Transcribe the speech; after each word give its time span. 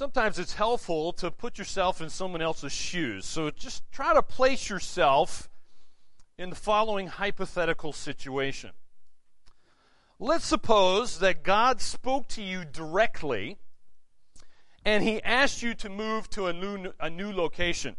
sometimes 0.00 0.38
it's 0.38 0.54
helpful 0.54 1.12
to 1.12 1.30
put 1.30 1.58
yourself 1.58 2.00
in 2.00 2.08
someone 2.08 2.40
else's 2.40 2.72
shoes. 2.72 3.26
So 3.26 3.50
just 3.50 3.82
try 3.92 4.14
to 4.14 4.22
place 4.22 4.70
yourself 4.70 5.50
in 6.38 6.48
the 6.48 6.56
following 6.56 7.06
hypothetical 7.06 7.92
situation. 7.92 8.70
Let's 10.18 10.46
suppose 10.46 11.18
that 11.18 11.42
God 11.42 11.82
spoke 11.82 12.28
to 12.28 12.42
you 12.42 12.64
directly 12.64 13.58
and 14.86 15.04
he 15.04 15.22
asked 15.22 15.60
you 15.60 15.74
to 15.74 15.90
move 15.90 16.30
to 16.30 16.46
a 16.46 16.54
new, 16.54 16.94
a 16.98 17.10
new 17.10 17.30
location, 17.30 17.96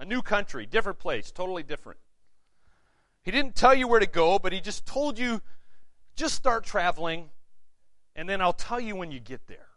a 0.00 0.04
new 0.04 0.22
country, 0.22 0.66
different 0.66 0.98
place, 0.98 1.30
totally 1.30 1.62
different. 1.62 2.00
He 3.22 3.30
didn't 3.30 3.54
tell 3.54 3.76
you 3.76 3.86
where 3.86 4.00
to 4.00 4.06
go, 4.06 4.40
but 4.40 4.52
he 4.52 4.60
just 4.60 4.86
told 4.86 5.20
you 5.20 5.40
just 6.16 6.34
start 6.34 6.64
traveling, 6.64 7.30
and 8.16 8.28
then 8.28 8.40
I'll 8.40 8.52
tell 8.52 8.80
you 8.80 8.96
when 8.96 9.12
you 9.12 9.20
get 9.20 9.46
there. 9.46 9.68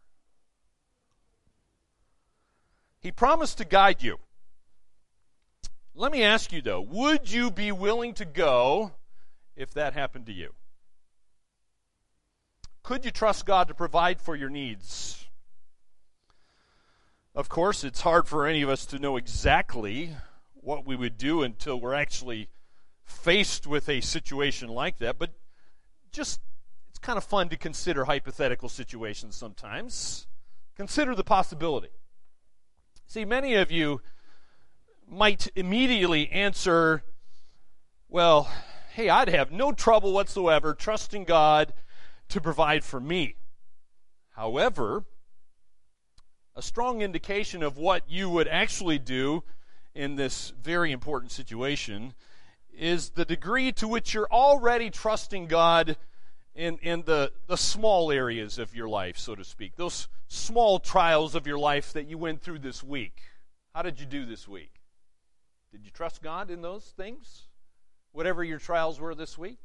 He 3.05 3.11
promised 3.11 3.59
to 3.59 3.65
guide 3.65 4.01
you. 4.01 4.17
Let 5.93 6.11
me 6.11 6.23
ask 6.23 6.51
you 6.51 6.63
though, 6.63 6.81
would 6.81 7.31
you 7.31 7.51
be 7.51 7.71
willing 7.71 8.15
to 8.15 8.25
go 8.25 8.93
if 9.55 9.75
that 9.75 9.93
happened 9.93 10.25
to 10.25 10.33
you? 10.33 10.55
Could 12.81 13.05
you 13.05 13.11
trust 13.11 13.45
God 13.45 13.67
to 13.67 13.75
provide 13.75 14.19
for 14.19 14.35
your 14.35 14.49
needs? 14.49 15.23
Of 17.35 17.47
course, 17.47 17.83
it's 17.83 18.01
hard 18.01 18.27
for 18.27 18.47
any 18.47 18.63
of 18.63 18.69
us 18.69 18.87
to 18.87 18.97
know 18.97 19.17
exactly 19.17 20.15
what 20.55 20.87
we 20.87 20.95
would 20.95 21.19
do 21.19 21.43
until 21.43 21.79
we're 21.79 21.93
actually 21.93 22.49
faced 23.03 23.67
with 23.67 23.87
a 23.87 24.01
situation 24.01 24.67
like 24.67 24.97
that, 24.97 25.19
but 25.19 25.29
just 26.11 26.39
it's 26.89 26.97
kind 26.97 27.17
of 27.17 27.23
fun 27.23 27.49
to 27.49 27.55
consider 27.55 28.05
hypothetical 28.05 28.67
situations 28.67 29.35
sometimes. 29.35 30.25
Consider 30.75 31.13
the 31.13 31.23
possibility. 31.23 31.91
See, 33.07 33.23
many 33.23 33.53
of 33.55 33.71
you 33.71 34.01
might 35.07 35.47
immediately 35.55 36.29
answer, 36.31 37.03
well, 38.09 38.49
hey, 38.93 39.09
I'd 39.09 39.29
have 39.29 39.51
no 39.51 39.71
trouble 39.71 40.11
whatsoever 40.11 40.73
trusting 40.73 41.25
God 41.25 41.73
to 42.29 42.41
provide 42.41 42.83
for 42.83 42.99
me. 42.99 43.35
However, 44.31 45.05
a 46.55 46.61
strong 46.61 47.01
indication 47.01 47.61
of 47.63 47.77
what 47.77 48.09
you 48.09 48.29
would 48.29 48.47
actually 48.47 48.99
do 48.99 49.43
in 49.93 50.15
this 50.15 50.51
very 50.61 50.91
important 50.91 51.31
situation 51.31 52.13
is 52.73 53.11
the 53.11 53.25
degree 53.25 53.71
to 53.73 53.87
which 53.87 54.13
you're 54.13 54.31
already 54.31 54.89
trusting 54.89 55.47
God 55.47 55.95
in, 56.55 56.77
in 56.77 57.03
the, 57.03 57.31
the 57.47 57.57
small 57.57 58.11
areas 58.11 58.57
of 58.57 58.75
your 58.75 58.87
life, 58.87 59.17
so 59.17 59.35
to 59.35 59.43
speak, 59.43 59.75
those 59.75 60.07
small 60.27 60.79
trials 60.79 61.35
of 61.35 61.45
your 61.45 61.59
life 61.59 61.93
that 61.93 62.07
you 62.07 62.17
went 62.17 62.41
through 62.41 62.59
this 62.59 62.83
week. 62.83 63.21
How 63.73 63.81
did 63.81 63.99
you 63.99 64.05
do 64.05 64.25
this 64.25 64.47
week? 64.47 64.71
Did 65.71 65.83
you 65.83 65.91
trust 65.91 66.21
God 66.21 66.49
in 66.49 66.61
those 66.61 66.85
things? 66.95 67.43
Whatever 68.13 68.43
your 68.43 68.59
trials 68.59 68.99
were 68.99 69.13
this 69.13 69.37
week? 69.37 69.59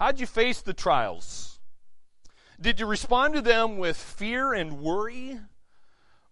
How'd 0.00 0.18
you 0.18 0.26
face 0.26 0.60
the 0.60 0.74
trials? 0.74 1.60
Did 2.60 2.80
you 2.80 2.86
respond 2.86 3.34
to 3.34 3.40
them 3.40 3.78
with 3.78 3.96
fear 3.96 4.52
and 4.52 4.80
worry? 4.80 5.38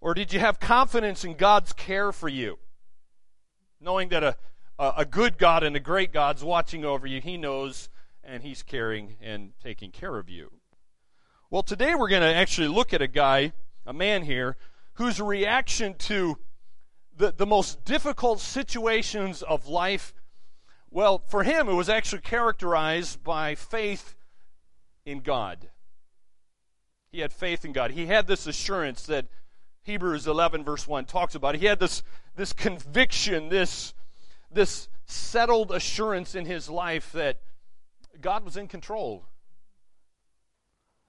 Or 0.01 0.15
did 0.15 0.33
you 0.33 0.41
have 0.41 0.59
confidence 0.59 1.25
in 1.25 1.35
God's 1.35 1.73
care 1.73 2.11
for 2.11 2.29
you? 2.29 2.59
Knowing 3.81 4.09
that 4.09 4.25
a, 4.25 4.37
a 4.79 5.05
good 5.05 5.39
God 5.39 5.63
and 5.63 5.77
a 5.77 5.81
great 5.81 6.13
God's 6.13 6.43
watching 6.43 6.85
over 6.85 7.07
you, 7.07 7.21
He 7.21 7.37
knows 7.37 7.89
and 8.29 8.43
He's 8.43 8.63
caring 8.63 9.17
and 9.23 9.53
taking 9.63 9.91
care 9.91 10.19
of 10.19 10.29
you. 10.29 10.53
Well, 11.51 11.63
today 11.63 11.95
we're 11.95 12.09
going 12.09 12.23
to 12.23 12.35
actually 12.35 12.69
look 12.69 12.93
at 12.93 13.01
a 13.01 13.09
guy, 13.09 13.53
a 13.87 13.93
man 13.93 14.23
here, 14.23 14.57
whose 14.95 15.21
reaction 15.21 15.95
to 15.95 16.39
the, 17.17 17.33
the 17.33 17.47
most 17.47 17.85
difficult 17.85 18.41
situations 18.41 19.43
of 19.43 19.67
life, 19.67 20.13
well, 20.91 21.19
for 21.19 21.43
him, 21.43 21.69
it 21.69 21.75
was 21.75 21.89
actually 21.89 22.23
characterized 22.23 23.23
by 23.25 23.55
faith 23.55 24.15
in 25.05 25.21
God. 25.21 25.71
He 27.11 27.21
had 27.21 27.33
faith 27.33 27.65
in 27.65 27.73
God. 27.73 27.93
He 27.93 28.07
had 28.07 28.27
this 28.27 28.47
assurance 28.47 29.07
that 29.07 29.27
Hebrews 29.83 30.27
11, 30.27 30.65
verse 30.65 30.87
1 30.87 31.07
talks 31.07 31.35
about. 31.35 31.57
He 31.57 31.67
had 31.67 31.81
this, 31.81 32.03
this 32.37 32.53
conviction, 32.53 33.49
this, 33.49 33.95
this 34.53 34.89
settled 35.07 35.73
assurance 35.73 36.35
in 36.35 36.45
his 36.45 36.69
life 36.69 37.11
that 37.13 37.41
God 38.21 38.45
was 38.45 38.57
in 38.57 38.69
control. 38.69 39.25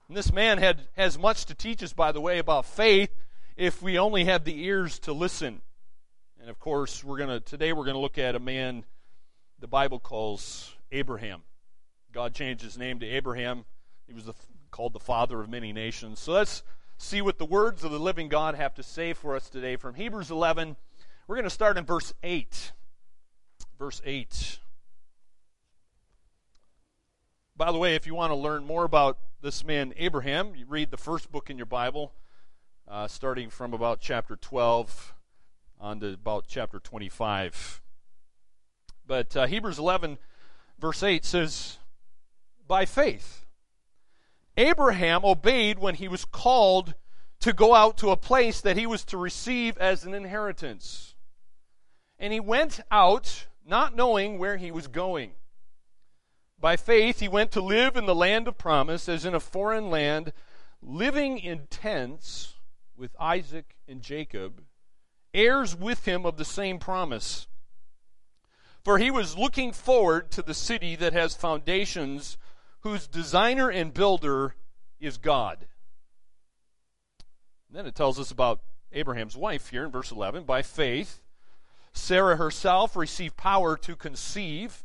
And 0.08 0.16
this 0.16 0.32
man 0.32 0.58
had, 0.58 0.88
has 0.96 1.18
much 1.18 1.46
to 1.46 1.54
teach 1.54 1.82
us, 1.82 1.92
by 1.92 2.12
the 2.12 2.20
way, 2.20 2.38
about 2.38 2.66
faith 2.66 3.10
if 3.56 3.82
we 3.82 3.98
only 3.98 4.24
had 4.24 4.44
the 4.44 4.64
ears 4.64 4.98
to 5.00 5.12
listen. 5.12 5.60
And 6.40 6.48
of 6.48 6.58
course, 6.58 7.04
we're 7.04 7.18
gonna 7.18 7.40
today 7.40 7.72
we're 7.72 7.84
gonna 7.84 8.00
look 8.00 8.18
at 8.18 8.34
a 8.34 8.40
man 8.40 8.84
the 9.58 9.68
Bible 9.68 10.00
calls 10.00 10.72
Abraham. 10.90 11.42
God 12.12 12.34
changed 12.34 12.62
his 12.62 12.78
name 12.78 12.98
to 13.00 13.06
Abraham. 13.06 13.66
He 14.06 14.14
was 14.14 14.24
the 14.24 14.34
called 14.70 14.92
the 14.92 15.00
father 15.00 15.40
of 15.40 15.48
many 15.48 15.72
nations. 15.72 16.20
So 16.20 16.32
let's 16.32 16.62
see 16.98 17.20
what 17.20 17.38
the 17.38 17.44
words 17.44 17.84
of 17.84 17.90
the 17.90 17.98
living 17.98 18.28
God 18.28 18.54
have 18.54 18.74
to 18.74 18.82
say 18.82 19.12
for 19.12 19.36
us 19.36 19.48
today 19.48 19.76
from 19.76 19.94
Hebrews 19.94 20.30
11. 20.30 20.76
We're 21.26 21.36
going 21.36 21.44
to 21.44 21.50
start 21.50 21.76
in 21.76 21.84
verse 21.84 22.12
8. 22.22 22.72
Verse 23.78 24.00
8. 24.04 24.58
By 27.60 27.72
the 27.72 27.78
way, 27.78 27.94
if 27.94 28.06
you 28.06 28.14
want 28.14 28.30
to 28.30 28.36
learn 28.36 28.64
more 28.64 28.84
about 28.84 29.18
this 29.42 29.62
man 29.66 29.92
Abraham, 29.98 30.54
you 30.56 30.64
read 30.66 30.90
the 30.90 30.96
first 30.96 31.30
book 31.30 31.50
in 31.50 31.58
your 31.58 31.66
Bible, 31.66 32.10
uh, 32.88 33.06
starting 33.06 33.50
from 33.50 33.74
about 33.74 34.00
chapter 34.00 34.34
12 34.34 35.12
on 35.78 36.00
to 36.00 36.14
about 36.14 36.46
chapter 36.48 36.80
25. 36.80 37.82
But 39.06 39.36
uh, 39.36 39.46
Hebrews 39.46 39.78
11, 39.78 40.16
verse 40.78 41.02
8 41.02 41.22
says, 41.22 41.76
By 42.66 42.86
faith, 42.86 43.44
Abraham 44.56 45.22
obeyed 45.22 45.78
when 45.78 45.96
he 45.96 46.08
was 46.08 46.24
called 46.24 46.94
to 47.40 47.52
go 47.52 47.74
out 47.74 47.98
to 47.98 48.08
a 48.08 48.16
place 48.16 48.62
that 48.62 48.78
he 48.78 48.86
was 48.86 49.04
to 49.04 49.18
receive 49.18 49.76
as 49.76 50.06
an 50.06 50.14
inheritance. 50.14 51.14
And 52.18 52.32
he 52.32 52.40
went 52.40 52.80
out 52.90 53.48
not 53.66 53.94
knowing 53.94 54.38
where 54.38 54.56
he 54.56 54.70
was 54.70 54.86
going. 54.86 55.32
By 56.60 56.76
faith, 56.76 57.20
he 57.20 57.28
went 57.28 57.52
to 57.52 57.60
live 57.60 57.96
in 57.96 58.06
the 58.06 58.14
land 58.14 58.46
of 58.46 58.58
promise, 58.58 59.08
as 59.08 59.24
in 59.24 59.34
a 59.34 59.40
foreign 59.40 59.88
land, 59.88 60.32
living 60.82 61.38
in 61.38 61.66
tents 61.70 62.54
with 62.96 63.16
Isaac 63.18 63.76
and 63.88 64.02
Jacob, 64.02 64.62
heirs 65.32 65.74
with 65.74 66.06
him 66.06 66.26
of 66.26 66.36
the 66.36 66.44
same 66.44 66.78
promise. 66.78 67.46
For 68.84 68.98
he 68.98 69.10
was 69.10 69.38
looking 69.38 69.72
forward 69.72 70.30
to 70.32 70.42
the 70.42 70.54
city 70.54 70.96
that 70.96 71.12
has 71.12 71.34
foundations 71.34 72.36
whose 72.80 73.06
designer 73.06 73.70
and 73.70 73.92
builder 73.92 74.54
is 74.98 75.16
God. 75.16 75.66
And 77.68 77.76
then 77.78 77.86
it 77.86 77.94
tells 77.94 78.18
us 78.18 78.30
about 78.30 78.60
Abraham's 78.92 79.36
wife 79.36 79.68
here 79.68 79.84
in 79.84 79.90
verse 79.90 80.10
11. 80.10 80.44
By 80.44 80.62
faith, 80.62 81.22
Sarah 81.92 82.36
herself 82.36 82.96
received 82.96 83.36
power 83.36 83.76
to 83.78 83.96
conceive, 83.96 84.84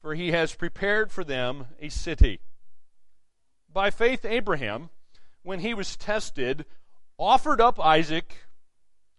for 0.00 0.14
he 0.14 0.32
has 0.32 0.54
prepared 0.54 1.10
for 1.10 1.24
them 1.24 1.66
a 1.80 1.88
city. 1.88 2.40
By 3.72 3.90
faith, 3.90 4.24
Abraham, 4.24 4.90
when 5.42 5.60
he 5.60 5.74
was 5.74 5.96
tested, 5.96 6.64
offered 7.18 7.60
up 7.60 7.78
Isaac 7.80 8.44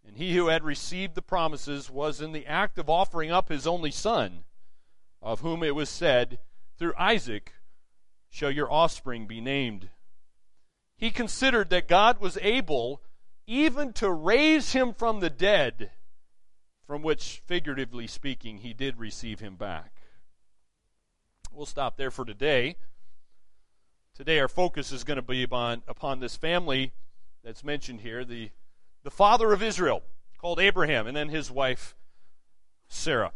And 0.05 0.17
he 0.17 0.35
who 0.35 0.47
had 0.47 0.63
received 0.63 1.13
the 1.13 1.21
promises 1.21 1.89
was 1.89 2.19
in 2.19 2.31
the 2.31 2.47
act 2.47 2.79
of 2.79 2.89
offering 2.89 3.31
up 3.31 3.49
his 3.49 3.67
only 3.67 3.91
son, 3.91 4.43
of 5.21 5.41
whom 5.41 5.61
it 5.61 5.75
was 5.75 5.89
said, 5.89 6.39
Through 6.79 6.95
Isaac 6.97 7.53
shall 8.27 8.49
your 8.49 8.71
offspring 8.71 9.27
be 9.27 9.39
named. 9.39 9.89
He 10.97 11.11
considered 11.11 11.69
that 11.69 11.87
God 11.87 12.19
was 12.19 12.39
able 12.41 13.03
even 13.45 13.93
to 13.93 14.11
raise 14.11 14.73
him 14.73 14.93
from 14.93 15.19
the 15.19 15.29
dead, 15.29 15.91
from 16.85 17.03
which, 17.03 17.41
figuratively 17.45 18.07
speaking, 18.07 18.57
he 18.57 18.73
did 18.73 18.97
receive 18.97 19.39
him 19.39 19.55
back. 19.55 19.98
We'll 21.51 21.65
stop 21.65 21.97
there 21.97 22.11
for 22.11 22.25
today. 22.25 22.75
Today, 24.15 24.39
our 24.39 24.47
focus 24.47 24.91
is 24.91 25.03
going 25.03 25.15
to 25.15 25.21
be 25.21 25.43
upon, 25.43 25.81
upon 25.87 26.19
this 26.19 26.35
family 26.35 26.91
that's 27.43 27.63
mentioned 27.63 28.01
here, 28.01 28.23
the, 28.23 28.51
the 29.03 29.11
father 29.11 29.51
of 29.53 29.63
Israel, 29.63 30.03
called 30.37 30.59
Abraham, 30.59 31.07
and 31.07 31.15
then 31.15 31.29
his 31.29 31.49
wife, 31.49 31.95
Sarah. 32.87 33.31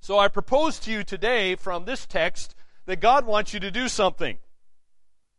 So 0.00 0.18
I 0.18 0.28
propose 0.28 0.78
to 0.80 0.90
you 0.90 1.04
today 1.04 1.54
from 1.54 1.84
this 1.84 2.06
text 2.06 2.54
that 2.86 3.00
God 3.00 3.26
wants 3.26 3.54
you 3.54 3.60
to 3.60 3.70
do 3.70 3.88
something. 3.88 4.38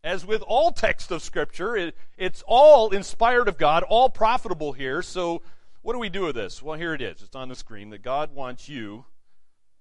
As 0.03 0.25
with 0.25 0.41
all 0.41 0.71
text 0.71 1.11
of 1.11 1.21
Scripture, 1.21 1.75
it, 1.75 1.95
it's 2.17 2.43
all 2.45 2.89
inspired 2.89 3.47
of 3.47 3.57
God, 3.57 3.83
all 3.83 4.09
profitable 4.09 4.73
here. 4.73 5.01
So, 5.01 5.41
what 5.81 5.93
do 5.93 5.99
we 5.99 6.09
do 6.09 6.23
with 6.23 6.35
this? 6.35 6.61
Well, 6.61 6.77
here 6.77 6.93
it 6.93 7.01
is. 7.01 7.21
It's 7.21 7.35
on 7.35 7.49
the 7.49 7.55
screen 7.55 7.89
that 7.89 8.01
God 8.01 8.33
wants 8.33 8.69
you 8.69 9.05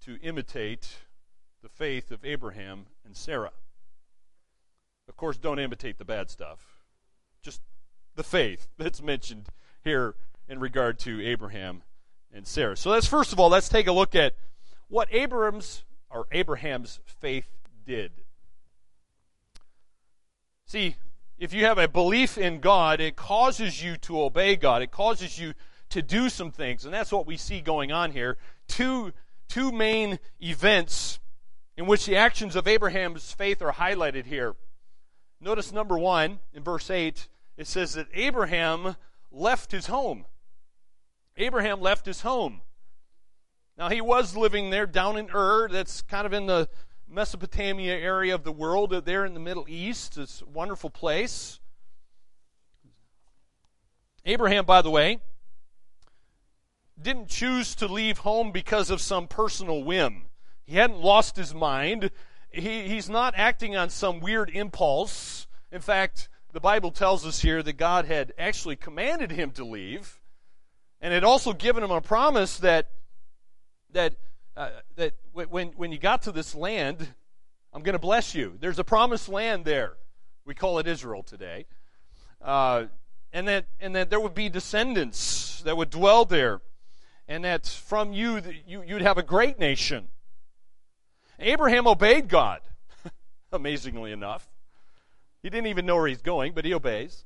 to 0.04 0.18
imitate 0.20 0.88
the 1.62 1.68
faith 1.68 2.10
of 2.10 2.24
Abraham 2.24 2.86
and 3.04 3.16
Sarah. 3.16 3.52
Of 5.08 5.16
course, 5.16 5.36
don't 5.36 5.58
imitate 5.58 5.98
the 5.98 6.04
bad 6.04 6.30
stuff, 6.30 6.78
just 7.42 7.60
the 8.14 8.22
faith 8.22 8.68
that's 8.78 9.02
mentioned 9.02 9.46
here 9.84 10.14
in 10.48 10.60
regard 10.60 10.98
to 11.00 11.24
Abraham 11.24 11.82
and 12.32 12.46
Sarah. 12.46 12.76
So, 12.76 12.90
let's 12.90 13.06
first 13.06 13.32
of 13.32 13.40
all, 13.40 13.48
let's 13.48 13.68
take 13.68 13.86
a 13.86 13.92
look 13.92 14.14
at 14.14 14.34
what 14.88 15.08
Abraham's 15.12 15.84
or 16.10 16.26
Abraham's 16.32 17.00
faith 17.06 17.48
did. 17.84 18.12
See, 20.66 20.96
if 21.38 21.52
you 21.52 21.64
have 21.64 21.78
a 21.78 21.88
belief 21.88 22.38
in 22.38 22.60
God, 22.60 23.00
it 23.00 23.16
causes 23.16 23.82
you 23.82 23.96
to 23.98 24.22
obey 24.22 24.56
God. 24.56 24.82
It 24.82 24.90
causes 24.90 25.38
you 25.38 25.54
to 25.90 26.00
do 26.00 26.28
some 26.28 26.50
things. 26.50 26.84
And 26.84 26.94
that's 26.94 27.12
what 27.12 27.26
we 27.26 27.36
see 27.36 27.60
going 27.60 27.92
on 27.92 28.12
here. 28.12 28.38
Two, 28.68 29.12
two 29.48 29.72
main 29.72 30.18
events 30.40 31.18
in 31.76 31.86
which 31.86 32.06
the 32.06 32.16
actions 32.16 32.56
of 32.56 32.68
Abraham's 32.68 33.32
faith 33.32 33.62
are 33.62 33.72
highlighted 33.72 34.26
here. 34.26 34.54
Notice 35.40 35.72
number 35.72 35.98
one, 35.98 36.38
in 36.52 36.62
verse 36.62 36.90
8, 36.90 37.28
it 37.56 37.66
says 37.66 37.94
that 37.94 38.08
Abraham 38.14 38.96
left 39.30 39.72
his 39.72 39.86
home. 39.86 40.26
Abraham 41.36 41.80
left 41.80 42.06
his 42.06 42.20
home. 42.20 42.60
Now, 43.76 43.88
he 43.88 44.00
was 44.00 44.36
living 44.36 44.70
there 44.70 44.86
down 44.86 45.16
in 45.16 45.30
Ur. 45.34 45.68
That's 45.68 46.02
kind 46.02 46.26
of 46.26 46.32
in 46.32 46.46
the 46.46 46.68
Mesopotamia 47.08 47.94
area 47.94 48.34
of 48.34 48.44
the 48.44 48.52
world, 48.52 48.92
uh, 48.92 49.00
there 49.00 49.24
in 49.24 49.34
the 49.34 49.40
Middle 49.40 49.66
East. 49.68 50.18
It's 50.18 50.42
a 50.42 50.46
wonderful 50.46 50.90
place. 50.90 51.58
Abraham, 54.24 54.64
by 54.64 54.82
the 54.82 54.90
way, 54.90 55.20
didn't 57.00 57.28
choose 57.28 57.74
to 57.76 57.86
leave 57.86 58.18
home 58.18 58.52
because 58.52 58.90
of 58.90 59.00
some 59.00 59.26
personal 59.26 59.82
whim. 59.82 60.26
He 60.64 60.76
hadn't 60.76 61.00
lost 61.00 61.36
his 61.36 61.54
mind. 61.54 62.10
He, 62.50 62.88
he's 62.88 63.08
not 63.08 63.34
acting 63.36 63.76
on 63.76 63.90
some 63.90 64.20
weird 64.20 64.50
impulse. 64.50 65.46
In 65.70 65.80
fact, 65.80 66.28
the 66.52 66.60
Bible 66.60 66.90
tells 66.90 67.26
us 67.26 67.40
here 67.40 67.62
that 67.62 67.74
God 67.74 68.04
had 68.04 68.32
actually 68.38 68.76
commanded 68.76 69.30
him 69.30 69.50
to 69.52 69.64
leave 69.64 70.20
and 71.00 71.12
had 71.12 71.24
also 71.24 71.52
given 71.52 71.82
him 71.82 71.90
a 71.90 72.00
promise 72.00 72.58
that 72.58 72.90
that 73.92 74.14
uh, 74.56 74.70
that 74.96 75.14
when, 75.32 75.68
when 75.68 75.92
you 75.92 75.98
got 75.98 76.22
to 76.22 76.32
this 76.32 76.54
land, 76.54 77.08
I'm 77.72 77.82
going 77.82 77.94
to 77.94 77.98
bless 77.98 78.34
you. 78.34 78.56
There's 78.60 78.78
a 78.78 78.84
promised 78.84 79.28
land 79.28 79.64
there. 79.64 79.94
We 80.44 80.54
call 80.54 80.78
it 80.78 80.86
Israel 80.86 81.22
today. 81.22 81.66
Uh, 82.40 82.84
and, 83.32 83.48
that, 83.48 83.66
and 83.80 83.96
that 83.96 84.10
there 84.10 84.20
would 84.20 84.34
be 84.34 84.50
descendants 84.50 85.62
that 85.62 85.76
would 85.76 85.88
dwell 85.88 86.24
there. 86.24 86.60
And 87.28 87.44
that 87.44 87.66
from 87.66 88.12
you, 88.12 88.42
you 88.66 88.82
you'd 88.82 89.00
have 89.00 89.16
a 89.16 89.22
great 89.22 89.58
nation. 89.58 90.08
Abraham 91.42 91.86
obeyed 91.86 92.28
God, 92.28 92.60
amazingly 93.52 94.12
enough. 94.12 94.48
He 95.42 95.50
didn't 95.50 95.66
even 95.66 95.86
know 95.86 95.96
where 95.96 96.06
he's 96.06 96.22
going, 96.22 96.52
but 96.52 96.64
he 96.64 96.72
obeys. 96.72 97.24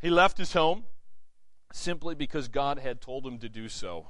He 0.00 0.10
left 0.10 0.38
his 0.38 0.52
home 0.52 0.84
simply 1.72 2.14
because 2.14 2.48
God 2.48 2.78
had 2.78 3.00
told 3.00 3.26
him 3.26 3.38
to 3.38 3.48
do 3.48 3.68
so. 3.68 4.08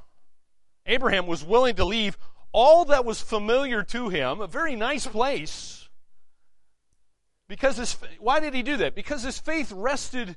Abraham 0.85 1.27
was 1.27 1.45
willing 1.45 1.77
to 1.77 1.85
leave 1.85 2.19
all 2.53 2.85
that 2.87 3.05
was 3.05 3.21
familiar 3.21 3.83
to 3.83 4.09
him, 4.09 4.41
a 4.41 4.47
very 4.47 4.77
nice 4.77 5.07
place. 5.07 5.89
Because 7.49 7.77
his, 7.77 7.97
why 8.19 8.41
did 8.41 8.55
he 8.55 8.63
do 8.63 8.77
that? 8.79 8.95
Because 8.95 9.23
his 9.23 9.39
faith 9.39 9.73
rested 9.73 10.37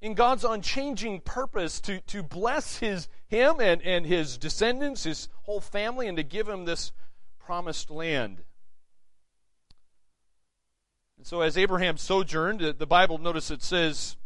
in 0.00 0.14
God's 0.14 0.44
unchanging 0.44 1.20
purpose 1.20 1.80
to, 1.80 2.00
to 2.02 2.22
bless 2.22 2.78
his, 2.78 3.08
him 3.26 3.60
and, 3.60 3.82
and 3.82 4.06
his 4.06 4.36
descendants, 4.38 5.04
his 5.04 5.28
whole 5.42 5.60
family, 5.60 6.06
and 6.06 6.16
to 6.16 6.22
give 6.22 6.48
him 6.48 6.64
this 6.64 6.92
promised 7.46 7.92
land. 7.92 8.42
And 11.16 11.24
so, 11.24 11.42
as 11.42 11.56
Abraham 11.56 11.96
sojourned, 11.96 12.60
the 12.60 12.86
Bible, 12.86 13.18
notice 13.18 13.52
it 13.52 13.62
says, 13.62 14.16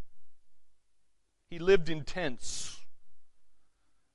he 1.51 1.59
lived 1.59 1.91
in 1.91 2.03
tents. 2.03 2.79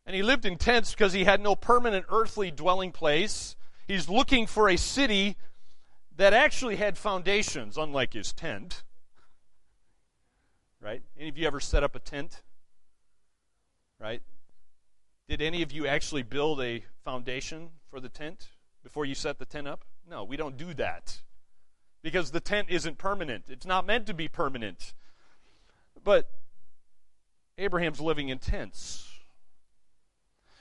And 0.07 0.15
he 0.15 0.23
lived 0.23 0.43
in 0.43 0.57
tents 0.57 0.91
because 0.91 1.13
he 1.13 1.23
had 1.23 1.39
no 1.39 1.55
permanent 1.55 2.07
earthly 2.09 2.49
dwelling 2.49 2.91
place. 2.91 3.55
He's 3.87 4.09
looking 4.09 4.47
for 4.47 4.69
a 4.69 4.75
city 4.75 5.35
that 6.17 6.33
actually 6.33 6.77
had 6.77 6.97
foundations, 6.97 7.77
unlike 7.77 8.13
his 8.13 8.33
tent. 8.33 8.81
Right? 10.81 11.03
Any 11.15 11.29
of 11.29 11.37
you 11.37 11.45
ever 11.45 11.59
set 11.59 11.83
up 11.83 11.95
a 11.95 11.99
tent? 11.99 12.41
Right? 13.99 14.23
Did 15.29 15.43
any 15.43 15.61
of 15.61 15.71
you 15.71 15.85
actually 15.85 16.23
build 16.23 16.59
a 16.59 16.83
foundation 17.03 17.69
for 17.91 17.99
the 17.99 18.09
tent 18.09 18.47
before 18.85 19.03
you 19.03 19.15
set 19.15 19.37
the 19.39 19.45
tent 19.45 19.67
up? 19.67 19.83
No, 20.09 20.23
we 20.23 20.37
don't 20.37 20.55
do 20.55 20.73
that. 20.75 21.19
Because 22.01 22.31
the 22.31 22.39
tent 22.39 22.69
isn't 22.69 22.97
permanent. 22.97 23.45
It's 23.49 23.65
not 23.65 23.85
meant 23.85 24.05
to 24.07 24.13
be 24.13 24.29
permanent. 24.29 24.93
But 26.01 26.29
Abraham's 27.57 27.99
living 27.99 28.29
in 28.29 28.37
tents 28.37 29.09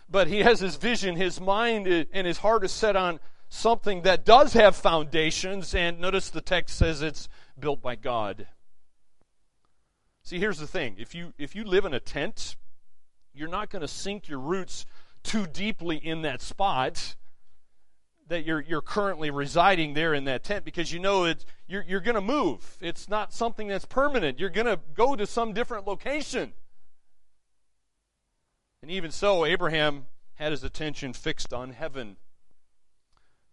but 0.08 0.28
he 0.28 0.40
has 0.40 0.60
his 0.60 0.76
vision, 0.76 1.16
his 1.16 1.40
mind 1.40 1.86
and 1.86 2.26
his 2.26 2.38
heart 2.38 2.64
is 2.64 2.72
set 2.72 2.96
on 2.96 3.20
something 3.48 4.02
that 4.02 4.24
does 4.24 4.52
have 4.52 4.76
foundations, 4.76 5.74
and 5.74 6.00
notice 6.00 6.30
the 6.30 6.40
text 6.40 6.76
says 6.76 7.02
it's 7.02 7.28
built 7.58 7.80
by 7.80 7.96
God. 7.96 8.46
See, 10.22 10.38
here's 10.38 10.58
the 10.58 10.66
thing. 10.66 10.96
If 10.98 11.14
you 11.14 11.32
if 11.38 11.54
you 11.54 11.64
live 11.64 11.84
in 11.84 11.94
a 11.94 12.00
tent, 12.00 12.56
you're 13.32 13.48
not 13.48 13.70
going 13.70 13.82
to 13.82 13.88
sink 13.88 14.28
your 14.28 14.38
roots 14.38 14.86
too 15.22 15.46
deeply 15.46 15.96
in 15.96 16.22
that 16.22 16.40
spot 16.40 17.16
that 18.28 18.44
you're 18.44 18.60
you're 18.60 18.80
currently 18.80 19.30
residing 19.30 19.94
there 19.94 20.14
in 20.14 20.24
that 20.24 20.44
tent 20.44 20.64
because 20.64 20.92
you 20.92 20.98
know 20.98 21.24
it's 21.24 21.44
you're 21.66 21.84
you're 21.86 22.00
going 22.00 22.14
to 22.14 22.20
move. 22.20 22.78
It's 22.80 23.08
not 23.08 23.32
something 23.32 23.68
that's 23.68 23.84
permanent. 23.84 24.38
You're 24.38 24.50
going 24.50 24.66
to 24.66 24.80
go 24.94 25.16
to 25.16 25.26
some 25.26 25.52
different 25.52 25.86
location. 25.86 26.52
And 28.82 28.90
even 28.90 29.10
so, 29.10 29.44
Abraham 29.46 30.06
had 30.34 30.52
his 30.52 30.62
attention 30.62 31.12
fixed 31.12 31.52
on 31.52 31.70
heaven. 31.70 32.16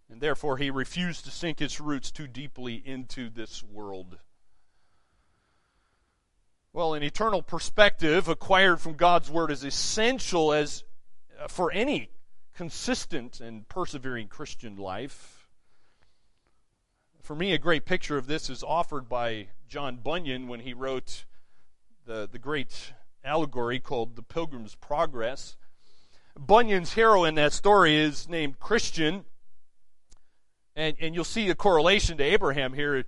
And 0.09 0.19
therefore, 0.19 0.57
he 0.57 0.69
refused 0.69 1.23
to 1.23 1.31
sink 1.31 1.59
his 1.59 1.79
roots 1.79 2.11
too 2.11 2.27
deeply 2.27 2.75
into 2.75 3.29
this 3.29 3.63
world. 3.63 4.17
Well, 6.73 6.93
an 6.93 7.03
eternal 7.03 7.41
perspective 7.41 8.27
acquired 8.27 8.81
from 8.81 8.95
God's 8.95 9.29
Word 9.29 9.51
is 9.51 9.63
essential 9.63 10.51
as 10.51 10.83
uh, 11.41 11.47
for 11.47 11.71
any 11.71 12.09
consistent 12.53 13.39
and 13.39 13.67
persevering 13.67 14.27
Christian 14.27 14.75
life. 14.75 15.47
For 17.21 17.35
me, 17.35 17.53
a 17.53 17.57
great 17.57 17.85
picture 17.85 18.17
of 18.17 18.27
this 18.27 18.49
is 18.49 18.63
offered 18.63 19.07
by 19.07 19.47
John 19.67 19.97
Bunyan 19.97 20.47
when 20.47 20.61
he 20.61 20.73
wrote 20.73 21.25
the, 22.05 22.27
the 22.31 22.39
great 22.39 22.93
allegory 23.23 23.79
called 23.79 24.15
The 24.15 24.23
Pilgrim's 24.23 24.75
Progress. 24.75 25.55
Bunyan's 26.37 26.93
hero 26.93 27.23
in 27.23 27.35
that 27.35 27.53
story 27.53 27.95
is 27.95 28.27
named 28.27 28.59
Christian. 28.59 29.25
And, 30.75 30.95
and 30.99 31.13
you'll 31.13 31.23
see 31.23 31.49
a 31.49 31.55
correlation 31.55 32.17
to 32.17 32.23
Abraham 32.23 32.73
here 32.73 33.05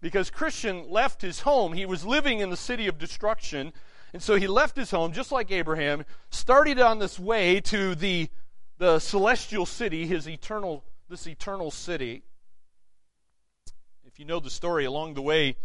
because 0.00 0.30
Christian 0.30 0.88
left 0.88 1.22
his 1.22 1.40
home. 1.40 1.72
He 1.72 1.86
was 1.86 2.04
living 2.04 2.40
in 2.40 2.50
the 2.50 2.56
city 2.56 2.86
of 2.86 2.98
destruction. 2.98 3.72
And 4.12 4.22
so 4.22 4.36
he 4.36 4.46
left 4.46 4.76
his 4.76 4.90
home, 4.90 5.12
just 5.12 5.32
like 5.32 5.50
Abraham, 5.50 6.04
started 6.30 6.78
on 6.78 6.98
this 6.98 7.18
way 7.18 7.60
to 7.62 7.94
the, 7.94 8.28
the 8.78 9.00
celestial 9.00 9.66
city, 9.66 10.06
his 10.06 10.28
eternal, 10.28 10.84
this 11.08 11.26
eternal 11.26 11.70
city. 11.70 12.22
If 14.06 14.18
you 14.18 14.24
know 14.24 14.40
the 14.40 14.50
story 14.50 14.84
along 14.84 15.14
the 15.14 15.22
way, 15.22 15.56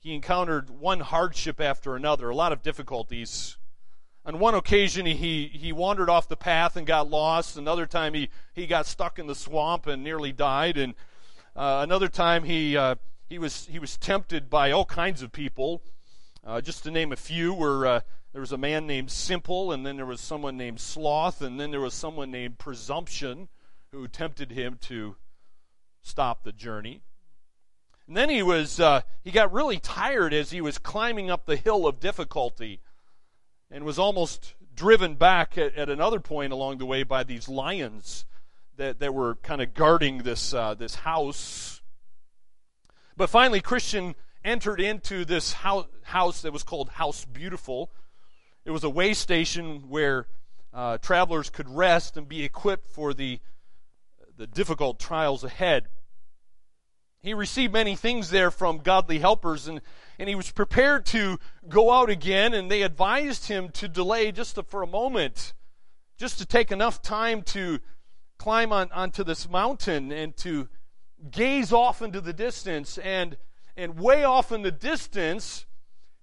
he 0.00 0.14
encountered 0.14 0.70
one 0.70 1.00
hardship 1.00 1.60
after 1.60 1.94
another, 1.94 2.30
a 2.30 2.34
lot 2.34 2.52
of 2.52 2.62
difficulties. 2.62 3.58
On 4.24 4.38
one 4.38 4.54
occasion, 4.54 5.06
he, 5.06 5.46
he 5.46 5.72
wandered 5.72 6.10
off 6.10 6.26
the 6.26 6.36
path 6.36 6.76
and 6.76 6.86
got 6.86 7.08
lost. 7.08 7.56
Another 7.56 7.86
time, 7.86 8.14
he, 8.14 8.30
he 8.54 8.66
got 8.66 8.86
stuck 8.86 9.18
in 9.18 9.26
the 9.26 9.34
swamp 9.34 9.86
and 9.86 10.02
nearly 10.02 10.32
died. 10.32 10.78
And 10.78 10.94
uh, 11.54 11.80
another 11.84 12.08
time, 12.08 12.44
he, 12.44 12.76
uh, 12.76 12.96
he, 13.28 13.38
was, 13.38 13.66
he 13.66 13.78
was 13.78 13.96
tempted 13.96 14.50
by 14.50 14.72
all 14.72 14.84
kinds 14.84 15.22
of 15.22 15.32
people. 15.32 15.82
Uh, 16.44 16.60
just 16.60 16.82
to 16.84 16.90
name 16.90 17.12
a 17.12 17.16
few, 17.16 17.52
where 17.52 17.86
uh, 17.86 18.00
there 18.36 18.42
was 18.42 18.52
a 18.52 18.58
man 18.58 18.86
named 18.86 19.10
Simple, 19.10 19.72
and 19.72 19.86
then 19.86 19.96
there 19.96 20.04
was 20.04 20.20
someone 20.20 20.58
named 20.58 20.78
Sloth, 20.78 21.40
and 21.40 21.58
then 21.58 21.70
there 21.70 21.80
was 21.80 21.94
someone 21.94 22.30
named 22.30 22.58
Presumption 22.58 23.48
who 23.92 24.06
tempted 24.08 24.50
him 24.50 24.76
to 24.82 25.16
stop 26.02 26.44
the 26.44 26.52
journey. 26.52 27.00
And 28.06 28.14
then 28.14 28.28
he 28.28 28.42
was 28.42 28.78
uh, 28.78 29.00
he 29.24 29.30
got 29.30 29.54
really 29.54 29.78
tired 29.78 30.34
as 30.34 30.50
he 30.50 30.60
was 30.60 30.76
climbing 30.76 31.30
up 31.30 31.46
the 31.46 31.56
hill 31.56 31.86
of 31.86 31.98
difficulty 31.98 32.82
and 33.70 33.84
was 33.84 33.98
almost 33.98 34.52
driven 34.74 35.14
back 35.14 35.56
at, 35.56 35.74
at 35.74 35.88
another 35.88 36.20
point 36.20 36.52
along 36.52 36.76
the 36.76 36.84
way 36.84 37.04
by 37.04 37.24
these 37.24 37.48
lions 37.48 38.26
that, 38.76 38.98
that 38.98 39.14
were 39.14 39.36
kind 39.36 39.62
of 39.62 39.72
guarding 39.72 40.24
this, 40.24 40.52
uh, 40.52 40.74
this 40.74 40.96
house. 40.96 41.80
But 43.16 43.30
finally, 43.30 43.62
Christian 43.62 44.14
entered 44.44 44.78
into 44.78 45.24
this 45.24 45.54
house, 45.54 45.86
house 46.02 46.42
that 46.42 46.52
was 46.52 46.64
called 46.64 46.90
House 46.90 47.24
Beautiful. 47.24 47.90
It 48.66 48.72
was 48.72 48.82
a 48.82 48.90
way 48.90 49.14
station 49.14 49.88
where 49.88 50.26
uh, 50.74 50.98
travelers 50.98 51.50
could 51.50 51.70
rest 51.70 52.16
and 52.16 52.28
be 52.28 52.42
equipped 52.42 52.88
for 52.88 53.14
the, 53.14 53.38
the 54.36 54.48
difficult 54.48 54.98
trials 54.98 55.44
ahead. 55.44 55.86
He 57.20 57.32
received 57.32 57.72
many 57.72 57.94
things 57.94 58.30
there 58.30 58.50
from 58.50 58.78
godly 58.78 59.20
helpers, 59.20 59.68
and, 59.68 59.80
and 60.18 60.28
he 60.28 60.34
was 60.34 60.50
prepared 60.50 61.06
to 61.06 61.38
go 61.68 61.92
out 61.92 62.10
again, 62.10 62.54
and 62.54 62.68
they 62.68 62.82
advised 62.82 63.46
him 63.46 63.68
to 63.70 63.86
delay 63.86 64.32
just 64.32 64.56
to, 64.56 64.64
for 64.64 64.82
a 64.82 64.86
moment, 64.86 65.54
just 66.18 66.38
to 66.38 66.44
take 66.44 66.72
enough 66.72 67.00
time 67.00 67.42
to 67.42 67.78
climb 68.36 68.72
on, 68.72 68.90
onto 68.90 69.22
this 69.22 69.48
mountain 69.48 70.10
and 70.10 70.36
to 70.38 70.68
gaze 71.30 71.72
off 71.72 72.02
into 72.02 72.20
the 72.20 72.32
distance. 72.32 72.98
And, 72.98 73.36
and 73.76 73.96
way 73.96 74.24
off 74.24 74.50
in 74.50 74.62
the 74.62 74.72
distance, 74.72 75.65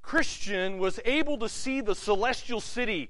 Christian 0.03 0.77
was 0.77 0.99
able 1.05 1.39
to 1.39 1.49
see 1.49 1.81
the 1.81 1.95
celestial 1.95 2.61
city. 2.61 3.09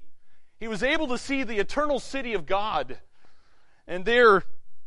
He 0.58 0.68
was 0.68 0.82
able 0.82 1.08
to 1.08 1.18
see 1.18 1.42
the 1.42 1.58
eternal 1.58 1.98
city 1.98 2.32
of 2.32 2.46
God. 2.46 2.98
And 3.86 4.06
there, 4.06 4.44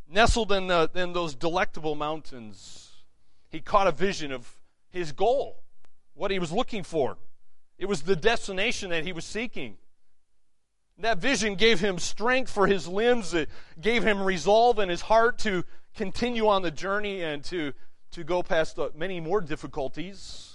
nestled 0.10 0.52
in, 0.52 0.68
the, 0.68 0.90
in 0.96 1.14
those 1.14 1.36
delectable 1.36 1.94
mountains, 1.94 2.90
he 3.50 3.60
caught 3.60 3.86
a 3.86 3.92
vision 3.92 4.32
of 4.32 4.52
his 4.90 5.12
goal, 5.12 5.62
what 6.16 6.32
he 6.32 6.40
was 6.40 6.52
looking 6.52 6.82
for. 6.82 7.18
It 7.78 7.86
was 7.86 8.02
the 8.02 8.16
destination 8.16 8.90
that 8.90 9.04
he 9.04 9.12
was 9.14 9.26
seeking. 9.26 9.78
That 10.98 11.20
vision 11.20 11.56
gave 11.56 11.80
him 11.80 12.00
strength 12.00 12.52
for 12.52 12.66
his 12.66 12.88
limbs. 12.88 13.36
It 13.36 13.50
gave 13.80 14.04
him 14.04 14.24
resolve 14.24 14.80
in 14.80 14.90
his 14.90 15.02
heart 15.02 15.38
to 15.40 15.64
continue 15.96 16.48
on 16.48 16.64
the 16.64 16.72
journey 16.72 17.22
and 17.22 17.44
to, 17.46 17.74
to 18.12 18.24
go 18.24 18.42
past 18.42 18.80
many 18.96 19.20
more 19.20 19.42
difficulties. 19.42 20.47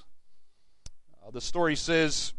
The 1.33 1.41
story 1.41 1.77
says 1.77 2.35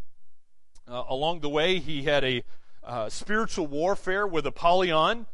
uh, 0.87 1.05
along 1.09 1.39
the 1.39 1.49
way 1.49 1.79
he 1.79 2.03
had 2.03 2.23
a 2.23 2.43
uh, 2.83 3.09
spiritual 3.09 3.65
warfare 3.65 4.27
with 4.27 4.45
Apollyon. 4.45 5.25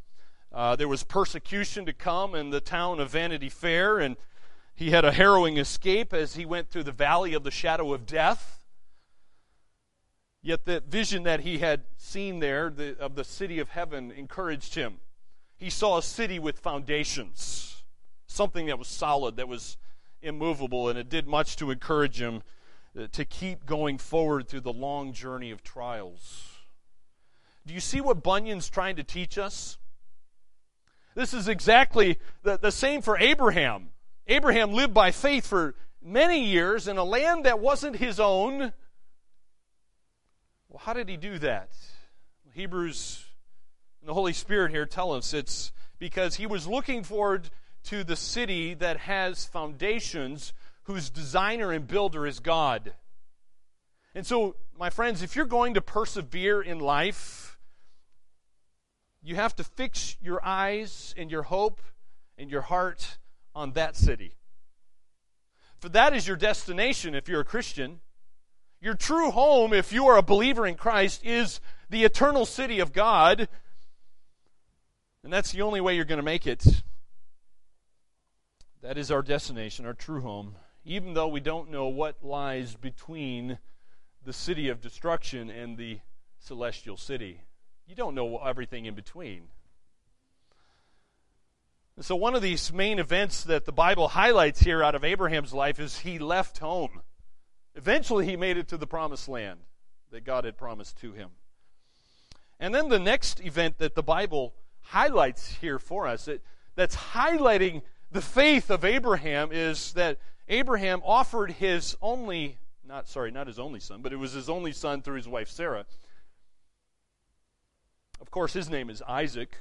Uh, 0.54 0.78
there 0.78 0.88
was 0.88 1.04
persecution 1.04 1.86
to 1.86 1.92
come 1.92 2.36
in 2.36 2.52
the 2.52 2.62
town 2.62 3.02
of 3.02 3.10
Vanity 3.10 3.50
Fair, 3.50 4.00
and 4.00 4.16
he 4.74 4.92
had 4.92 5.04
a 5.04 5.12
harrowing 5.12 5.58
escape 5.58 6.14
as 6.14 6.36
he 6.36 6.46
went 6.46 6.70
through 6.70 6.84
the 6.84 6.94
valley 6.94 7.34
of 7.34 7.44
the 7.44 7.52
shadow 7.52 7.92
of 7.94 8.06
death. 8.06 8.62
Yet 10.42 10.64
the 10.64 10.80
vision 10.80 11.24
that 11.24 11.42
he 11.42 11.58
had 11.58 11.82
seen 11.98 12.40
there 12.40 12.70
the, 12.70 12.98
of 12.98 13.16
the 13.16 13.26
city 13.26 13.60
of 13.60 13.72
heaven 13.72 14.10
encouraged 14.10 14.76
him. 14.76 15.00
He 15.58 15.70
saw 15.70 15.98
a 15.98 16.02
city 16.02 16.40
with 16.40 16.60
foundations, 16.60 17.84
something 18.26 18.68
that 18.68 18.80
was 18.80 18.88
solid, 18.88 19.36
that 19.36 19.50
was 19.50 19.76
immovable, 20.22 20.88
and 20.88 20.98
it 20.98 21.10
did 21.10 21.28
much 21.28 21.58
to 21.58 21.72
encourage 21.72 22.22
him 22.22 22.42
Uh, 23.00 23.08
to 23.14 23.24
keep 23.24 23.66
going 23.66 23.98
forward 23.98 24.48
through 24.48 24.60
the 24.60 24.74
long 24.74 25.14
journey 25.14 25.52
of 25.52 25.64
trials. 25.64 26.58
Do 27.66 27.74
you 27.74 27.80
see 27.80 28.02
what 28.02 28.24
Bunyan's 28.24 28.70
trying 28.70 28.98
to 28.98 29.04
teach 29.04 29.38
us? 29.38 29.78
This 31.16 31.34
is 31.34 31.48
exactly 31.48 32.18
the, 32.44 32.58
the 32.58 32.72
same 32.72 33.02
for 33.02 33.18
Abraham. 33.18 33.90
Abraham 34.28 34.74
lived 34.74 34.94
by 34.94 35.12
faith 35.12 35.48
for 35.48 35.76
many 36.02 36.44
years 36.44 36.90
in 36.90 36.98
a 36.98 37.04
land 37.04 37.46
that 37.46 37.60
wasn't 37.60 37.96
his 37.96 38.20
own. 38.20 38.74
Well, 40.68 40.80
how 40.80 40.92
did 40.92 41.08
he 41.08 41.16
do 41.16 41.40
that? 41.40 41.70
Hebrews 42.54 43.24
and 44.02 44.10
the 44.10 44.14
Holy 44.14 44.34
Spirit 44.34 44.72
here 44.72 44.86
tell 44.86 45.14
us 45.14 45.34
it's 45.34 45.72
because 46.00 46.36
he 46.36 46.46
was 46.46 46.68
looking 46.68 47.04
forward 47.04 47.50
to 47.84 48.04
the 48.04 48.18
city 48.18 48.74
that 48.74 48.98
has 48.98 49.46
foundations, 49.46 50.52
whose 50.90 51.12
designer 51.12 51.72
and 51.72 51.88
builder 51.88 52.26
is 52.26 52.40
God. 52.40 52.94
And 54.16 54.26
so, 54.26 54.56
my 54.76 54.90
friends, 54.90 55.22
if 55.22 55.36
you're 55.36 55.46
going 55.46 55.76
to 55.76 55.82
persevere 55.82 56.64
in 56.64 56.80
life, 56.80 57.60
you 59.22 59.36
have 59.36 59.56
to 59.58 59.64
fix 59.64 60.18
your 60.20 60.44
eyes 60.44 61.14
and 61.16 61.30
your 61.30 61.44
hope 61.44 61.80
and 62.40 62.50
your 62.50 62.64
heart 62.64 63.20
on 63.54 63.74
that 63.74 63.96
city. 63.96 64.34
For 65.78 65.90
that 65.90 66.16
is 66.16 66.28
your 66.28 66.38
destination 66.38 67.14
if 67.14 67.30
you're 67.30 67.42
a 67.42 67.46
Christian. 67.46 68.00
Your 68.82 68.96
true 68.96 69.30
home, 69.30 69.74
if 69.74 69.94
you 69.94 70.08
are 70.08 70.18
a 70.18 70.24
believer 70.24 70.66
in 70.66 70.74
Christ, 70.74 71.24
is 71.24 71.60
the 71.92 72.04
eternal 72.04 72.48
city 72.48 72.80
of 72.80 72.94
God. 72.94 73.48
And 75.24 75.32
that's 75.32 75.52
the 75.52 75.62
only 75.62 75.82
way 75.82 75.96
you're 75.96 76.04
going 76.06 76.18
to 76.18 76.24
make 76.24 76.48
it. 76.48 76.66
That 78.82 78.98
is 78.98 79.12
our 79.12 79.22
destination, 79.22 79.86
our 79.86 79.94
true 79.94 80.22
home, 80.22 80.56
even 80.86 81.14
though 81.14 81.28
we 81.28 81.40
don't 81.40 81.70
know 81.70 81.88
what 81.88 82.24
lies 82.24 82.76
between 82.76 83.60
the 84.26 84.34
city 84.34 84.70
of 84.70 84.82
destruction 84.82 85.50
and 85.50 85.78
the 85.78 86.00
celestial 86.40 86.98
city. 86.98 87.42
You 87.88 87.96
don't 87.96 88.16
know 88.16 88.38
everything 88.38 88.86
in 88.86 88.96
between. 88.96 89.44
So, 92.02 92.16
one 92.16 92.34
of 92.34 92.42
these 92.42 92.72
main 92.72 92.98
events 92.98 93.44
that 93.44 93.66
the 93.66 93.74
Bible 93.74 94.10
highlights 94.10 94.62
here 94.62 94.82
out 94.82 94.96
of 94.96 95.04
Abraham's 95.04 95.54
life 95.54 95.80
is 95.80 96.00
he 96.00 96.18
left 96.18 96.60
home. 96.60 97.02
Eventually, 97.76 98.26
he 98.26 98.38
made 98.38 98.56
it 98.58 98.70
to 98.70 98.78
the 98.78 98.88
promised 98.88 99.28
land 99.28 99.60
that 100.12 100.24
God 100.24 100.46
had 100.46 100.58
promised 100.58 100.98
to 101.02 101.12
him. 101.12 101.32
And 102.60 102.74
then 102.74 102.88
the 102.88 103.00
next 103.00 103.42
event 103.42 103.80
that 103.80 103.96
the 103.96 104.04
Bible 104.04 104.54
highlights 104.82 105.56
here 105.56 105.78
for 105.78 106.08
us, 106.08 106.28
it, 106.28 106.42
that's 106.76 106.96
highlighting 106.96 107.82
the 108.12 108.22
faith 108.22 108.70
of 108.70 108.86
Abraham, 108.86 109.50
is 109.52 109.92
that 109.94 110.20
Abraham 110.50 111.02
offered 111.06 111.52
his 111.52 111.96
only, 112.02 112.58
not 112.84 113.08
sorry, 113.08 113.32
not 113.32 113.48
his 113.48 113.60
only 113.60 113.80
son, 113.80 114.02
but 114.02 114.12
it 114.12 114.18
was 114.18 114.34
his 114.34 114.50
only 114.50 114.72
son 114.72 115.02
through 115.02 115.18
his 115.18 115.28
wife 115.28 115.50
Sarah. 115.50 115.86
Of 118.20 118.32
course, 118.32 118.52
his 118.52 118.70
name 118.70 118.90
is 118.90 119.02
Isaac, 119.08 119.56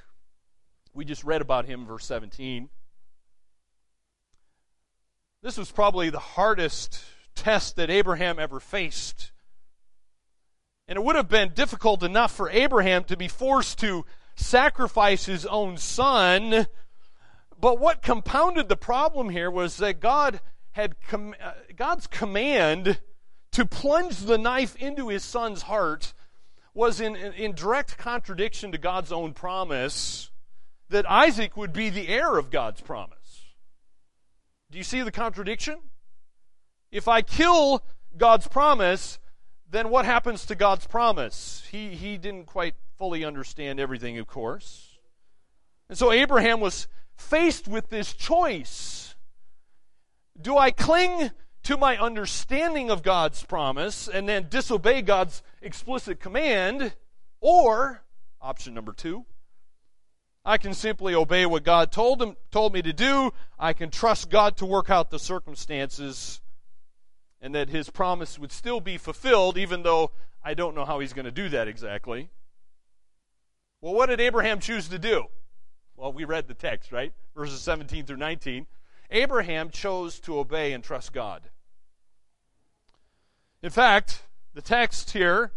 we 0.95 1.05
just 1.05 1.23
read 1.23 1.43
about 1.43 1.67
him, 1.67 1.87
verse 1.87 2.05
17. 2.07 2.71
This 5.43 5.57
was 5.57 5.71
probably 5.71 6.11
the 6.11 6.19
hardest 6.19 7.05
test 7.37 7.77
that 7.77 7.91
Abraham 7.91 8.41
ever 8.41 8.59
faced. 8.59 9.31
And 10.89 10.97
it 10.97 11.05
would 11.05 11.15
have 11.15 11.29
been 11.29 11.53
difficult 11.55 12.03
enough 12.03 12.33
for 12.33 12.51
Abraham 12.51 13.05
to 13.05 13.17
be 13.17 13.29
forced 13.29 13.79
to 13.81 14.05
sacrifice 14.35 15.27
his 15.27 15.47
own 15.47 15.77
son. 15.77 16.67
But 17.61 17.79
what 17.79 18.03
compounded 18.03 18.69
the 18.69 18.77
problem 18.77 19.29
here 19.29 19.51
was 19.51 19.77
that 19.77 20.01
God 20.01 20.41
had 20.79 20.95
com- 21.09 21.35
uh, 21.43 21.51
God's 21.75 22.07
command 22.07 23.01
to 23.51 23.67
plunge 23.67 24.19
the 24.19 24.39
knife 24.39 24.77
into 24.77 25.09
his 25.09 25.25
son's 25.25 25.63
heart 25.63 26.15
was 26.73 27.01
in, 27.01 27.17
in 27.17 27.53
direct 27.53 27.99
contradiction 27.99 28.71
to 28.71 28.79
God's 28.79 29.11
own 29.11 29.35
promise 29.35 30.31
that 30.89 31.11
Isaac 31.11 31.57
would 31.57 31.73
be 31.73 31.91
the 31.91 32.07
heir 32.07 32.39
of 32.39 32.53
God's 32.53 32.81
promise. 32.81 33.47
Do 34.71 34.79
you 34.79 34.85
see 34.85 35.03
the 35.03 35.11
contradiction? 35.11 35.81
If 36.93 37.09
I 37.09 37.23
kill 37.23 37.83
God's 38.17 38.47
promise, 38.47 39.19
then 39.69 39.91
what 39.91 40.05
happens 40.05 40.47
to 40.47 40.55
God's 40.55 40.87
promise? 40.87 41.67
He, 41.73 41.89
he 41.89 42.19
didn't 42.19 42.47
quite 42.47 42.77
fully 42.97 43.25
understand 43.25 43.81
everything, 43.81 44.17
of 44.19 44.29
course. 44.29 44.97
And 45.89 45.99
so 45.99 46.13
Abraham 46.13 46.61
was 46.61 46.87
faced 47.17 47.67
with 47.67 47.89
this 47.89 48.15
choice. 48.15 49.08
Do 50.41 50.57
I 50.57 50.71
cling 50.71 51.31
to 51.65 51.77
my 51.77 51.97
understanding 51.97 52.91
of 52.91 53.03
God's 53.03 53.45
promise 53.45 54.09
and 54.09 54.29
then 54.29 54.47
disobey 54.49 55.03
God's 55.03 55.43
explicit 55.61 56.21
command? 56.21 56.95
Or, 57.41 58.03
option 58.41 58.75
number 58.75 58.93
two, 58.93 59.27
I 60.45 60.57
can 60.57 60.75
simply 60.75 61.15
obey 61.15 61.45
what 61.45 61.65
God 61.65 61.93
told 61.93 62.23
him 62.23 62.37
told 62.51 62.73
me 62.73 62.83
to 62.83 62.93
do. 62.93 63.33
I 63.59 63.73
can 63.73 63.91
trust 63.91 64.31
God 64.31 64.57
to 64.59 64.67
work 64.67 64.89
out 64.89 65.11
the 65.11 65.19
circumstances 65.19 66.41
and 67.41 67.55
that 67.55 67.69
his 67.69 67.91
promise 67.91 68.39
would 68.39 68.53
still 68.53 68.81
be 68.81 68.97
fulfilled, 68.97 69.59
even 69.59 69.83
though 69.83 70.11
I 70.43 70.55
don't 70.55 70.75
know 70.75 70.85
how 70.85 71.01
he's 71.01 71.13
going 71.13 71.27
to 71.27 71.31
do 71.31 71.49
that 71.51 71.69
exactly. 71.69 72.31
Well, 73.81 73.95
what 73.95 74.07
did 74.07 74.21
Abraham 74.21 74.59
choose 74.61 74.89
to 74.89 74.99
do? 74.99 75.27
Well, 75.97 76.13
we 76.13 76.25
read 76.25 76.49
the 76.49 76.55
text, 76.55 76.93
right? 76.93 77.13
Verses 77.37 77.61
17 77.61 78.07
through 78.07 78.17
19. 78.17 78.67
Abraham 79.11 79.71
chose 79.71 80.19
to 80.21 80.39
obey 80.39 80.73
and 80.73 80.85
trust 80.85 81.13
God. 81.13 81.43
In 83.63 83.71
fact, 83.71 84.23
the 84.55 84.63
text 84.63 85.13
here 85.13 85.53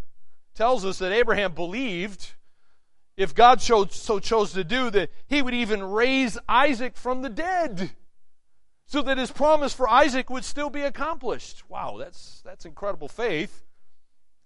tells 0.56 0.86
us 0.86 1.00
that 1.00 1.12
Abraham 1.12 1.54
believed, 1.54 2.34
if 3.18 3.36
God 3.36 3.62
so 3.62 3.86
chose 3.86 4.54
to 4.54 4.64
do, 4.64 4.90
that 4.90 5.12
he 5.28 5.42
would 5.42 5.54
even 5.54 5.84
raise 5.84 6.38
Isaac 6.48 6.96
from 6.96 7.22
the 7.22 7.30
dead 7.30 7.92
so 8.86 9.02
that 9.02 9.18
his 9.18 9.32
promise 9.32 9.74
for 9.74 9.88
Isaac 9.88 10.30
would 10.30 10.44
still 10.44 10.70
be 10.70 10.82
accomplished. 10.82 11.70
Wow, 11.70 11.96
that's, 11.98 12.42
that's 12.44 12.66
incredible 12.66 13.08
faith, 13.08 13.64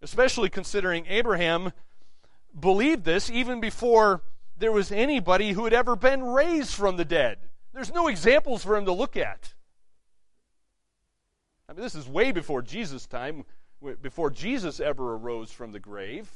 especially 0.02 0.50
considering 0.50 1.06
Abraham 1.08 1.74
believed 2.58 3.06
this 3.06 3.30
even 3.30 3.60
before 3.60 4.22
there 4.58 4.72
was 4.72 4.92
anybody 4.92 5.54
who 5.54 5.64
had 5.64 5.74
ever 5.74 5.96
been 5.96 6.24
raised 6.24 6.74
from 6.74 6.98
the 6.98 7.06
dead. 7.06 7.38
There's 7.76 7.94
no 7.94 8.08
examples 8.08 8.64
for 8.64 8.78
him 8.78 8.86
to 8.86 8.94
look 8.94 9.18
at. 9.18 9.54
I 11.68 11.74
mean, 11.74 11.84
this 11.84 11.94
is 11.94 12.08
way 12.08 12.32
before 12.32 12.62
Jesus' 12.62 13.06
time, 13.06 13.44
before 14.02 14.32
Jesus 14.32 14.80
ever 14.80 15.16
arose 15.16 15.52
from 15.52 15.74
the 15.74 15.80
grave. 15.80 16.30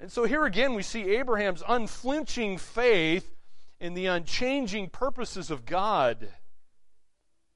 And 0.00 0.10
so 0.10 0.24
here 0.24 0.44
again, 0.44 0.74
we 0.74 0.82
see 0.82 1.16
Abraham's 1.16 1.62
unflinching 1.68 2.58
faith 2.58 3.36
in 3.78 3.94
the 3.94 4.06
unchanging 4.06 4.88
purposes 4.88 5.52
of 5.52 5.64
God. 5.66 6.28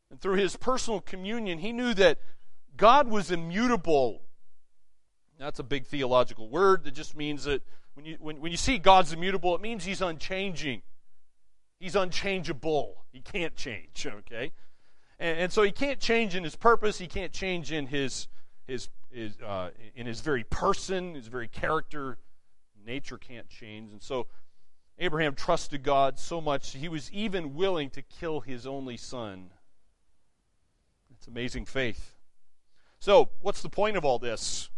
And 0.08 0.20
through 0.20 0.36
his 0.36 0.56
personal 0.56 1.00
communion, 1.00 1.58
he 1.58 1.72
knew 1.72 1.94
that 1.94 2.18
God 2.76 3.08
was 3.08 3.32
immutable. 3.32 4.22
That's 5.36 5.58
a 5.58 5.64
big 5.64 5.86
theological 5.86 6.48
word 6.48 6.84
that 6.84 6.94
just 6.94 7.16
means 7.16 7.44
that 7.44 7.62
when 7.94 8.06
you, 8.06 8.18
when, 8.20 8.40
when 8.40 8.52
you 8.52 8.58
see 8.58 8.78
God's 8.78 9.12
immutable, 9.12 9.54
it 9.56 9.60
means 9.60 9.84
he's 9.84 10.00
unchanging. 10.00 10.82
He's 11.78 11.96
unchangeable. 11.96 13.04
He 13.12 13.20
can't 13.20 13.54
change, 13.56 14.06
okay? 14.18 14.52
And, 15.18 15.38
and 15.38 15.52
so 15.52 15.62
he 15.62 15.72
can't 15.72 16.00
change 16.00 16.34
in 16.34 16.44
his 16.44 16.56
purpose. 16.56 16.98
He 16.98 17.06
can't 17.06 17.32
change 17.32 17.72
in 17.72 17.86
his, 17.86 18.28
his, 18.66 18.88
his, 19.10 19.40
uh, 19.40 19.70
in 19.94 20.06
his 20.06 20.20
very 20.20 20.44
person, 20.44 21.14
his 21.14 21.28
very 21.28 21.48
character. 21.48 22.18
Nature 22.84 23.18
can't 23.18 23.48
change. 23.48 23.92
And 23.92 24.02
so 24.02 24.26
Abraham 24.98 25.34
trusted 25.34 25.82
God 25.82 26.18
so 26.18 26.40
much 26.40 26.72
he 26.72 26.88
was 26.88 27.10
even 27.12 27.54
willing 27.54 27.90
to 27.90 28.02
kill 28.02 28.40
his 28.40 28.66
only 28.66 28.96
son. 28.96 29.50
It's 31.16 31.26
amazing 31.26 31.64
faith. 31.64 32.14
So, 32.98 33.30
what's 33.40 33.62
the 33.62 33.68
point 33.68 33.96
of 33.96 34.04
all 34.04 34.18
this? 34.18 34.70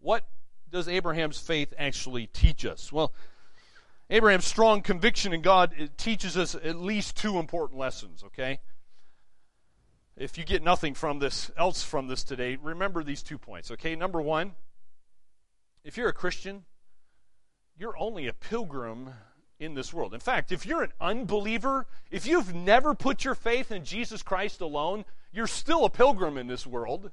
What 0.00 0.26
does 0.70 0.88
Abraham's 0.88 1.38
faith 1.38 1.74
actually 1.78 2.26
teach 2.26 2.64
us? 2.64 2.92
Well, 2.92 3.12
Abraham's 4.12 4.44
strong 4.44 4.82
conviction 4.82 5.32
in 5.32 5.40
God 5.40 5.72
teaches 5.96 6.36
us 6.36 6.54
at 6.54 6.76
least 6.76 7.16
two 7.16 7.38
important 7.38 7.80
lessons, 7.80 8.22
okay? 8.24 8.60
If 10.18 10.36
you 10.36 10.44
get 10.44 10.62
nothing 10.62 10.92
from 10.92 11.18
this 11.18 11.50
else 11.56 11.82
from 11.82 12.08
this 12.08 12.22
today, 12.22 12.58
remember 12.62 13.02
these 13.02 13.22
two 13.22 13.38
points, 13.38 13.70
okay? 13.70 13.96
Number 13.96 14.20
1, 14.20 14.52
if 15.82 15.96
you're 15.96 16.10
a 16.10 16.12
Christian, 16.12 16.66
you're 17.78 17.96
only 17.96 18.26
a 18.26 18.34
pilgrim 18.34 19.14
in 19.58 19.72
this 19.72 19.94
world. 19.94 20.12
In 20.12 20.20
fact, 20.20 20.52
if 20.52 20.66
you're 20.66 20.82
an 20.82 20.92
unbeliever, 21.00 21.86
if 22.10 22.26
you've 22.26 22.54
never 22.54 22.92
put 22.92 23.24
your 23.24 23.34
faith 23.34 23.72
in 23.72 23.82
Jesus 23.82 24.22
Christ 24.22 24.60
alone, 24.60 25.06
you're 25.32 25.46
still 25.46 25.86
a 25.86 25.90
pilgrim 25.90 26.36
in 26.36 26.48
this 26.48 26.66
world. 26.66 27.12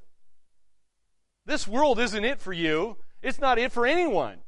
This 1.45 1.65
world 1.65 1.97
isn't 1.97 2.25
it 2.25 2.41
for 2.41 2.51
you, 2.51 2.97
it's 3.21 3.39
not 3.39 3.57
it 3.57 3.71
for 3.71 3.87
anyone. 3.87 4.39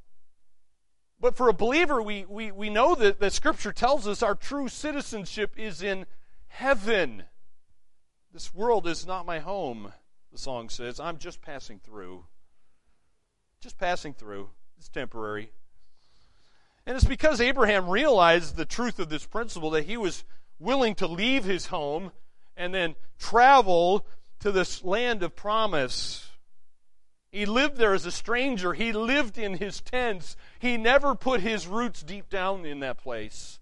But 1.21 1.37
for 1.37 1.49
a 1.49 1.53
believer, 1.53 2.01
we, 2.01 2.25
we, 2.27 2.51
we 2.51 2.71
know 2.71 2.95
that, 2.95 3.19
that 3.19 3.31
Scripture 3.31 3.71
tells 3.71 4.07
us 4.07 4.23
our 4.23 4.33
true 4.33 4.67
citizenship 4.67 5.53
is 5.55 5.83
in 5.83 6.07
heaven. 6.47 7.23
This 8.33 8.51
world 8.55 8.87
is 8.87 9.05
not 9.05 9.27
my 9.27 9.37
home, 9.37 9.93
the 10.31 10.39
song 10.39 10.69
says. 10.69 10.99
I'm 10.99 11.19
just 11.19 11.43
passing 11.43 11.79
through. 11.79 12.25
Just 13.61 13.77
passing 13.77 14.15
through. 14.15 14.49
It's 14.79 14.89
temporary. 14.89 15.51
And 16.87 16.95
it's 16.95 17.05
because 17.05 17.39
Abraham 17.39 17.87
realized 17.87 18.55
the 18.55 18.65
truth 18.65 18.97
of 18.97 19.09
this 19.09 19.27
principle 19.27 19.69
that 19.71 19.85
he 19.85 19.97
was 19.97 20.23
willing 20.57 20.95
to 20.95 21.07
leave 21.07 21.43
his 21.43 21.67
home 21.67 22.11
and 22.57 22.73
then 22.73 22.95
travel 23.19 24.07
to 24.39 24.51
this 24.51 24.83
land 24.83 25.21
of 25.21 25.35
promise. 25.35 26.30
He 27.31 27.45
lived 27.45 27.77
there 27.77 27.93
as 27.93 28.05
a 28.05 28.11
stranger. 28.11 28.73
He 28.73 28.91
lived 28.91 29.37
in 29.37 29.57
his 29.57 29.79
tents. 29.79 30.35
He 30.59 30.75
never 30.75 31.15
put 31.15 31.41
his 31.41 31.65
roots 31.65 32.03
deep 32.03 32.29
down 32.29 32.65
in 32.65 32.81
that 32.81 32.97
place. 32.97 33.59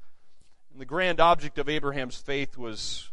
And 0.72 0.82
the 0.82 0.86
grand 0.86 1.20
object 1.20 1.60
of 1.60 1.70
Abraham's 1.70 2.18
faith 2.18 2.58
was 2.58 3.12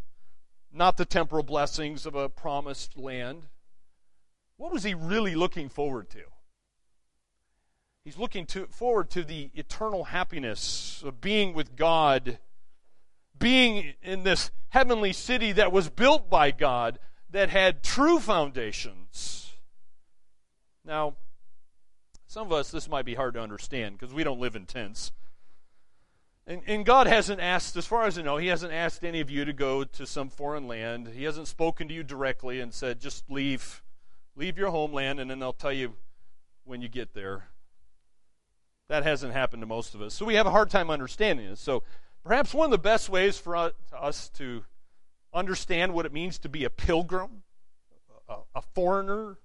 not 0.73 0.97
the 0.97 1.05
temporal 1.05 1.42
blessings 1.42 2.07
of 2.07 2.14
a 2.14 2.29
promised 2.29 2.97
land. 2.97 3.49
What 4.57 4.73
was 4.73 4.83
he 4.83 4.95
really 4.95 5.35
looking 5.35 5.69
forward 5.69 6.09
to? 6.11 6.23
He's 8.05 8.16
looking 8.16 8.47
to, 8.47 8.66
forward 8.69 9.11
to 9.11 9.25
the 9.25 9.51
eternal 9.55 10.05
happiness 10.05 11.03
of 11.05 11.21
being 11.21 11.53
with 11.53 11.77
God, 11.77 12.38
being 13.38 13.95
in 14.03 14.23
this 14.23 14.51
heavenly 14.69 15.12
city 15.12 15.53
that 15.53 15.73
was 15.73 15.90
built 15.90 16.31
by 16.31 16.51
God, 16.51 16.99
that 17.31 17.51
had 17.51 17.83
true 17.83 18.21
foundations. 18.21 19.36
Now, 20.87 21.14
some 22.27 22.46
of 22.46 22.53
us, 22.53 22.70
this 22.70 22.88
might 22.88 23.05
be 23.05 23.14
hard 23.14 23.35
to 23.35 23.40
understand 23.40 23.99
because 23.99 24.14
we 24.14 24.25
don't 24.25 24.40
live 24.40 24.57
in 24.57 24.66
tents. 24.66 25.12
And, 26.46 26.62
and, 26.66 26.87
God 26.87 27.09
hasn't 27.09 27.40
asked, 27.40 27.77
as 27.77 27.87
far 27.87 28.05
as 28.05 28.16
I 28.16 28.22
know, 28.22 28.37
He 28.37 28.46
hasn't 28.46 28.72
asked 28.72 29.05
any 29.05 29.20
of 29.20 29.29
you 29.29 29.44
to 29.44 29.53
go 29.53 29.83
to 29.83 30.07
some 30.07 30.29
foreign 30.29 30.68
land. 30.68 31.09
He 31.09 31.25
hasn't 31.25 31.49
spoken 31.49 31.88
to 31.88 31.94
you 31.94 32.05
directly 32.05 32.61
and 32.61 32.72
said, 32.72 33.01
just 33.01 33.29
leave, 33.29 33.83
leave 34.37 34.57
your 34.57 34.70
homeland, 34.70 35.18
and 35.18 35.29
then 35.29 35.42
I'll 35.42 35.53
tell 35.53 35.72
you 35.72 35.94
when 36.64 36.81
you 36.81 36.88
get 36.88 37.14
there. 37.14 37.49
That 38.88 39.03
hasn't 39.03 39.33
happened 39.33 39.62
to 39.62 39.66
most 39.66 39.96
of 39.96 40.03
us. 40.03 40.14
So 40.14 40.25
we 40.25 40.37
have 40.37 40.46
a 40.46 40.53
hard 40.53 40.70
time 40.70 40.88
understanding 40.88 41.49
this. 41.49 41.61
So 41.61 41.83
perhaps 42.22 42.55
one 42.55 42.66
of 42.66 42.70
the 42.70 42.79
best 42.79 43.09
ways 43.09 43.38
for 43.38 43.72
us 43.92 44.29
to 44.35 44.64
understand 45.35 45.94
what 45.94 46.07
it 46.07 46.12
means 46.12 46.38
to 46.40 46.49
be 46.49 46.62
a 46.62 46.70
pilgrim, 46.70 47.42
a, 48.29 48.62
foreigner 48.75 49.38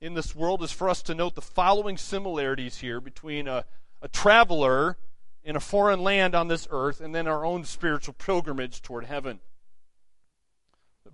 in 0.00 0.14
this 0.14 0.34
world, 0.34 0.62
is 0.62 0.72
for 0.72 0.88
us 0.88 1.02
to 1.02 1.14
note 1.14 1.34
the 1.34 1.42
following 1.42 1.96
similarities 1.96 2.78
here 2.78 3.00
between 3.00 3.48
a, 3.48 3.64
a 4.02 4.08
traveler 4.08 4.96
in 5.42 5.56
a 5.56 5.60
foreign 5.60 6.02
land 6.02 6.34
on 6.34 6.48
this 6.48 6.66
earth 6.70 7.00
and 7.00 7.14
then 7.14 7.26
our 7.26 7.44
own 7.44 7.64
spiritual 7.64 8.14
pilgrimage 8.14 8.82
toward 8.82 9.04
heaven. 9.04 9.40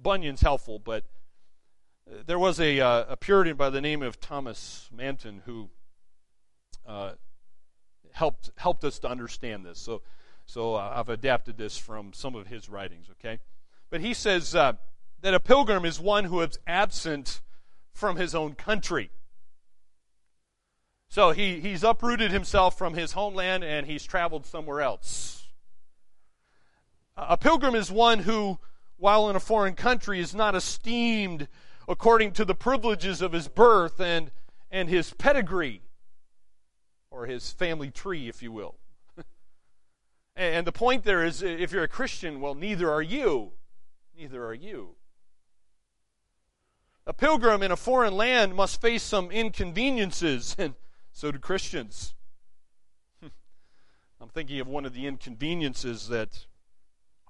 Bunyan's 0.02 0.40
helpful, 0.40 0.78
but 0.78 1.04
there 2.26 2.38
was 2.38 2.58
a, 2.58 2.80
uh, 2.80 3.04
a 3.10 3.16
Puritan 3.16 3.56
by 3.56 3.70
the 3.70 3.80
name 3.80 4.02
of 4.02 4.20
Thomas 4.20 4.88
Manton 4.92 5.42
who 5.46 5.70
uh, 6.86 7.12
helped 8.12 8.50
helped 8.56 8.84
us 8.84 8.98
to 9.00 9.08
understand 9.08 9.64
this. 9.64 9.78
So, 9.78 10.02
so 10.46 10.74
uh, 10.74 10.94
I've 10.96 11.08
adapted 11.08 11.56
this 11.56 11.78
from 11.78 12.12
some 12.12 12.34
of 12.34 12.48
his 12.48 12.68
writings. 12.68 13.06
Okay, 13.12 13.38
but 13.90 14.00
he 14.00 14.14
says 14.14 14.54
uh, 14.54 14.72
that 15.20 15.34
a 15.34 15.40
pilgrim 15.40 15.84
is 15.84 16.00
one 16.00 16.24
who 16.24 16.40
is 16.40 16.58
absent 16.66 17.40
from 17.92 18.16
his 18.16 18.34
own 18.34 18.54
country. 18.54 19.10
So 21.08 21.32
he, 21.32 21.60
he's 21.60 21.84
uprooted 21.84 22.30
himself 22.30 22.78
from 22.78 22.94
his 22.94 23.12
homeland 23.12 23.64
and 23.64 23.86
he's 23.86 24.02
traveled 24.04 24.46
somewhere 24.46 24.80
else. 24.80 25.46
A 27.16 27.36
pilgrim 27.36 27.74
is 27.74 27.92
one 27.92 28.20
who, 28.20 28.58
while 28.96 29.28
in 29.28 29.36
a 29.36 29.40
foreign 29.40 29.74
country, 29.74 30.20
is 30.20 30.34
not 30.34 30.54
esteemed 30.54 31.48
according 31.86 32.32
to 32.32 32.46
the 32.46 32.54
privileges 32.54 33.20
of 33.20 33.32
his 33.32 33.46
birth 33.48 34.00
and, 34.00 34.30
and 34.70 34.88
his 34.88 35.12
pedigree 35.12 35.82
or 37.10 37.26
his 37.26 37.52
family 37.52 37.90
tree, 37.90 38.28
if 38.28 38.42
you 38.42 38.50
will. 38.50 38.76
and 40.36 40.66
the 40.66 40.72
point 40.72 41.04
there 41.04 41.22
is 41.22 41.42
if 41.42 41.72
you're 41.72 41.84
a 41.84 41.88
Christian, 41.88 42.40
well, 42.40 42.54
neither 42.54 42.90
are 42.90 43.02
you. 43.02 43.52
Neither 44.16 44.46
are 44.46 44.54
you. 44.54 44.96
A 47.04 47.12
pilgrim 47.12 47.62
in 47.62 47.72
a 47.72 47.76
foreign 47.76 48.16
land 48.16 48.54
must 48.54 48.80
face 48.80 49.02
some 49.02 49.30
inconveniences, 49.30 50.54
and 50.58 50.74
so 51.12 51.32
do 51.32 51.38
Christians. 51.38 52.14
Hmm. 53.20 53.28
I'm 54.20 54.28
thinking 54.28 54.60
of 54.60 54.68
one 54.68 54.86
of 54.86 54.94
the 54.94 55.06
inconveniences 55.06 56.08
that 56.08 56.46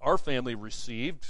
our 0.01 0.19
family 0.19 0.55
received, 0.55 1.27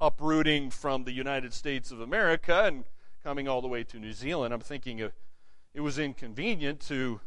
uprooting 0.00 0.70
from 0.70 1.04
the 1.04 1.12
United 1.12 1.54
States 1.54 1.90
of 1.90 2.00
America 2.00 2.64
and 2.64 2.84
coming 3.22 3.48
all 3.48 3.62
the 3.62 3.68
way 3.68 3.82
to 3.84 3.98
New 3.98 4.12
Zealand. 4.12 4.52
I'm 4.52 4.60
thinking 4.60 4.98
it 4.98 5.80
was 5.80 5.98
inconvenient 5.98 6.80
to 6.88 7.20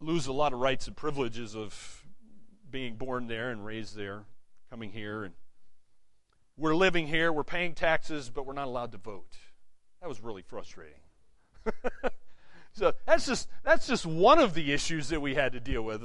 lose 0.00 0.26
a 0.26 0.32
lot 0.32 0.52
of 0.52 0.60
rights 0.60 0.86
and 0.86 0.96
privileges 0.96 1.56
of 1.56 2.04
being 2.70 2.96
born 2.96 3.28
there 3.28 3.50
and 3.50 3.64
raised 3.64 3.96
there, 3.96 4.24
coming 4.70 4.92
here 4.92 5.24
and 5.24 5.34
we're 6.58 6.74
living 6.74 7.06
here, 7.06 7.32
we're 7.32 7.44
paying 7.44 7.74
taxes, 7.74 8.30
but 8.30 8.44
we're 8.44 8.52
not 8.52 8.66
allowed 8.66 8.92
to 8.92 8.98
vote. 8.98 9.38
That 10.02 10.08
was 10.08 10.20
really 10.20 10.42
frustrating. 10.42 11.00
so 12.72 12.92
that's 13.06 13.26
just 13.26 13.48
that's 13.64 13.86
just 13.86 14.04
one 14.04 14.38
of 14.38 14.54
the 14.54 14.72
issues 14.72 15.08
that 15.08 15.20
we 15.20 15.34
had 15.34 15.52
to 15.52 15.60
deal 15.60 15.82
with. 15.82 16.02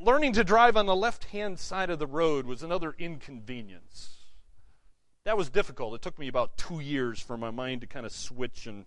Learning 0.00 0.32
to 0.34 0.44
drive 0.44 0.76
on 0.76 0.84
the 0.84 0.94
left-hand 0.94 1.58
side 1.58 1.88
of 1.88 1.98
the 1.98 2.06
road 2.06 2.44
was 2.44 2.62
another 2.62 2.94
inconvenience. 2.98 4.16
That 5.24 5.38
was 5.38 5.48
difficult. 5.48 5.94
It 5.94 6.02
took 6.02 6.18
me 6.18 6.28
about 6.28 6.58
two 6.58 6.80
years 6.80 7.20
for 7.20 7.38
my 7.38 7.50
mind 7.50 7.80
to 7.80 7.86
kind 7.86 8.04
of 8.04 8.12
switch 8.12 8.66
and 8.66 8.84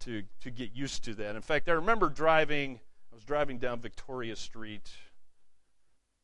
to 0.00 0.22
to 0.40 0.50
get 0.50 0.74
used 0.74 1.04
to 1.04 1.14
that. 1.14 1.36
In 1.36 1.42
fact, 1.42 1.68
I 1.68 1.72
remember 1.72 2.08
driving. 2.08 2.80
I 3.10 3.14
was 3.14 3.24
driving 3.24 3.58
down 3.58 3.80
Victoria 3.80 4.36
Street 4.36 4.90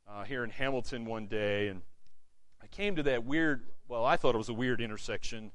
uh, 0.09 0.24
here 0.24 0.44
in 0.44 0.50
Hamilton 0.50 1.04
one 1.04 1.26
day, 1.26 1.68
and 1.68 1.82
I 2.62 2.66
came 2.66 2.97
to 2.97 3.03
that 3.05 3.25
weird. 3.25 3.64
Well, 3.88 4.05
I 4.05 4.16
thought 4.16 4.35
it 4.35 4.38
was 4.38 4.49
a 4.49 4.55
weird 4.55 4.81
intersection 4.81 5.53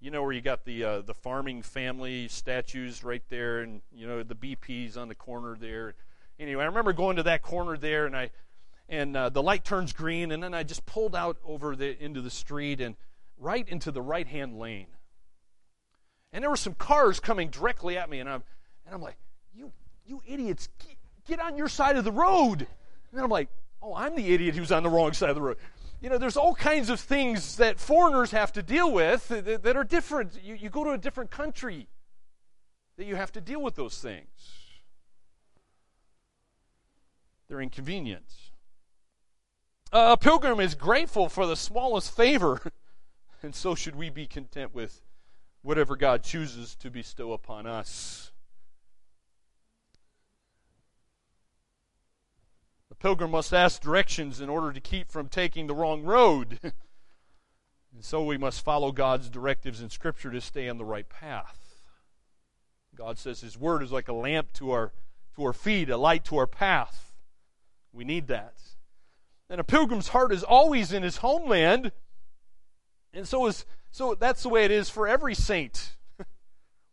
you 0.00 0.10
know 0.10 0.22
where 0.22 0.32
you 0.32 0.40
got 0.40 0.64
the 0.64 0.82
uh, 0.82 1.00
the 1.02 1.14
farming 1.14 1.62
family 1.62 2.26
statues 2.28 3.04
right 3.04 3.22
there, 3.28 3.60
and 3.60 3.82
you 3.92 4.06
know 4.06 4.22
the 4.22 4.34
BP's 4.34 4.96
on 4.96 5.08
the 5.08 5.14
corner 5.14 5.56
there. 5.60 5.94
Anyway, 6.38 6.62
I 6.62 6.66
remember 6.66 6.94
going 6.94 7.16
to 7.16 7.22
that 7.24 7.42
corner 7.42 7.76
there, 7.76 8.06
and 8.06 8.16
I 8.16 8.30
and 8.88 9.14
uh, 9.14 9.28
the 9.28 9.42
light 9.42 9.62
turns 9.62 9.92
green, 9.92 10.32
and 10.32 10.42
then 10.42 10.54
I 10.54 10.62
just 10.62 10.86
pulled 10.86 11.14
out 11.14 11.36
over 11.44 11.76
the 11.76 12.02
into 12.02 12.22
the 12.22 12.30
street 12.30 12.80
and 12.80 12.96
right 13.38 13.68
into 13.68 13.90
the 13.90 14.00
right 14.00 14.26
hand 14.26 14.58
lane. 14.58 14.86
And 16.32 16.42
there 16.42 16.50
were 16.50 16.56
some 16.56 16.74
cars 16.74 17.20
coming 17.20 17.50
directly 17.50 17.98
at 17.98 18.08
me, 18.08 18.20
and 18.20 18.28
I'm 18.28 18.42
and 18.86 18.94
I'm 18.94 19.02
like, 19.02 19.16
you 19.54 19.70
you 20.06 20.22
idiots, 20.26 20.70
get, 20.78 20.96
get 21.26 21.40
on 21.40 21.58
your 21.58 21.68
side 21.68 21.96
of 21.96 22.04
the 22.04 22.12
road. 22.12 22.66
And 23.12 23.20
I'm 23.20 23.28
like, 23.28 23.48
oh, 23.82 23.94
I'm 23.94 24.14
the 24.14 24.32
idiot 24.32 24.54
who's 24.54 24.72
on 24.72 24.82
the 24.82 24.88
wrong 24.88 25.12
side 25.12 25.28
of 25.28 25.34
the 25.34 25.42
road 25.42 25.58
you 26.00 26.08
know, 26.08 26.18
there's 26.18 26.36
all 26.36 26.54
kinds 26.54 26.88
of 26.88 26.98
things 26.98 27.56
that 27.56 27.78
foreigners 27.78 28.30
have 28.30 28.52
to 28.52 28.62
deal 28.62 28.90
with 28.90 29.28
that, 29.28 29.62
that 29.62 29.76
are 29.76 29.84
different. 29.84 30.38
You, 30.42 30.54
you 30.54 30.70
go 30.70 30.84
to 30.84 30.90
a 30.90 30.98
different 30.98 31.30
country 31.30 31.88
that 32.96 33.04
you 33.04 33.16
have 33.16 33.32
to 33.32 33.40
deal 33.40 33.62
with 33.62 33.74
those 33.74 33.98
things. 33.98 34.28
They're 37.48 37.60
inconvenient. 37.60 38.24
A 39.92 40.16
pilgrim 40.16 40.60
is 40.60 40.74
grateful 40.74 41.28
for 41.28 41.46
the 41.46 41.56
smallest 41.56 42.14
favor, 42.14 42.62
and 43.42 43.54
so 43.54 43.74
should 43.74 43.96
we 43.96 44.08
be 44.08 44.26
content 44.26 44.72
with 44.72 45.02
whatever 45.62 45.96
God 45.96 46.22
chooses 46.22 46.76
to 46.76 46.90
bestow 46.90 47.32
upon 47.32 47.66
us. 47.66 48.29
Pilgrim 53.00 53.32
must 53.32 53.52
ask 53.52 53.80
directions 53.80 54.40
in 54.40 54.48
order 54.48 54.72
to 54.72 54.80
keep 54.80 55.10
from 55.10 55.28
taking 55.28 55.66
the 55.66 55.74
wrong 55.74 56.02
road. 56.02 56.58
and 56.62 56.74
so 58.02 58.22
we 58.22 58.38
must 58.38 58.64
follow 58.64 58.92
God's 58.92 59.28
directives 59.28 59.80
in 59.80 59.90
Scripture 59.90 60.30
to 60.30 60.40
stay 60.40 60.68
on 60.68 60.78
the 60.78 60.84
right 60.84 61.08
path. 61.08 61.58
God 62.94 63.18
says 63.18 63.40
His 63.40 63.58
Word 63.58 63.82
is 63.82 63.90
like 63.90 64.08
a 64.08 64.12
lamp 64.12 64.52
to 64.54 64.70
our, 64.70 64.92
to 65.34 65.44
our 65.44 65.52
feet, 65.52 65.90
a 65.90 65.96
light 65.96 66.24
to 66.26 66.36
our 66.36 66.46
path. 66.46 67.16
We 67.92 68.04
need 68.04 68.28
that. 68.28 68.54
And 69.48 69.60
a 69.60 69.64
pilgrim's 69.64 70.08
heart 70.08 70.32
is 70.32 70.44
always 70.44 70.92
in 70.92 71.02
his 71.02 71.16
homeland. 71.16 71.90
And 73.12 73.26
so 73.26 73.46
is 73.46 73.64
so 73.90 74.14
that's 74.14 74.44
the 74.44 74.48
way 74.48 74.64
it 74.64 74.70
is 74.70 74.88
for 74.88 75.08
every 75.08 75.34
saint. 75.34 75.96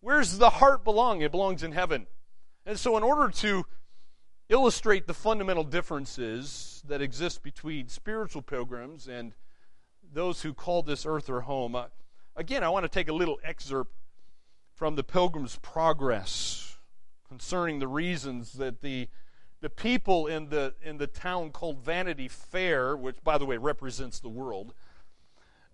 Where's 0.02 0.39
the 0.39 0.50
heart 0.50 0.84
belong? 0.84 1.22
It 1.22 1.32
belongs 1.32 1.62
in 1.62 1.74
heaven. 1.74 2.08
And 2.65 2.80
so 2.80 2.98
in 2.98 3.04
order 3.04 3.32
to 3.32 3.65
illustrate 4.50 5.08
the 5.08 5.14
fundamental 5.14 5.64
differences 5.64 6.82
that 6.88 7.02
exist 7.02 7.44
between 7.44 7.88
spiritual 7.90 8.42
pilgrims 8.42 9.08
and 9.08 9.34
those 10.14 10.42
who 10.42 10.54
call 10.54 10.82
this 10.82 11.06
earth 11.06 11.26
their 11.26 11.42
home. 11.42 11.76
Uh, 11.76 11.86
again, 12.36 12.64
I 12.64 12.70
want 12.70 12.84
to 12.84 12.90
take 12.90 13.10
a 13.10 13.14
little 13.14 13.40
excerpt 13.44 13.92
from 14.74 14.96
the 14.96 15.04
Pilgrim's 15.04 15.58
Progress 15.58 16.78
concerning 17.28 17.80
the 17.80 17.88
reasons 17.88 18.54
that 18.54 18.82
the 18.82 19.10
the 19.60 19.70
people 19.70 20.28
in 20.28 20.50
the 20.50 20.76
in 20.84 20.98
the 20.98 21.08
town 21.08 21.50
called 21.50 21.80
Vanity 21.80 22.28
Fair, 22.28 22.96
which 22.96 23.16
by 23.24 23.38
the 23.38 23.46
way 23.46 23.58
represents 23.58 24.20
the 24.20 24.30
world, 24.30 24.74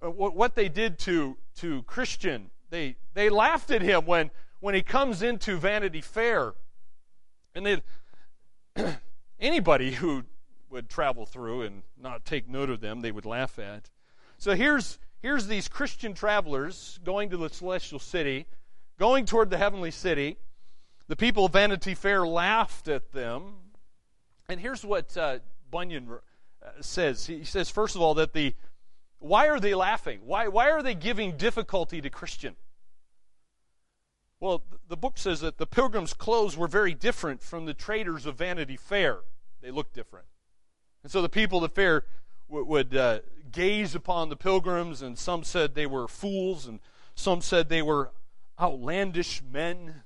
uh, 0.01 0.09
what, 0.09 0.35
what 0.35 0.55
they 0.55 0.69
did 0.69 0.97
to 0.99 1.37
to 1.57 1.83
Christian, 1.83 2.49
they 2.69 2.95
they 3.13 3.29
laughed 3.29 3.71
at 3.71 3.81
him 3.81 4.05
when 4.05 4.31
when 4.61 4.73
he 4.73 4.81
comes 4.81 5.21
into 5.21 5.57
Vanity 5.57 5.99
Fair, 5.99 6.53
and 7.53 7.65
they 7.65 7.81
anybody 9.39 9.91
who 9.91 10.23
would 10.69 10.89
travel 10.89 11.25
through 11.25 11.61
and 11.63 11.83
not 12.01 12.25
take 12.25 12.49
note 12.49 12.69
of 12.69 12.81
them, 12.81 13.01
they 13.01 13.11
would 13.11 13.25
laugh 13.25 13.59
at. 13.59 13.89
So 14.37 14.55
here's 14.55 14.99
here's 15.21 15.47
these 15.47 15.67
Christian 15.67 16.13
travelers 16.13 16.99
going 17.03 17.29
to 17.29 17.37
the 17.37 17.49
celestial 17.49 17.99
city, 17.99 18.47
going 18.97 19.25
toward 19.25 19.49
the 19.49 19.57
heavenly 19.57 19.91
city. 19.91 20.37
The 21.07 21.15
people 21.15 21.45
of 21.45 21.53
Vanity 21.53 21.95
Fair 21.95 22.25
laughed 22.25 22.87
at 22.87 23.11
them. 23.11 23.55
And 24.49 24.59
here's 24.59 24.83
what 24.83 25.15
uh, 25.15 25.39
Bunyan 25.69 26.09
uh, 26.09 26.69
says. 26.81 27.25
He 27.25 27.43
says, 27.43 27.69
first 27.69 27.95
of 27.95 28.01
all, 28.01 28.13
that 28.15 28.33
the 28.33 28.53
why 29.23 29.47
are 29.47 29.59
they 29.59 29.73
laughing? 29.73 30.19
Why, 30.25 30.49
why 30.49 30.71
are 30.71 30.83
they 30.83 30.95
giving 30.95 31.37
difficulty 31.37 32.01
to 32.01 32.09
Christian? 32.09 32.57
Well, 34.43 34.61
the 34.89 34.97
book 34.97 35.17
says 35.17 35.39
that 35.39 35.57
the 35.57 35.65
pilgrims' 35.65 36.13
clothes 36.13 36.57
were 36.57 36.67
very 36.67 36.93
different 36.93 37.41
from 37.41 37.65
the 37.65 37.73
traders 37.73 38.25
of 38.25 38.35
Vanity 38.35 38.75
Fair. 38.75 39.19
They 39.61 39.71
looked 39.71 39.93
different. 39.93 40.25
And 41.01 41.09
so 41.09 41.21
the 41.21 41.29
people 41.29 41.59
of 41.59 41.61
the 41.61 41.73
fair 41.73 42.03
w- 42.49 42.65
would 42.65 42.93
uh, 42.93 43.19
gaze 43.53 43.95
upon 43.95 44.27
the 44.27 44.35
pilgrims, 44.35 45.01
and 45.01 45.17
some 45.17 45.45
said 45.45 45.75
they 45.75 45.85
were 45.85 46.09
fools, 46.09 46.67
and 46.67 46.81
some 47.15 47.39
said 47.39 47.69
they 47.69 47.81
were 47.81 48.11
outlandish 48.59 49.41
men. 49.49 50.03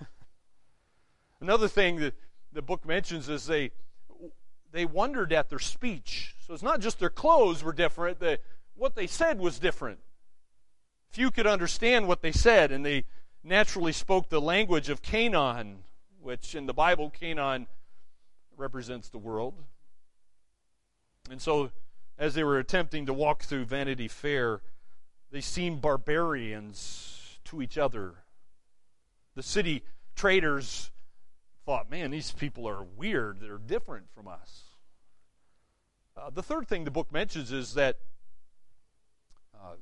Another 1.40 1.68
thing 1.68 2.00
that 2.00 2.14
the 2.52 2.62
book 2.62 2.84
mentions 2.84 3.28
is 3.28 3.46
they 3.46 3.70
they 4.72 4.86
wondered 4.86 5.32
at 5.32 5.50
their 5.50 5.60
speech. 5.60 6.34
So 6.44 6.52
it's 6.52 6.64
not 6.64 6.80
just 6.80 6.98
their 6.98 7.10
clothes 7.10 7.62
were 7.62 7.72
different, 7.72 8.18
the, 8.18 8.40
what 8.74 8.96
they 8.96 9.06
said 9.06 9.38
was 9.38 9.60
different. 9.60 10.00
Few 11.12 11.30
could 11.30 11.46
understand 11.46 12.08
what 12.08 12.22
they 12.22 12.32
said, 12.32 12.72
and 12.72 12.84
they 12.84 13.04
naturally 13.42 13.92
spoke 13.92 14.28
the 14.28 14.40
language 14.40 14.88
of 14.88 15.02
Canaan, 15.02 15.84
which 16.20 16.54
in 16.54 16.66
the 16.66 16.74
Bible, 16.74 17.10
Canaan 17.10 17.66
represents 18.56 19.08
the 19.08 19.18
world. 19.18 19.54
And 21.30 21.40
so, 21.40 21.70
as 22.18 22.34
they 22.34 22.42
were 22.42 22.58
attempting 22.58 23.06
to 23.06 23.12
walk 23.12 23.42
through 23.42 23.64
Vanity 23.64 24.08
Fair, 24.08 24.60
they 25.30 25.40
seemed 25.40 25.80
barbarians 25.80 27.38
to 27.44 27.62
each 27.62 27.78
other. 27.78 28.14
The 29.34 29.42
city 29.42 29.82
traders 30.16 30.90
thought, 31.64 31.90
man, 31.90 32.10
these 32.10 32.32
people 32.32 32.66
are 32.68 32.82
weird. 32.82 33.40
They're 33.40 33.58
different 33.58 34.06
from 34.14 34.26
us. 34.26 34.62
Uh, 36.16 36.30
the 36.30 36.42
third 36.42 36.66
thing 36.66 36.84
the 36.84 36.90
book 36.90 37.12
mentions 37.12 37.52
is 37.52 37.74
that 37.74 37.98
uh, 39.54 39.74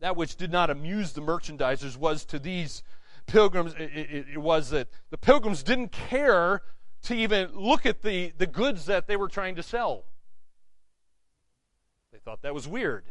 that 0.00 0.16
which 0.16 0.36
did 0.36 0.52
not 0.52 0.70
amuse 0.70 1.12
the 1.12 1.20
merchandisers 1.20 1.96
was 1.96 2.24
to 2.26 2.38
these 2.38 2.82
pilgrims, 3.26 3.74
it, 3.74 3.90
it, 3.94 4.26
it, 4.34 4.38
was 4.38 4.70
that 4.70 4.88
the 5.10 5.18
pilgrims 5.18 5.62
didn't 5.62 5.90
care 5.92 6.62
to 7.02 7.14
even 7.14 7.50
look 7.54 7.86
at 7.86 8.02
the, 8.02 8.32
the 8.38 8.46
goods 8.46 8.86
that 8.86 9.06
they 9.06 9.16
were 9.16 9.28
trying 9.28 9.56
to 9.56 9.62
sell. 9.62 10.04
They 12.12 12.18
thought 12.18 12.42
that 12.42 12.54
was 12.54 12.68
weird. 12.68 13.04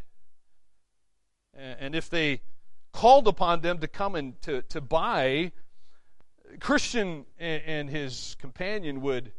And, 1.53 1.95
if 1.95 2.09
they 2.09 2.41
called 2.91 3.29
upon 3.29 3.61
them 3.61 3.77
to 3.79 3.87
come 3.87 4.15
and 4.15 4.41
to, 4.41 4.61
to 4.63 4.81
buy, 4.81 5.53
Christian 6.59 7.25
and, 7.39 7.61
and 7.65 7.89
his 7.89 8.35
companion 8.39 9.01
would 9.01 9.31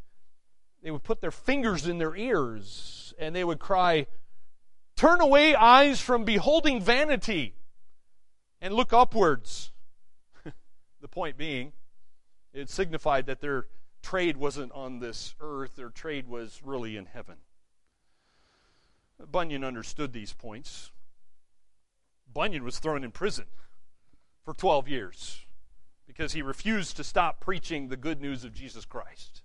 they 0.83 0.91
would 0.91 1.03
put 1.03 1.21
their 1.21 1.31
fingers 1.31 1.87
in 1.87 1.99
their 1.99 2.15
ears 2.15 3.13
and 3.19 3.35
they 3.35 3.43
would 3.43 3.59
cry, 3.59 4.07
Turn 4.97 5.21
away 5.21 5.55
eyes 5.55 6.01
from 6.01 6.25
beholding 6.25 6.81
vanity 6.81 7.55
and 8.61 8.73
look 8.73 8.93
upwards. 8.93 9.71
the 11.01 11.09
point 11.09 11.37
being, 11.37 11.73
it 12.55 12.71
signified 12.71 13.27
that 13.27 13.41
their 13.41 13.67
trade 14.03 14.39
wasn't 14.39 14.73
on 14.73 15.01
this 15.01 15.35
earth, 15.41 15.77
their 15.77 15.91
trade 15.91 16.29
was 16.29 16.63
really 16.65 16.97
in 16.97 17.07
heaven. 17.07 17.37
Bunyan 19.31 19.65
understood 19.65 20.13
these 20.13 20.33
points. 20.33 20.91
Bunyan 22.33 22.65
was 22.65 22.79
thrown 22.79 23.05
in 23.05 23.11
prison 23.11 23.47
for 24.45 24.55
12 24.55 24.89
years 24.89 25.41
because 26.07 26.33
he 26.33 26.43
refused 26.43 26.97
to 26.97 27.05
stop 27.05 27.41
preaching 27.41 27.89
the 27.89 27.97
good 27.97 28.21
news 28.21 28.45
of 28.45 28.55
Jesus 28.55 28.85
Christ. 28.85 29.43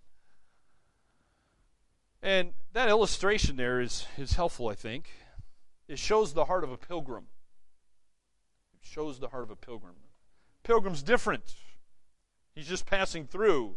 And 2.22 2.54
that 2.74 2.88
illustration 2.88 3.56
there 3.56 3.82
is, 3.82 4.06
is 4.18 4.34
helpful, 4.34 4.68
I 4.68 4.76
think. 4.76 5.10
It 5.88 6.00
shows 6.00 6.34
the 6.34 6.46
heart 6.46 6.64
of 6.64 6.72
a 6.72 6.78
pilgrim. 6.78 7.26
It 8.74 8.88
shows 8.88 9.20
the 9.20 9.30
heart 9.30 9.44
of 9.44 9.52
a 9.52 9.56
pilgrim. 9.56 9.96
Pilgrim's 10.64 11.04
different. 11.04 11.56
He's 12.56 12.68
just 12.68 12.86
passing 12.86 13.26
through, 13.26 13.76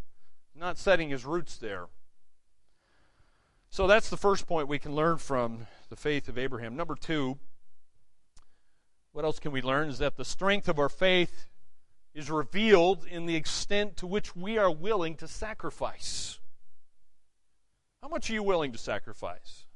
not 0.54 0.78
setting 0.78 1.10
his 1.10 1.24
roots 1.24 1.56
there. 1.56 1.86
So 3.70 3.86
that's 3.86 4.08
the 4.08 4.16
first 4.16 4.46
point 4.46 4.68
we 4.68 4.78
can 4.78 4.94
learn 4.94 5.18
from 5.18 5.66
the 5.88 5.96
faith 5.96 6.28
of 6.28 6.38
Abraham. 6.38 6.76
Number 6.76 6.94
two, 6.94 7.38
what 9.12 9.24
else 9.24 9.38
can 9.38 9.52
we 9.52 9.62
learn 9.62 9.88
is 9.88 9.98
that 9.98 10.16
the 10.16 10.24
strength 10.24 10.68
of 10.68 10.78
our 10.78 10.88
faith 10.88 11.46
is 12.14 12.30
revealed 12.30 13.04
in 13.04 13.26
the 13.26 13.34
extent 13.34 13.96
to 13.96 14.06
which 14.06 14.36
we 14.36 14.58
are 14.58 14.70
willing 14.70 15.16
to 15.16 15.26
sacrifice. 15.26 16.38
How 18.02 18.08
much 18.08 18.30
are 18.30 18.34
you 18.34 18.42
willing 18.42 18.70
to 18.72 18.78
sacrifice? 18.78 19.66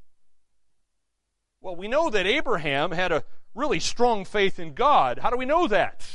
Well, 1.61 1.77
we 1.77 1.88
know 1.88 2.09
that 2.11 2.27
Abraham 2.27 2.92
had 2.92 3.11
a 3.11 3.25
really 3.55 3.81
strong 3.81 4.25
faith 4.25 4.59
in 4.59 4.75
God. 4.75 5.18
How 5.18 5.31
do 5.31 5.37
we 5.37 5.44
know 5.44 5.66
that? 5.66 6.07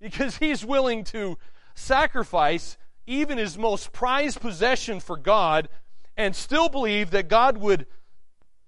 Because 0.00 0.36
he's 0.36 0.64
willing 0.64 1.04
to 1.04 1.38
sacrifice 1.74 2.76
even 3.06 3.38
his 3.38 3.56
most 3.56 3.92
prized 3.92 4.40
possession 4.40 5.00
for 5.00 5.16
God 5.16 5.68
and 6.16 6.36
still 6.36 6.68
believe 6.68 7.10
that 7.10 7.28
God 7.28 7.58
would 7.58 7.86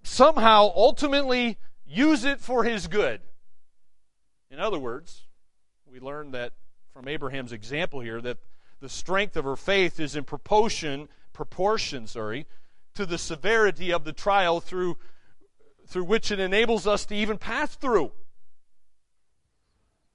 somehow 0.03 0.73
ultimately 0.75 1.59
use 1.85 2.25
it 2.25 2.41
for 2.41 2.65
his 2.65 2.87
good. 2.87 3.21
In 4.51 4.59
other 4.59 4.79
words, 4.79 5.23
we 5.91 6.01
learn 6.01 6.31
that 6.31 6.53
from 6.93 7.09
Abraham's 7.09 7.53
example 7.53 8.01
here 8.01 8.21
that 8.23 8.39
the 8.81 8.89
strength 8.89 9.37
of 9.37 9.45
her 9.45 9.57
faith 9.57 10.01
is 10.01 10.17
in 10.17 10.25
proportion 10.25 11.09
proportion, 11.33 12.07
sorry, 12.07 12.47
to 12.95 13.05
the 13.05 13.19
severity 13.19 13.93
of 13.93 14.05
the 14.05 14.13
trial 14.13 14.59
through 14.59 14.97
through 15.87 16.05
which 16.05 16.31
it 16.31 16.41
enables 16.41 16.87
us 16.87 17.05
to 17.07 17.15
even 17.15 17.39
pass 17.39 17.75
through. 17.75 18.13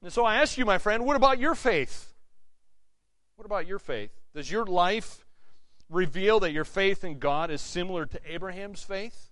And 0.03 0.11
so 0.11 0.25
I 0.25 0.37
ask 0.37 0.57
you, 0.57 0.65
my 0.65 0.77
friend, 0.77 1.05
what 1.05 1.15
about 1.15 1.39
your 1.39 1.55
faith? 1.55 2.13
What 3.35 3.45
about 3.45 3.67
your 3.67 3.79
faith? 3.79 4.11
Does 4.33 4.51
your 4.51 4.65
life 4.65 5.25
reveal 5.89 6.39
that 6.39 6.51
your 6.51 6.65
faith 6.65 7.03
in 7.03 7.19
God 7.19 7.51
is 7.51 7.61
similar 7.61 8.05
to 8.05 8.19
Abraham's 8.25 8.83
faith? 8.83 9.31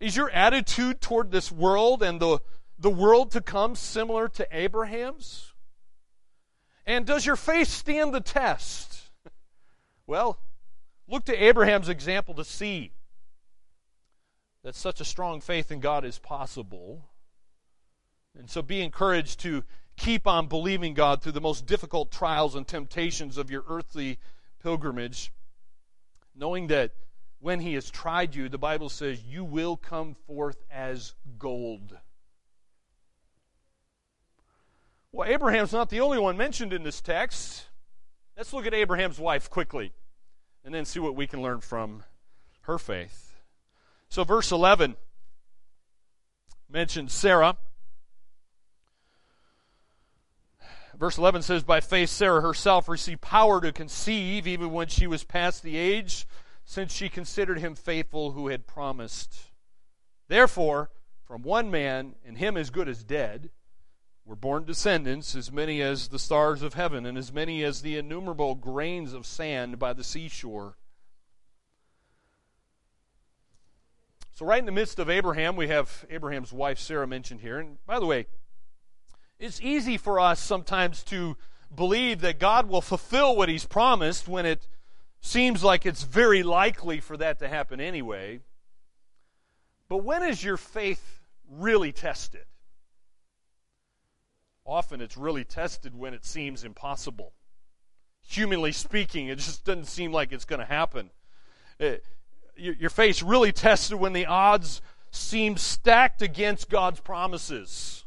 Is 0.00 0.16
your 0.16 0.30
attitude 0.30 1.00
toward 1.00 1.30
this 1.30 1.50
world 1.50 2.02
and 2.02 2.20
the, 2.20 2.40
the 2.78 2.90
world 2.90 3.30
to 3.32 3.40
come 3.40 3.74
similar 3.74 4.28
to 4.28 4.46
Abraham's? 4.50 5.52
And 6.86 7.06
does 7.06 7.24
your 7.24 7.36
faith 7.36 7.68
stand 7.68 8.14
the 8.14 8.20
test? 8.20 9.00
Well, 10.06 10.38
look 11.08 11.24
to 11.24 11.44
Abraham's 11.44 11.88
example 11.88 12.34
to 12.34 12.44
see 12.44 12.92
that 14.64 14.74
such 14.74 15.00
a 15.00 15.04
strong 15.04 15.40
faith 15.40 15.70
in 15.70 15.78
God 15.78 16.04
is 16.04 16.18
possible. 16.18 17.04
And 18.36 18.50
so 18.50 18.62
be 18.62 18.80
encouraged 18.80 19.38
to 19.40 19.62
keep 19.96 20.26
on 20.26 20.48
believing 20.48 20.94
God 20.94 21.22
through 21.22 21.32
the 21.32 21.40
most 21.40 21.66
difficult 21.66 22.10
trials 22.10 22.56
and 22.56 22.66
temptations 22.66 23.38
of 23.38 23.50
your 23.50 23.62
earthly 23.68 24.18
pilgrimage, 24.60 25.30
knowing 26.34 26.66
that 26.68 26.92
when 27.38 27.60
He 27.60 27.74
has 27.74 27.90
tried 27.90 28.34
you, 28.34 28.48
the 28.48 28.58
Bible 28.58 28.88
says 28.88 29.22
you 29.22 29.44
will 29.44 29.76
come 29.76 30.14
forth 30.26 30.64
as 30.70 31.14
gold. 31.38 31.96
Well, 35.12 35.28
Abraham's 35.28 35.72
not 35.72 35.90
the 35.90 36.00
only 36.00 36.18
one 36.18 36.36
mentioned 36.36 36.72
in 36.72 36.82
this 36.82 37.00
text. 37.00 37.66
Let's 38.36 38.52
look 38.52 38.66
at 38.66 38.74
Abraham's 38.74 39.20
wife 39.20 39.48
quickly 39.48 39.92
and 40.64 40.74
then 40.74 40.86
see 40.86 40.98
what 40.98 41.14
we 41.14 41.28
can 41.28 41.40
learn 41.40 41.60
from 41.60 42.02
her 42.62 42.78
faith. 42.78 43.23
So, 44.08 44.24
verse 44.24 44.52
11 44.52 44.96
mentions 46.68 47.12
Sarah. 47.12 47.56
Verse 50.98 51.18
11 51.18 51.42
says, 51.42 51.62
By 51.64 51.80
faith, 51.80 52.10
Sarah 52.10 52.40
herself 52.40 52.88
received 52.88 53.20
power 53.20 53.60
to 53.60 53.72
conceive, 53.72 54.46
even 54.46 54.70
when 54.70 54.88
she 54.88 55.06
was 55.06 55.24
past 55.24 55.62
the 55.62 55.76
age, 55.76 56.26
since 56.64 56.92
she 56.92 57.08
considered 57.08 57.58
him 57.58 57.74
faithful 57.74 58.32
who 58.32 58.48
had 58.48 58.66
promised. 58.66 59.50
Therefore, 60.28 60.90
from 61.26 61.42
one 61.42 61.70
man, 61.70 62.14
and 62.24 62.38
him 62.38 62.56
as 62.56 62.70
good 62.70 62.88
as 62.88 63.02
dead, 63.02 63.50
were 64.24 64.36
born 64.36 64.64
descendants, 64.64 65.34
as 65.34 65.52
many 65.52 65.82
as 65.82 66.08
the 66.08 66.18
stars 66.18 66.62
of 66.62 66.74
heaven, 66.74 67.04
and 67.04 67.18
as 67.18 67.32
many 67.32 67.62
as 67.62 67.82
the 67.82 67.96
innumerable 67.98 68.54
grains 68.54 69.12
of 69.12 69.26
sand 69.26 69.78
by 69.78 69.92
the 69.92 70.04
seashore. 70.04 70.76
So, 74.34 74.44
right 74.44 74.58
in 74.58 74.66
the 74.66 74.72
midst 74.72 74.98
of 74.98 75.08
Abraham, 75.08 75.54
we 75.54 75.68
have 75.68 76.04
Abraham's 76.10 76.52
wife 76.52 76.80
Sarah 76.80 77.06
mentioned 77.06 77.40
here. 77.40 77.60
And 77.60 77.78
by 77.86 78.00
the 78.00 78.06
way, 78.06 78.26
it's 79.38 79.60
easy 79.60 79.96
for 79.96 80.18
us 80.18 80.40
sometimes 80.40 81.04
to 81.04 81.36
believe 81.72 82.20
that 82.22 82.40
God 82.40 82.68
will 82.68 82.80
fulfill 82.80 83.36
what 83.36 83.48
He's 83.48 83.64
promised 83.64 84.26
when 84.26 84.44
it 84.44 84.66
seems 85.20 85.62
like 85.62 85.86
it's 85.86 86.02
very 86.02 86.42
likely 86.42 86.98
for 86.98 87.16
that 87.16 87.38
to 87.38 87.48
happen 87.48 87.80
anyway. 87.80 88.40
But 89.88 89.98
when 89.98 90.24
is 90.24 90.42
your 90.42 90.56
faith 90.56 91.20
really 91.48 91.92
tested? 91.92 92.46
Often 94.66 95.00
it's 95.00 95.16
really 95.16 95.44
tested 95.44 95.96
when 95.96 96.12
it 96.12 96.24
seems 96.24 96.64
impossible. 96.64 97.34
Humanly 98.26 98.72
speaking, 98.72 99.28
it 99.28 99.36
just 99.36 99.64
doesn't 99.64 99.86
seem 99.86 100.10
like 100.10 100.32
it's 100.32 100.44
going 100.44 100.60
to 100.60 100.66
happen. 100.66 101.10
It, 101.78 102.02
uh, 102.04 102.08
your 102.56 102.90
faith 102.90 103.22
really 103.22 103.52
tested 103.52 103.98
when 103.98 104.12
the 104.12 104.26
odds 104.26 104.80
seem 105.10 105.56
stacked 105.56 106.22
against 106.22 106.68
God's 106.68 107.00
promises. 107.00 108.04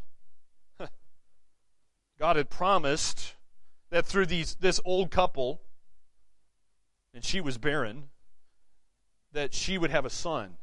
God 2.19 2.36
had 2.36 2.49
promised 2.49 3.36
that 3.89 4.05
through 4.05 4.25
these, 4.25 4.55
this 4.55 4.79
old 4.83 5.12
couple, 5.12 5.62
and 7.13 7.23
she 7.23 7.41
was 7.41 7.57
barren, 7.57 8.10
that 9.31 9.53
she 9.53 9.77
would 9.77 9.91
have 9.91 10.05
a 10.05 10.10
son. 10.10 10.57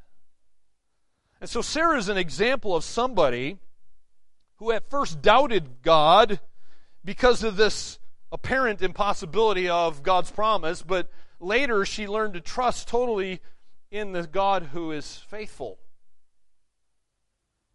And 1.41 1.49
so 1.49 1.63
Sarah 1.63 1.99
is 1.99 2.09
an 2.09 2.17
example 2.17 2.77
of 2.77 2.85
somebody 2.85 3.59
who 4.57 4.71
at 4.71 4.89
first 4.89 5.21
doubted 5.21 5.83
God 5.83 6.41
because 7.05 7.43
of 7.43 7.57
this 7.57 7.99
apparent 8.33 8.83
impossibility 8.83 9.69
of 9.69 10.03
God's 10.03 10.31
promise, 10.31 10.83
but 10.83 11.11
later 11.41 11.85
she 11.85 12.07
learned 12.07 12.35
to 12.35 12.41
trust 12.41 12.89
totally 12.89 13.41
in 13.95 14.11
the 14.11 14.27
God 14.27 14.71
who 14.73 14.91
is 14.91 15.19
faithful. 15.29 15.79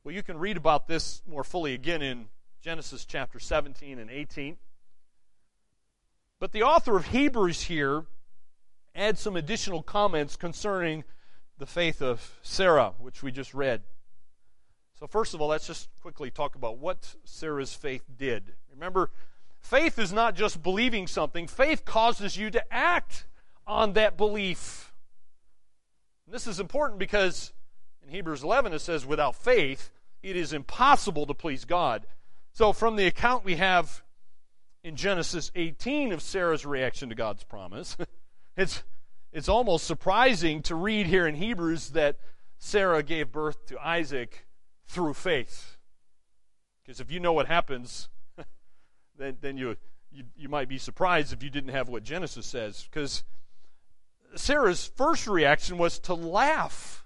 Well, 0.04 0.14
you 0.14 0.22
can 0.22 0.38
read 0.38 0.58
about 0.58 0.86
this 0.86 1.22
more 1.26 1.46
fully 1.46 1.74
again 1.74 2.02
in 2.02 2.26
Genesis 2.62 3.06
chapter 3.06 3.40
17 3.40 3.98
and 3.98 4.12
18. 4.12 4.58
But 6.38 6.52
the 6.52 6.64
author 6.64 6.98
of 6.98 7.08
Hebrews 7.08 7.62
here 7.64 8.04
adds 8.94 9.22
some 9.22 9.38
additional 9.38 9.82
comments 9.82 10.36
concerning 10.36 11.06
the 11.58 11.66
faith 11.66 12.02
of 12.02 12.38
Sarah, 12.42 12.92
which 13.00 13.24
we 13.24 13.32
just 13.32 13.54
read. 13.54 13.84
So, 15.00 15.08
first 15.08 15.34
of 15.34 15.40
all, 15.40 15.48
let's 15.48 15.68
just 15.68 15.88
quickly 16.02 16.30
talk 16.32 16.56
about 16.56 16.80
what 16.80 17.16
Sarah's 17.24 17.74
faith 17.74 18.04
did. 18.18 18.56
Remember, 18.74 19.10
faith 19.62 19.98
is 19.98 20.12
not 20.12 20.36
just 20.36 20.62
believing 20.62 21.08
something, 21.08 21.48
faith 21.48 21.86
causes 21.86 22.36
you 22.36 22.50
to 22.50 22.74
act 22.74 23.26
on 23.66 23.94
that 23.94 24.18
belief. 24.18 24.89
And 26.30 26.36
this 26.36 26.46
is 26.46 26.60
important 26.60 27.00
because 27.00 27.54
in 28.04 28.10
Hebrews 28.10 28.44
11 28.44 28.72
it 28.72 28.82
says, 28.82 29.04
without 29.04 29.34
faith, 29.34 29.90
it 30.22 30.36
is 30.36 30.54
impossible 30.54 31.26
to 31.26 31.34
please 31.34 31.66
God. 31.66 32.06
So, 32.54 32.72
from 32.72 32.98
the 32.98 33.08
account 33.08 33.44
we 33.44 33.56
have 33.56 34.04
in 34.84 34.96
Genesis 34.96 35.52
18 35.56 36.12
of 36.12 36.22
Sarah's 36.22 36.68
reaction 36.68 37.10
to 37.10 37.16
God's 37.16 37.44
promise, 37.44 37.98
it's, 38.56 38.84
it's 39.34 39.50
almost 39.50 39.88
surprising 39.88 40.62
to 40.62 40.76
read 40.76 41.08
here 41.08 41.26
in 41.26 41.34
Hebrews 41.34 41.90
that 41.94 42.20
Sarah 42.60 43.02
gave 43.02 43.32
birth 43.32 43.66
to 43.66 43.80
Isaac 43.80 44.46
through 44.88 45.16
faith. 45.16 45.78
Because 46.84 47.00
if 47.00 47.10
you 47.10 47.20
know 47.20 47.34
what 47.34 47.48
happens, 47.48 48.08
then, 49.18 49.38
then 49.42 49.58
you, 49.58 49.78
you, 50.12 50.26
you 50.36 50.48
might 50.48 50.70
be 50.70 50.78
surprised 50.78 51.34
if 51.34 51.42
you 51.42 51.50
didn't 51.50 51.72
have 51.72 51.90
what 51.90 52.04
Genesis 52.04 52.46
says. 52.46 52.84
Because 52.84 53.24
Sarah's 54.36 54.88
first 54.96 55.28
reaction 55.28 55.78
was 55.78 56.00
to 56.00 56.14
laugh. 56.14 57.06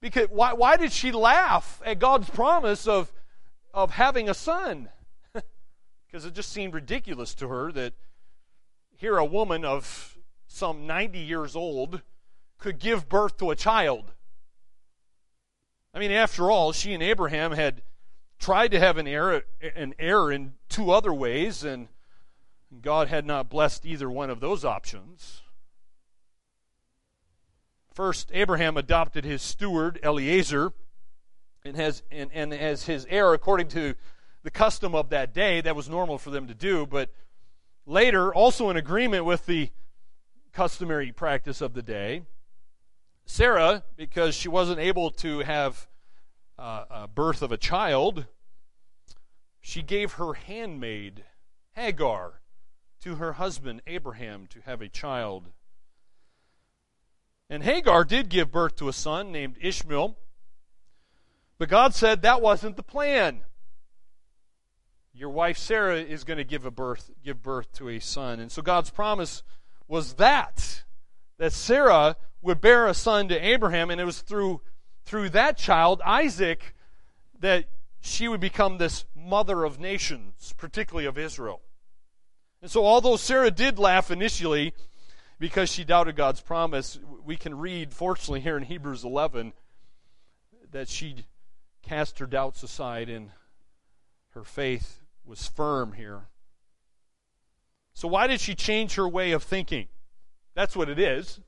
Because 0.00 0.28
why, 0.30 0.52
why 0.52 0.76
did 0.76 0.92
she 0.92 1.12
laugh 1.12 1.80
at 1.84 1.98
God's 1.98 2.30
promise 2.30 2.86
of, 2.86 3.12
of 3.72 3.90
having 3.92 4.28
a 4.28 4.34
son? 4.34 4.88
because 6.06 6.24
it 6.24 6.34
just 6.34 6.52
seemed 6.52 6.74
ridiculous 6.74 7.34
to 7.34 7.48
her 7.48 7.72
that 7.72 7.94
here 8.96 9.16
a 9.16 9.24
woman 9.24 9.64
of 9.64 10.16
some 10.46 10.86
90 10.86 11.18
years 11.18 11.56
old 11.56 12.02
could 12.58 12.78
give 12.78 13.08
birth 13.08 13.36
to 13.38 13.50
a 13.50 13.56
child. 13.56 14.12
I 15.92 15.98
mean, 15.98 16.12
after 16.12 16.50
all, 16.50 16.72
she 16.72 16.92
and 16.92 17.02
Abraham 17.02 17.52
had 17.52 17.82
tried 18.38 18.70
to 18.72 18.78
have 18.78 18.98
an 18.98 19.06
heir, 19.06 19.44
an 19.74 19.94
heir 19.98 20.30
in 20.30 20.54
two 20.68 20.90
other 20.90 21.12
ways, 21.12 21.64
and 21.64 21.88
God 22.82 23.08
had 23.08 23.24
not 23.24 23.48
blessed 23.48 23.86
either 23.86 24.10
one 24.10 24.30
of 24.30 24.40
those 24.40 24.64
options. 24.64 25.42
First, 27.96 28.30
Abraham 28.34 28.76
adopted 28.76 29.24
his 29.24 29.40
steward, 29.40 29.98
Eliezer, 30.04 30.74
and, 31.64 31.74
has, 31.76 32.02
and, 32.10 32.30
and 32.34 32.52
as 32.52 32.84
his 32.84 33.06
heir 33.08 33.32
according 33.32 33.68
to 33.68 33.94
the 34.42 34.50
custom 34.50 34.94
of 34.94 35.08
that 35.08 35.32
day. 35.32 35.62
That 35.62 35.74
was 35.74 35.88
normal 35.88 36.18
for 36.18 36.28
them 36.28 36.46
to 36.46 36.54
do. 36.54 36.84
But 36.84 37.08
later, 37.86 38.34
also 38.34 38.68
in 38.68 38.76
agreement 38.76 39.24
with 39.24 39.46
the 39.46 39.70
customary 40.52 41.10
practice 41.10 41.62
of 41.62 41.72
the 41.72 41.80
day, 41.80 42.24
Sarah, 43.24 43.82
because 43.96 44.34
she 44.34 44.50
wasn't 44.50 44.78
able 44.78 45.10
to 45.12 45.38
have 45.38 45.88
uh, 46.58 46.84
uh, 46.90 47.06
birth 47.06 47.40
of 47.40 47.50
a 47.50 47.56
child, 47.56 48.26
she 49.62 49.80
gave 49.80 50.12
her 50.12 50.34
handmaid, 50.34 51.24
Hagar, 51.74 52.42
to 53.00 53.14
her 53.14 53.32
husband, 53.32 53.80
Abraham, 53.86 54.46
to 54.48 54.60
have 54.66 54.82
a 54.82 54.88
child. 54.90 55.46
And 57.48 57.62
Hagar 57.62 58.04
did 58.04 58.28
give 58.28 58.50
birth 58.50 58.76
to 58.76 58.88
a 58.88 58.92
son 58.92 59.30
named 59.30 59.56
Ishmael. 59.60 60.16
But 61.58 61.68
God 61.68 61.94
said 61.94 62.22
that 62.22 62.42
wasn't 62.42 62.76
the 62.76 62.82
plan. 62.82 63.42
Your 65.12 65.30
wife 65.30 65.56
Sarah 65.56 66.00
is 66.00 66.24
going 66.24 66.36
to 66.36 66.44
give 66.44 66.66
a 66.66 66.70
birth 66.70 67.10
give 67.24 67.42
birth 67.42 67.72
to 67.74 67.88
a 67.88 67.98
son. 67.98 68.40
And 68.40 68.52
so 68.52 68.60
God's 68.60 68.90
promise 68.90 69.42
was 69.88 70.14
that 70.14 70.84
that 71.38 71.52
Sarah 71.52 72.16
would 72.42 72.60
bear 72.60 72.86
a 72.86 72.94
son 72.94 73.28
to 73.28 73.38
Abraham 73.38 73.90
and 73.90 74.00
it 74.00 74.04
was 74.04 74.20
through 74.20 74.60
through 75.04 75.30
that 75.30 75.56
child 75.56 76.02
Isaac 76.04 76.74
that 77.38 77.66
she 78.00 78.28
would 78.28 78.40
become 78.40 78.78
this 78.78 79.04
mother 79.14 79.64
of 79.64 79.80
nations, 79.80 80.54
particularly 80.56 81.06
of 81.06 81.16
Israel. 81.16 81.62
And 82.60 82.70
so 82.70 82.84
although 82.84 83.16
Sarah 83.16 83.50
did 83.50 83.78
laugh 83.78 84.10
initially 84.10 84.74
because 85.38 85.70
she 85.70 85.84
doubted 85.84 86.16
God's 86.16 86.40
promise, 86.40 86.98
we 87.24 87.36
can 87.36 87.58
read 87.58 87.92
fortunately 87.92 88.40
here 88.40 88.56
in 88.56 88.62
Hebrews 88.62 89.04
11 89.04 89.52
that 90.72 90.88
she 90.88 91.26
cast 91.82 92.18
her 92.18 92.26
doubts 92.26 92.62
aside 92.62 93.08
and 93.08 93.30
her 94.30 94.44
faith 94.44 95.02
was 95.24 95.46
firm 95.46 95.92
here. 95.92 96.28
So, 97.94 98.08
why 98.08 98.26
did 98.26 98.40
she 98.40 98.54
change 98.54 98.94
her 98.96 99.08
way 99.08 99.32
of 99.32 99.42
thinking? 99.42 99.88
That's 100.54 100.76
what 100.76 100.88
it 100.88 100.98
is. 100.98 101.40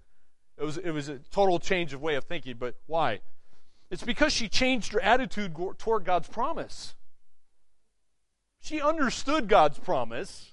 It 0.57 0.65
was, 0.65 0.79
it 0.79 0.91
was 0.91 1.09
a 1.09 1.19
total 1.31 1.59
change 1.59 1.93
of 1.93 2.03
way 2.03 2.15
of 2.15 2.25
thinking, 2.25 2.57
but 2.59 2.75
why? 2.87 3.21
It's 3.91 4.03
because 4.03 4.33
she 4.33 4.49
changed 4.49 4.93
her 4.93 5.01
attitude 5.01 5.55
toward 5.79 6.05
God's 6.05 6.29
promise. 6.29 6.95
She 8.61 8.81
understood 8.81 9.49
God's 9.49 9.79
promise. 9.79 10.53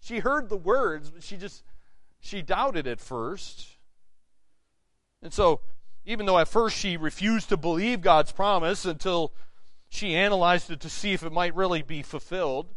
She 0.00 0.18
heard 0.18 0.48
the 0.48 0.56
words, 0.56 1.10
but 1.10 1.22
she 1.22 1.36
just 1.36 1.62
she 2.22 2.40
doubted 2.40 2.86
at 2.86 3.00
first. 3.00 3.66
And 5.22 5.34
so 5.34 5.60
even 6.04 6.24
though 6.24 6.38
at 6.38 6.48
first 6.48 6.76
she 6.76 6.96
refused 6.96 7.50
to 7.50 7.56
believe 7.56 8.00
God's 8.00 8.32
promise 8.32 8.84
until 8.84 9.32
she 9.88 10.14
analyzed 10.14 10.70
it 10.70 10.80
to 10.80 10.88
see 10.88 11.12
if 11.12 11.22
it 11.22 11.32
might 11.32 11.54
really 11.54 11.82
be 11.82 12.02
fulfilled. 12.02 12.68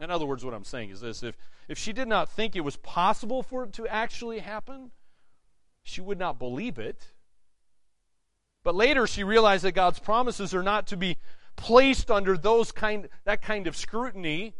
In 0.00 0.10
other 0.10 0.24
words, 0.24 0.44
what 0.44 0.54
I'm 0.54 0.64
saying 0.64 0.90
is 0.90 1.00
this 1.00 1.22
if, 1.22 1.36
if 1.68 1.78
she 1.78 1.92
did 1.92 2.08
not 2.08 2.30
think 2.30 2.56
it 2.56 2.62
was 2.62 2.76
possible 2.76 3.42
for 3.42 3.64
it 3.64 3.72
to 3.74 3.86
actually 3.86 4.38
happen, 4.38 4.92
she 5.82 6.00
would 6.00 6.18
not 6.18 6.38
believe 6.38 6.78
it. 6.78 7.12
But 8.62 8.76
later 8.76 9.06
she 9.06 9.24
realized 9.24 9.64
that 9.64 9.72
God's 9.72 9.98
promises 9.98 10.54
are 10.54 10.62
not 10.62 10.86
to 10.88 10.96
be 10.96 11.18
placed 11.56 12.10
under 12.10 12.38
those 12.38 12.70
kind, 12.70 13.08
that 13.24 13.42
kind 13.42 13.66
of 13.66 13.76
scrutiny, 13.76 14.54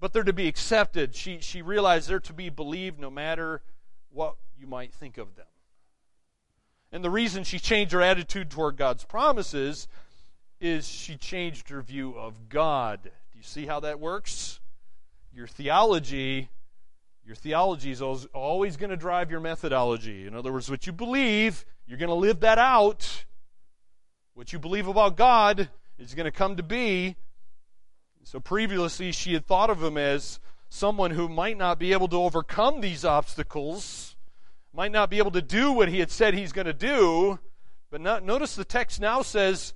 but 0.00 0.12
they're 0.12 0.22
to 0.22 0.32
be 0.32 0.48
accepted. 0.48 1.14
She, 1.14 1.38
she 1.40 1.62
realized 1.62 2.08
they're 2.08 2.20
to 2.20 2.32
be 2.32 2.48
believed 2.48 2.98
no 2.98 3.10
matter 3.10 3.62
what 4.10 4.36
you 4.58 4.66
might 4.66 4.92
think 4.92 5.18
of 5.18 5.36
them. 5.36 5.46
And 6.90 7.04
the 7.04 7.10
reason 7.10 7.44
she 7.44 7.58
changed 7.58 7.92
her 7.92 8.02
attitude 8.02 8.50
toward 8.50 8.76
God's 8.76 9.04
promises 9.04 9.88
is 10.60 10.88
she 10.88 11.16
changed 11.16 11.68
her 11.68 11.82
view 11.82 12.14
of 12.16 12.48
God. 12.48 13.02
Do 13.02 13.38
you 13.38 13.42
see 13.42 13.66
how 13.66 13.80
that 13.80 14.00
works? 14.00 14.60
Your 15.32 15.46
theology, 15.46 16.48
your 17.24 17.36
theology 17.36 17.90
is 17.90 18.00
always 18.00 18.76
going 18.76 18.90
to 18.90 18.96
drive 18.96 19.30
your 19.30 19.40
methodology. 19.40 20.26
In 20.26 20.34
other 20.34 20.52
words, 20.52 20.70
what 20.70 20.86
you 20.86 20.92
believe, 20.92 21.64
you're 21.86 21.98
going 21.98 22.08
to 22.08 22.14
live 22.14 22.40
that 22.40 22.58
out. 22.58 23.24
What 24.34 24.52
you 24.52 24.58
believe 24.58 24.88
about 24.88 25.16
God 25.16 25.68
is 25.98 26.14
going 26.14 26.24
to 26.24 26.32
come 26.32 26.56
to 26.56 26.62
be. 26.62 27.16
So 28.24 28.40
previously, 28.40 29.12
she 29.12 29.32
had 29.32 29.46
thought 29.46 29.70
of 29.70 29.82
him 29.82 29.96
as 29.96 30.38
someone 30.68 31.12
who 31.12 31.28
might 31.28 31.56
not 31.56 31.78
be 31.78 31.92
able 31.92 32.08
to 32.08 32.16
overcome 32.16 32.80
these 32.80 33.04
obstacles 33.04 34.16
might 34.72 34.92
not 34.92 35.10
be 35.10 35.18
able 35.18 35.30
to 35.30 35.42
do 35.42 35.72
what 35.72 35.88
he 35.88 35.98
had 35.98 36.10
said 36.10 36.34
he's 36.34 36.52
going 36.52 36.66
to 36.66 36.72
do. 36.72 37.38
But 37.90 38.00
not, 38.00 38.22
notice 38.22 38.54
the 38.54 38.64
text 38.64 39.00
now 39.00 39.22
says 39.22 39.72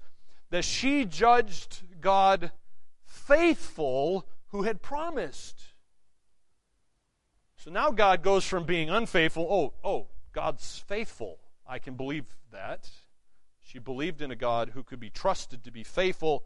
that 0.51 0.65
she 0.65 1.05
judged 1.05 1.83
God 2.01 2.53
faithful 3.07 4.27
who 4.49 4.63
had 4.63 4.83
promised. 4.83 5.63
So 7.57 7.71
now 7.71 7.91
God 7.91 8.23
goes 8.23 8.45
from 8.45 8.65
being 8.65 8.91
unfaithful, 8.91 9.47
oh, 9.51 9.73
oh, 9.89 10.09
God's 10.33 10.79
faithful. 10.87 11.39
I 11.67 11.79
can 11.79 11.95
believe 11.95 12.27
that. 12.51 12.91
She 13.63 13.79
believed 13.79 14.21
in 14.21 14.31
a 14.31 14.37
God 14.37 14.71
who 14.75 14.83
could 14.83 15.01
be 15.01 15.11
trusted 15.11 15.65
to 15.65 15.71
be 15.71 15.85
faithful 15.85 16.45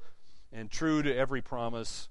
and 0.57 0.71
true 0.71 1.03
to 1.03 1.15
every 1.15 1.43
promise. 1.43 2.09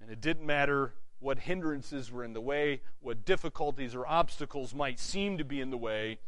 And 0.00 0.10
it 0.10 0.20
didn't 0.20 0.46
matter 0.46 0.94
what 1.18 1.40
hindrances 1.40 2.10
were 2.10 2.24
in 2.24 2.32
the 2.32 2.40
way, 2.40 2.80
what 3.00 3.24
difficulties 3.24 3.94
or 3.94 4.06
obstacles 4.06 4.74
might 4.74 4.98
seem 4.98 5.36
to 5.38 5.44
be 5.44 5.60
in 5.60 5.70
the 5.70 5.76
way. 5.76 6.20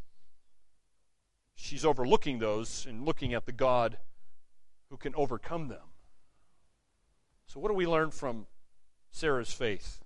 She's 1.55 1.85
overlooking 1.85 2.41
those 2.41 2.85
and 2.87 3.05
looking 3.05 3.33
at 3.33 3.47
the 3.47 3.53
God 3.53 3.99
who 4.91 4.97
can 4.97 5.15
overcome 5.15 5.69
them. 5.69 5.93
So, 7.47 7.61
what 7.61 7.69
do 7.69 7.75
we 7.75 7.87
learn 7.87 8.11
from 8.11 8.47
Sarah's 9.11 9.53
faith? 9.53 10.01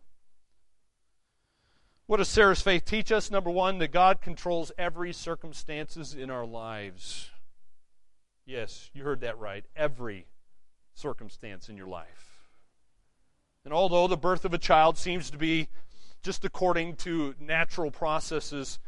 What 2.06 2.18
does 2.18 2.28
Sarah's 2.28 2.60
faith 2.60 2.84
teach 2.84 3.10
us? 3.10 3.30
Number 3.30 3.50
one, 3.50 3.78
that 3.78 3.90
God 3.90 4.20
controls 4.20 4.70
every 4.78 5.12
circumstances 5.12 6.14
in 6.14 6.30
our 6.30 6.46
lives. 6.46 7.30
Yes, 8.44 8.90
you 8.94 9.02
heard 9.02 9.22
that 9.22 9.38
right. 9.38 9.64
Every 9.74 10.26
circumstance 10.96 11.68
in 11.68 11.76
your 11.76 11.86
life. 11.86 12.44
And 13.64 13.72
although 13.72 14.08
the 14.08 14.16
birth 14.16 14.44
of 14.44 14.54
a 14.54 14.58
child 14.58 14.96
seems 14.98 15.30
to 15.30 15.38
be 15.38 15.68
just 16.22 16.44
according 16.44 16.96
to 16.96 17.34
natural 17.38 17.90
processes, 17.90 18.78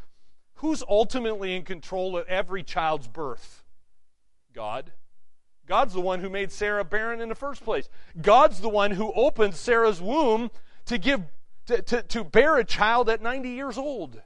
who's 0.55 0.83
ultimately 0.89 1.55
in 1.55 1.63
control 1.63 2.17
of 2.17 2.27
every 2.27 2.63
child's 2.63 3.07
birth? 3.07 3.65
God. 4.53 4.93
God's 5.67 5.95
the 5.95 6.01
one 6.01 6.21
who 6.21 6.31
made 6.31 6.51
Sarah 6.51 6.85
barren 6.85 7.21
in 7.21 7.29
the 7.29 7.35
first 7.35 7.63
place. 7.63 7.89
God's 8.21 8.61
the 8.61 8.69
one 8.69 8.91
who 8.93 9.13
opened 9.13 9.55
Sarah's 9.55 10.01
womb 10.01 10.51
to 10.87 10.99
give 10.99 11.23
to, 11.67 11.83
to, 11.83 12.03
to 12.03 12.25
bear 12.25 12.57
a 12.57 12.65
child 12.65 13.11
at 13.11 13.21
90 13.21 13.51
years 13.51 13.77
old. 13.77 14.21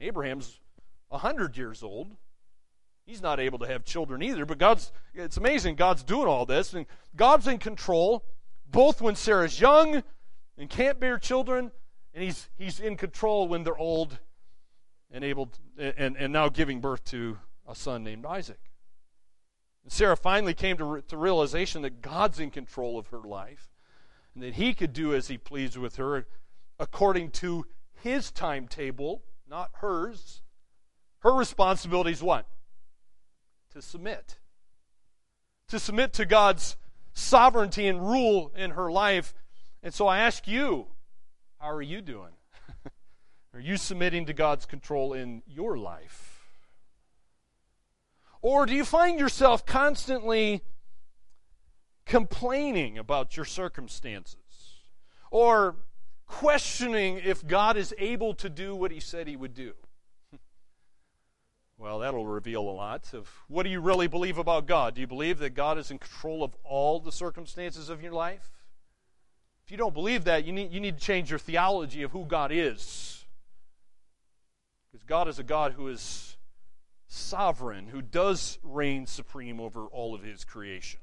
Abraham's 0.00 0.58
100 1.08 1.56
years 1.56 1.82
old. 1.82 2.16
He's 3.08 3.22
not 3.22 3.40
able 3.40 3.58
to 3.60 3.66
have 3.66 3.86
children 3.86 4.22
either, 4.22 4.44
but 4.44 4.58
God's 4.58 4.92
it's 5.14 5.38
amazing 5.38 5.76
God's 5.76 6.02
doing 6.02 6.28
all 6.28 6.44
this 6.44 6.74
and 6.74 6.84
God's 7.16 7.46
in 7.46 7.56
control 7.56 8.22
both 8.70 9.00
when 9.00 9.14
Sarah's 9.14 9.58
young 9.58 10.02
and 10.58 10.68
can't 10.68 11.00
bear 11.00 11.18
children, 11.18 11.72
and 12.12 12.22
he's, 12.22 12.50
he's 12.58 12.80
in 12.80 12.98
control 12.98 13.48
when 13.48 13.64
they're 13.64 13.78
old 13.78 14.18
and 15.10 15.24
able 15.24 15.50
and, 15.78 16.18
and 16.18 16.34
now 16.34 16.50
giving 16.50 16.82
birth 16.82 17.02
to 17.04 17.38
a 17.66 17.74
son 17.74 18.04
named 18.04 18.26
Isaac. 18.26 18.60
And 19.84 19.90
Sarah 19.90 20.14
finally 20.14 20.52
came 20.52 20.76
to, 20.76 21.02
to 21.08 21.16
realization 21.16 21.80
that 21.80 22.02
God's 22.02 22.38
in 22.38 22.50
control 22.50 22.98
of 22.98 23.06
her 23.06 23.20
life 23.20 23.70
and 24.34 24.42
that 24.42 24.56
he 24.56 24.74
could 24.74 24.92
do 24.92 25.14
as 25.14 25.28
he 25.28 25.38
pleased 25.38 25.78
with 25.78 25.96
her 25.96 26.26
according 26.78 27.30
to 27.30 27.64
his 28.02 28.30
timetable, 28.30 29.22
not 29.48 29.70
hers. 29.76 30.42
Her 31.20 31.32
responsibility 31.32 32.10
is 32.10 32.22
what? 32.22 32.46
To 33.72 33.82
submit. 33.82 34.38
To 35.68 35.78
submit 35.78 36.12
to 36.14 36.24
God's 36.24 36.76
sovereignty 37.12 37.86
and 37.86 38.00
rule 38.00 38.52
in 38.56 38.72
her 38.72 38.90
life. 38.90 39.34
And 39.82 39.92
so 39.92 40.06
I 40.06 40.18
ask 40.18 40.46
you, 40.48 40.86
how 41.58 41.70
are 41.70 41.82
you 41.82 42.00
doing? 42.00 42.32
are 43.54 43.60
you 43.60 43.76
submitting 43.76 44.26
to 44.26 44.32
God's 44.32 44.66
control 44.66 45.12
in 45.12 45.42
your 45.46 45.76
life? 45.76 46.38
Or 48.40 48.66
do 48.66 48.74
you 48.74 48.84
find 48.84 49.18
yourself 49.18 49.66
constantly 49.66 50.62
complaining 52.06 52.96
about 52.96 53.36
your 53.36 53.44
circumstances? 53.44 54.36
Or 55.30 55.76
questioning 56.26 57.20
if 57.24 57.46
God 57.46 57.76
is 57.76 57.94
able 57.98 58.34
to 58.34 58.48
do 58.48 58.74
what 58.76 58.92
he 58.92 59.00
said 59.00 59.26
he 59.26 59.36
would 59.36 59.54
do? 59.54 59.72
Well, 61.78 62.00
that'll 62.00 62.26
reveal 62.26 62.62
a 62.62 62.72
lot 62.72 63.14
of 63.14 63.30
what 63.46 63.62
do 63.62 63.70
you 63.70 63.80
really 63.80 64.08
believe 64.08 64.36
about 64.36 64.66
God? 64.66 64.96
Do 64.96 65.00
you 65.00 65.06
believe 65.06 65.38
that 65.38 65.50
God 65.50 65.78
is 65.78 65.92
in 65.92 65.98
control 65.98 66.42
of 66.42 66.56
all 66.64 66.98
the 66.98 67.12
circumstances 67.12 67.88
of 67.88 68.02
your 68.02 68.12
life? 68.12 68.50
If 69.64 69.70
you 69.70 69.78
don't 69.78 69.94
believe 69.94 70.24
that, 70.24 70.44
you 70.44 70.52
need, 70.52 70.72
you 70.72 70.80
need 70.80 70.98
to 70.98 71.04
change 71.04 71.30
your 71.30 71.38
theology 71.38 72.02
of 72.02 72.10
who 72.10 72.24
God 72.24 72.50
is. 72.50 73.24
Because 74.90 75.04
God 75.04 75.28
is 75.28 75.38
a 75.38 75.44
God 75.44 75.74
who 75.74 75.86
is 75.86 76.36
sovereign, 77.06 77.86
who 77.86 78.02
does 78.02 78.58
reign 78.64 79.06
supreme 79.06 79.60
over 79.60 79.84
all 79.84 80.16
of 80.16 80.22
his 80.24 80.44
creation. 80.44 80.98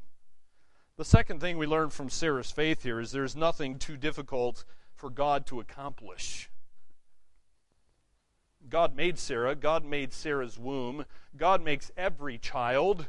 The 0.98 1.06
second 1.06 1.40
thing 1.40 1.58
we 1.58 1.68
learn 1.68 1.90
from 1.90 2.10
Sarah's 2.10 2.52
faith 2.52 2.84
here 2.84 3.00
is 3.00 3.12
there's 3.12 3.36
nothing 3.36 3.80
too 3.80 3.96
difficult 3.96 4.66
for 4.94 5.10
God 5.10 5.46
to 5.48 5.62
accomplish. 5.62 6.50
God 8.70 8.96
made 8.96 9.18
Sarah, 9.18 9.56
God 9.56 9.86
made 9.86 10.14
Sarah's 10.14 10.58
womb, 10.58 11.06
God 11.38 11.64
makes 11.64 11.92
every 11.96 12.38
child. 12.38 13.08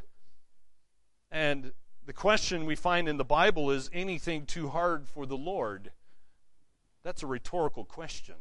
And 1.31 1.73
the 2.05 2.13
question 2.13 2.65
we 2.65 2.75
find 2.75 3.09
in 3.09 3.17
the 3.17 3.25
Bible 3.25 3.71
is 3.71 3.89
anything 3.91 4.45
too 4.45 4.69
hard 4.69 5.07
for 5.07 5.25
the 5.25 5.37
Lord? 5.37 5.91
That's 7.03 7.23
a 7.23 7.27
rhetorical 7.27 7.85
question. 7.85 8.35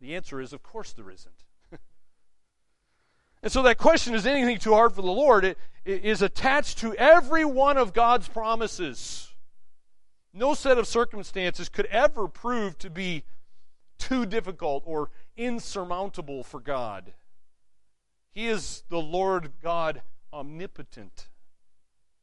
The 0.00 0.14
answer 0.14 0.40
is, 0.40 0.52
of 0.52 0.62
course, 0.62 0.92
there 0.92 1.10
isn't. 1.10 1.44
and 3.42 3.50
so 3.50 3.62
that 3.62 3.78
question 3.78 4.14
is 4.14 4.26
anything 4.26 4.58
too 4.58 4.74
hard 4.74 4.92
for 4.92 5.02
the 5.02 5.10
Lord? 5.10 5.44
It, 5.44 5.58
it 5.84 6.04
is 6.04 6.22
attached 6.22 6.78
to 6.78 6.94
every 6.94 7.44
one 7.44 7.78
of 7.78 7.92
God's 7.92 8.28
promises. 8.28 9.32
No 10.32 10.54
set 10.54 10.78
of 10.78 10.86
circumstances 10.86 11.68
could 11.68 11.86
ever 11.86 12.28
prove 12.28 12.76
to 12.78 12.90
be 12.90 13.22
too 13.98 14.26
difficult 14.26 14.82
or 14.86 15.10
insurmountable 15.36 16.42
for 16.42 16.60
God. 16.60 17.14
He 18.32 18.48
is 18.48 18.82
the 18.88 19.00
Lord 19.00 19.52
God 19.62 20.02
omnipotent, 20.32 21.28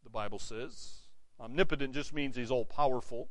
the 0.04 0.10
Bible 0.10 0.40
says. 0.40 1.08
Omnipotent 1.40 1.94
just 1.94 2.14
means 2.14 2.36
he's 2.36 2.52
all 2.52 2.66
powerful. 2.66 3.30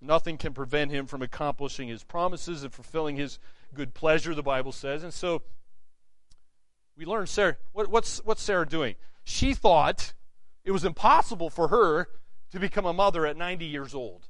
Nothing 0.00 0.38
can 0.38 0.52
prevent 0.52 0.90
him 0.90 1.06
from 1.06 1.22
accomplishing 1.22 1.88
his 1.88 2.04
promises 2.04 2.62
and 2.62 2.72
fulfilling 2.72 3.16
his 3.16 3.38
good 3.74 3.94
pleasure, 3.94 4.34
the 4.34 4.42
Bible 4.42 4.72
says. 4.72 5.02
And 5.02 5.12
so 5.12 5.42
we 6.96 7.04
learn 7.04 7.26
Sarah. 7.26 7.56
What, 7.72 7.88
what's, 7.88 8.18
what's 8.24 8.42
Sarah 8.42 8.66
doing? 8.66 8.96
She 9.24 9.54
thought 9.54 10.14
it 10.64 10.70
was 10.70 10.84
impossible 10.84 11.50
for 11.50 11.68
her 11.68 12.08
to 12.50 12.60
become 12.60 12.86
a 12.86 12.92
mother 12.92 13.26
at 13.26 13.36
90 13.36 13.64
years 13.64 13.94
old. 13.94 14.28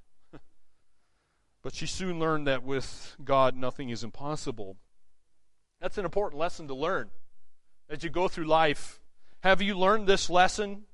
But 1.62 1.74
she 1.74 1.86
soon 1.86 2.18
learned 2.18 2.46
that 2.46 2.62
with 2.62 3.16
God, 3.22 3.56
nothing 3.56 3.90
is 3.90 4.04
impossible. 4.04 4.76
That's 5.80 5.98
an 5.98 6.04
important 6.04 6.40
lesson 6.40 6.68
to 6.68 6.74
learn 6.74 7.10
as 7.88 8.02
you 8.02 8.10
go 8.10 8.28
through 8.28 8.46
life. 8.46 9.00
Have 9.40 9.62
you 9.62 9.78
learned 9.78 10.06
this 10.06 10.28
lesson? 10.28 10.84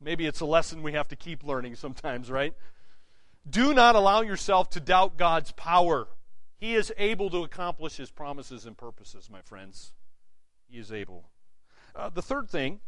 Maybe 0.00 0.26
it's 0.26 0.40
a 0.40 0.46
lesson 0.46 0.82
we 0.82 0.92
have 0.92 1.08
to 1.08 1.16
keep 1.16 1.42
learning 1.44 1.74
sometimes, 1.74 2.30
right? 2.30 2.54
Do 3.48 3.74
not 3.74 3.96
allow 3.96 4.22
yourself 4.22 4.70
to 4.70 4.80
doubt 4.80 5.16
God's 5.16 5.52
power. 5.52 6.08
He 6.58 6.74
is 6.74 6.92
able 6.98 7.30
to 7.30 7.44
accomplish 7.44 7.96
his 7.96 8.10
promises 8.10 8.66
and 8.66 8.76
purposes, 8.76 9.28
my 9.30 9.42
friends. 9.42 9.92
He 10.68 10.78
is 10.78 10.92
able. 10.92 11.30
Uh, 11.94 12.10
the 12.10 12.22
third 12.22 12.48
thing 12.48 12.80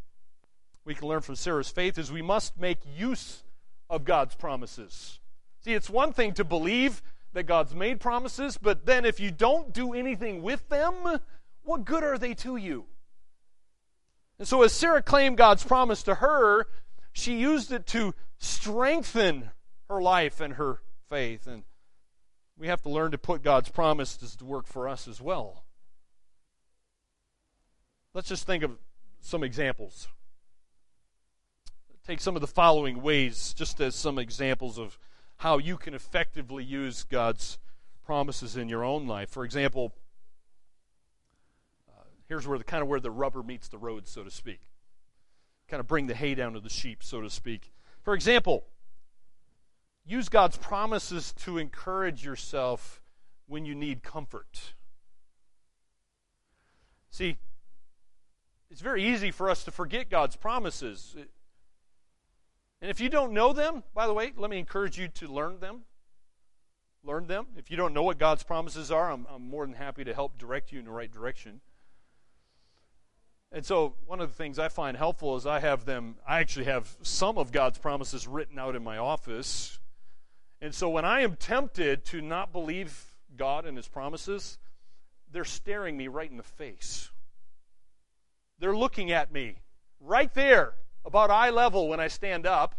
we 0.84 0.94
can 0.94 1.08
learn 1.08 1.20
from 1.20 1.36
Sarah's 1.36 1.70
faith 1.70 1.98
is 1.98 2.10
we 2.10 2.22
must 2.22 2.58
make 2.58 2.80
use 2.96 3.42
of 3.88 4.04
God's 4.04 4.34
promises. 4.34 5.18
See, 5.60 5.74
it's 5.74 5.90
one 5.90 6.12
thing 6.12 6.32
to 6.34 6.44
believe 6.44 7.02
that 7.32 7.44
God's 7.44 7.74
made 7.74 8.00
promises, 8.00 8.56
but 8.56 8.86
then 8.86 9.04
if 9.04 9.20
you 9.20 9.30
don't 9.30 9.72
do 9.72 9.92
anything 9.92 10.42
with 10.42 10.68
them, 10.68 11.20
what 11.62 11.84
good 11.84 12.02
are 12.02 12.18
they 12.18 12.34
to 12.34 12.56
you? 12.56 12.86
And 14.38 14.48
so, 14.48 14.62
as 14.62 14.72
Sarah 14.72 15.02
claimed 15.02 15.36
God's 15.36 15.62
promise 15.62 16.02
to 16.04 16.16
her, 16.16 16.66
she 17.12 17.38
used 17.38 17.72
it 17.72 17.86
to 17.88 18.14
strengthen 18.38 19.50
her 19.88 20.00
life 20.00 20.40
and 20.40 20.54
her 20.54 20.80
faith. 21.10 21.46
And 21.46 21.64
we 22.56 22.68
have 22.68 22.80
to 22.82 22.88
learn 22.88 23.10
to 23.10 23.18
put 23.18 23.42
God's 23.42 23.68
promises 23.68 24.34
to 24.36 24.44
work 24.44 24.66
for 24.66 24.88
us 24.88 25.06
as 25.06 25.20
well. 25.20 25.64
Let's 28.14 28.28
just 28.28 28.46
think 28.46 28.64
of 28.64 28.78
some 29.20 29.44
examples. 29.44 30.08
Take 32.06 32.20
some 32.20 32.34
of 32.34 32.40
the 32.40 32.48
following 32.48 33.02
ways, 33.02 33.54
just 33.56 33.78
as 33.80 33.94
some 33.94 34.18
examples 34.18 34.78
of 34.78 34.98
how 35.40 35.58
you 35.58 35.76
can 35.76 35.92
effectively 35.92 36.64
use 36.64 37.04
God's 37.04 37.58
promises 38.04 38.56
in 38.56 38.68
your 38.68 38.84
own 38.84 39.06
life. 39.06 39.28
For 39.28 39.44
example, 39.44 39.92
uh, 41.88 42.02
here's 42.28 42.46
where 42.46 42.58
the 42.58 42.64
kind 42.64 42.82
of 42.82 42.88
where 42.88 43.00
the 43.00 43.10
rubber 43.10 43.42
meets 43.42 43.68
the 43.68 43.78
road, 43.78 44.08
so 44.08 44.24
to 44.24 44.30
speak 44.30 44.60
kind 45.70 45.80
of 45.80 45.86
bring 45.86 46.08
the 46.08 46.14
hay 46.14 46.34
down 46.34 46.54
to 46.54 46.60
the 46.60 46.68
sheep, 46.68 47.02
so 47.02 47.20
to 47.20 47.30
speak. 47.30 47.72
For 48.02 48.12
example, 48.14 48.64
use 50.04 50.28
God's 50.28 50.56
promises 50.56 51.32
to 51.44 51.58
encourage 51.58 52.24
yourself 52.24 53.00
when 53.46 53.64
you 53.64 53.74
need 53.74 54.02
comfort. 54.02 54.74
See, 57.12 57.38
it's 58.68 58.80
very 58.80 59.04
easy 59.04 59.30
for 59.30 59.48
us 59.48 59.62
to 59.64 59.70
forget 59.70 60.10
God's 60.10 60.34
promises. 60.34 61.16
And 62.80 62.90
if 62.90 63.00
you 63.00 63.08
don't 63.08 63.32
know 63.32 63.52
them, 63.52 63.82
by 63.94 64.06
the 64.06 64.14
way, 64.14 64.32
let 64.36 64.50
me 64.50 64.58
encourage 64.58 64.98
you 64.98 65.08
to 65.08 65.28
learn 65.28 65.60
them. 65.60 65.82
Learn 67.02 67.26
them. 67.26 67.46
If 67.56 67.70
you 67.70 67.76
don't 67.76 67.94
know 67.94 68.02
what 68.02 68.18
God's 68.18 68.42
promises 68.42 68.90
are, 68.90 69.10
I'm, 69.10 69.26
I'm 69.32 69.48
more 69.48 69.66
than 69.66 69.74
happy 69.74 70.04
to 70.04 70.14
help 70.14 70.38
direct 70.38 70.72
you 70.72 70.78
in 70.78 70.84
the 70.84 70.90
right 70.90 71.10
direction. 71.10 71.60
And 73.52 73.66
so, 73.66 73.94
one 74.06 74.20
of 74.20 74.28
the 74.28 74.34
things 74.34 74.58
I 74.58 74.68
find 74.68 74.96
helpful 74.96 75.36
is 75.36 75.44
I 75.44 75.58
have 75.58 75.84
them, 75.84 76.16
I 76.26 76.38
actually 76.38 76.66
have 76.66 76.96
some 77.02 77.36
of 77.36 77.50
God's 77.50 77.78
promises 77.78 78.28
written 78.28 78.58
out 78.58 78.76
in 78.76 78.84
my 78.84 78.96
office. 78.96 79.80
And 80.60 80.74
so, 80.74 80.88
when 80.88 81.04
I 81.04 81.22
am 81.22 81.34
tempted 81.34 82.04
to 82.06 82.20
not 82.20 82.52
believe 82.52 83.12
God 83.36 83.66
and 83.66 83.76
His 83.76 83.88
promises, 83.88 84.58
they're 85.32 85.44
staring 85.44 85.96
me 85.96 86.06
right 86.06 86.30
in 86.30 86.36
the 86.36 86.42
face. 86.42 87.10
They're 88.60 88.76
looking 88.76 89.10
at 89.10 89.32
me 89.32 89.56
right 90.00 90.32
there, 90.34 90.74
about 91.04 91.30
eye 91.30 91.50
level 91.50 91.88
when 91.88 92.00
I 92.00 92.08
stand 92.08 92.46
up. 92.46 92.74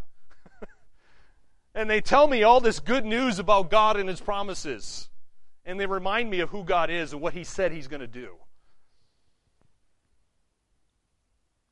and 1.76 1.90
they 1.90 2.02
tell 2.02 2.28
me 2.28 2.44
all 2.44 2.60
this 2.60 2.80
good 2.80 3.06
news 3.06 3.40
about 3.40 3.70
God 3.70 3.98
and 3.98 4.08
His 4.08 4.22
promises. 4.22 5.10
And 5.66 5.80
they 5.80 5.86
remind 5.86 6.30
me 6.30 6.40
of 6.40 6.50
who 6.50 6.64
God 6.64 6.90
is 6.90 7.14
and 7.14 7.22
what 7.22 7.34
He 7.34 7.44
said 7.44 7.72
He's 7.72 7.88
going 7.88 8.02
to 8.02 8.08
do. 8.08 8.38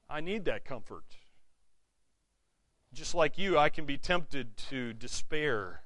I 0.10 0.22
need 0.22 0.46
that 0.46 0.66
comfort. 0.66 1.06
Just 2.94 3.14
like 3.14 3.38
you, 3.38 3.58
I 3.58 3.70
can 3.70 3.86
be 3.86 3.98
tempted 3.98 4.58
to 4.70 4.94
despair. 4.94 5.82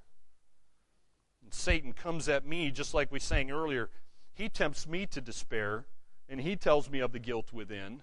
And 1.41 1.53
Satan 1.53 1.91
comes 1.91 2.29
at 2.29 2.45
me, 2.45 2.71
just 2.71 2.93
like 2.93 3.11
we 3.11 3.19
sang 3.19 3.51
earlier. 3.51 3.89
He 4.33 4.47
tempts 4.47 4.87
me 4.87 5.05
to 5.07 5.19
despair, 5.19 5.85
and 6.29 6.39
he 6.39 6.55
tells 6.55 6.89
me 6.89 6.99
of 6.99 7.11
the 7.11 7.19
guilt 7.19 7.51
within. 7.51 8.01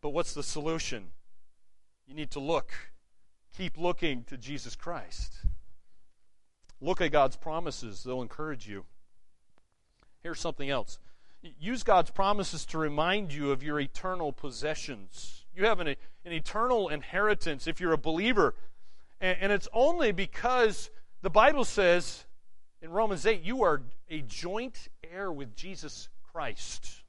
But 0.00 0.10
what's 0.10 0.32
the 0.32 0.42
solution? 0.42 1.08
You 2.06 2.14
need 2.14 2.30
to 2.32 2.40
look. 2.40 2.72
Keep 3.56 3.78
looking 3.78 4.24
to 4.24 4.36
Jesus 4.36 4.76
Christ. 4.76 5.34
Look 6.80 7.00
at 7.00 7.10
God's 7.10 7.36
promises, 7.36 8.02
they'll 8.02 8.22
encourage 8.22 8.68
you. 8.68 8.84
Here's 10.22 10.40
something 10.40 10.68
else 10.68 10.98
use 11.60 11.82
God's 11.82 12.10
promises 12.10 12.64
to 12.66 12.78
remind 12.78 13.32
you 13.32 13.52
of 13.52 13.62
your 13.62 13.78
eternal 13.78 14.32
possessions. 14.32 15.44
You 15.54 15.66
have 15.66 15.80
an, 15.80 15.88
an 15.88 16.32
eternal 16.32 16.88
inheritance 16.88 17.66
if 17.66 17.80
you're 17.80 17.92
a 17.92 17.98
believer. 17.98 18.54
And, 19.20 19.38
and 19.40 19.52
it's 19.52 19.68
only 19.72 20.12
because 20.12 20.90
the 21.22 21.30
Bible 21.30 21.64
says 21.64 22.24
in 22.82 22.90
Romans 22.90 23.26
8, 23.26 23.42
you 23.42 23.62
are 23.62 23.82
a 24.10 24.22
joint 24.22 24.88
heir 25.08 25.32
with 25.32 25.54
Jesus 25.54 26.08
Christ. 26.32 27.02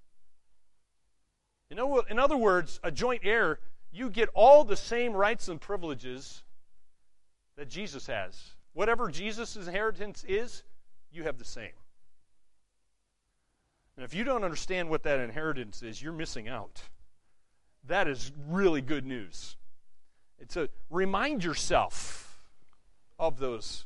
You 1.70 1.76
know, 1.76 2.00
In 2.10 2.18
other 2.18 2.38
words, 2.38 2.80
a 2.84 2.92
joint 2.92 3.22
heir, 3.26 3.60
you 3.92 4.10
get 4.10 4.30
all 4.34 4.64
the 4.64 4.76
same 4.76 5.14
rights 5.14 5.48
and 5.48 5.60
privileges 5.60 6.44
that 7.56 7.70
Jesus 7.70 8.08
has. 8.08 8.52
Whatever 8.74 9.10
Jesus' 9.10 9.56
inheritance 9.56 10.24
is, 10.28 10.64
you 11.12 11.24
have 11.24 11.38
the 11.38 11.46
same. 11.46 11.72
And 13.96 14.04
if 14.04 14.14
you 14.14 14.24
don't 14.24 14.44
understand 14.44 14.90
what 14.90 15.04
that 15.04 15.20
inheritance 15.20 15.82
is, 15.82 16.02
you're 16.02 16.14
missing 16.14 16.48
out. 16.48 16.84
That 17.88 18.08
is 18.08 18.32
really 18.48 18.82
good 18.82 19.06
news. 19.06 19.58
It's 20.40 20.56
a 20.56 20.70
remind 20.92 21.44
yourself 21.44 22.40
of 23.18 23.40
those 23.40 23.86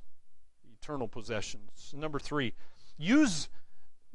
eternal 0.81 1.07
possessions. 1.07 1.93
Number 1.95 2.19
three, 2.19 2.53
use 2.97 3.47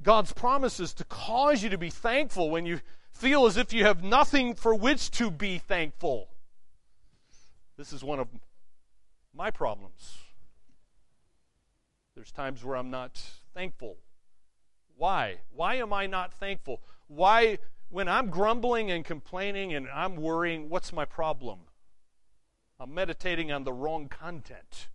God's 0.02 0.34
promises 0.34 0.92
to 0.94 1.04
cause 1.04 1.62
you 1.62 1.70
to 1.70 1.78
be 1.78 1.88
thankful 1.88 2.50
when 2.50 2.66
you 2.66 2.80
feel 3.16 3.46
as 3.46 3.56
if 3.56 3.72
you 3.72 3.84
have 3.84 4.02
nothing 4.02 4.54
for 4.54 4.74
which 4.74 5.10
to 5.12 5.30
be 5.30 5.58
thankful. 5.58 6.28
This 7.76 7.92
is 7.92 8.04
one 8.04 8.20
of 8.20 8.28
my 9.34 9.50
problems. 9.50 10.18
There's 12.14 12.32
times 12.32 12.64
where 12.64 12.76
I'm 12.76 12.90
not 12.90 13.20
thankful 13.54 13.98
why? 14.96 15.40
Why 15.54 15.76
am 15.76 15.92
I 15.92 16.06
not 16.06 16.32
thankful? 16.32 16.80
Why, 17.08 17.58
when 17.90 18.08
I'm 18.08 18.30
grumbling 18.30 18.90
and 18.90 19.04
complaining 19.04 19.74
and 19.74 19.88
I'm 19.88 20.16
worrying, 20.16 20.68
what's 20.68 20.92
my 20.92 21.04
problem? 21.04 21.60
I'm 22.80 22.94
meditating 22.94 23.52
on 23.52 23.64
the 23.64 23.72
wrong 23.72 24.08
content. 24.08 24.88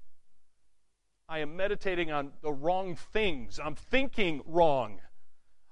I 1.30 1.40
am 1.40 1.56
meditating 1.56 2.12
on 2.12 2.34
the 2.42 2.52
wrong 2.52 2.96
things. 2.96 3.60
I'm 3.64 3.76
thinking 3.76 4.42
wrong. 4.46 5.00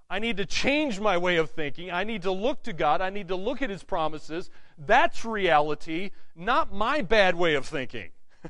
I 0.10 0.18
need 0.18 0.38
to 0.38 0.46
change 0.46 1.00
my 1.00 1.18
way 1.18 1.36
of 1.36 1.52
thinking. 1.52 1.92
I 1.92 2.04
need 2.04 2.24
to 2.24 2.32
look 2.32 2.64
to 2.64 2.74
God. 2.74 3.00
I 3.00 3.12
need 3.12 3.28
to 3.28 3.36
look 3.36 3.62
at 3.62 3.70
His 3.70 3.84
promises. 3.84 4.50
That's 4.78 5.24
reality, 5.24 6.12
not 6.36 6.74
my 6.74 7.02
bad 7.02 7.36
way 7.36 7.54
of 7.54 7.66
thinking. 7.66 8.10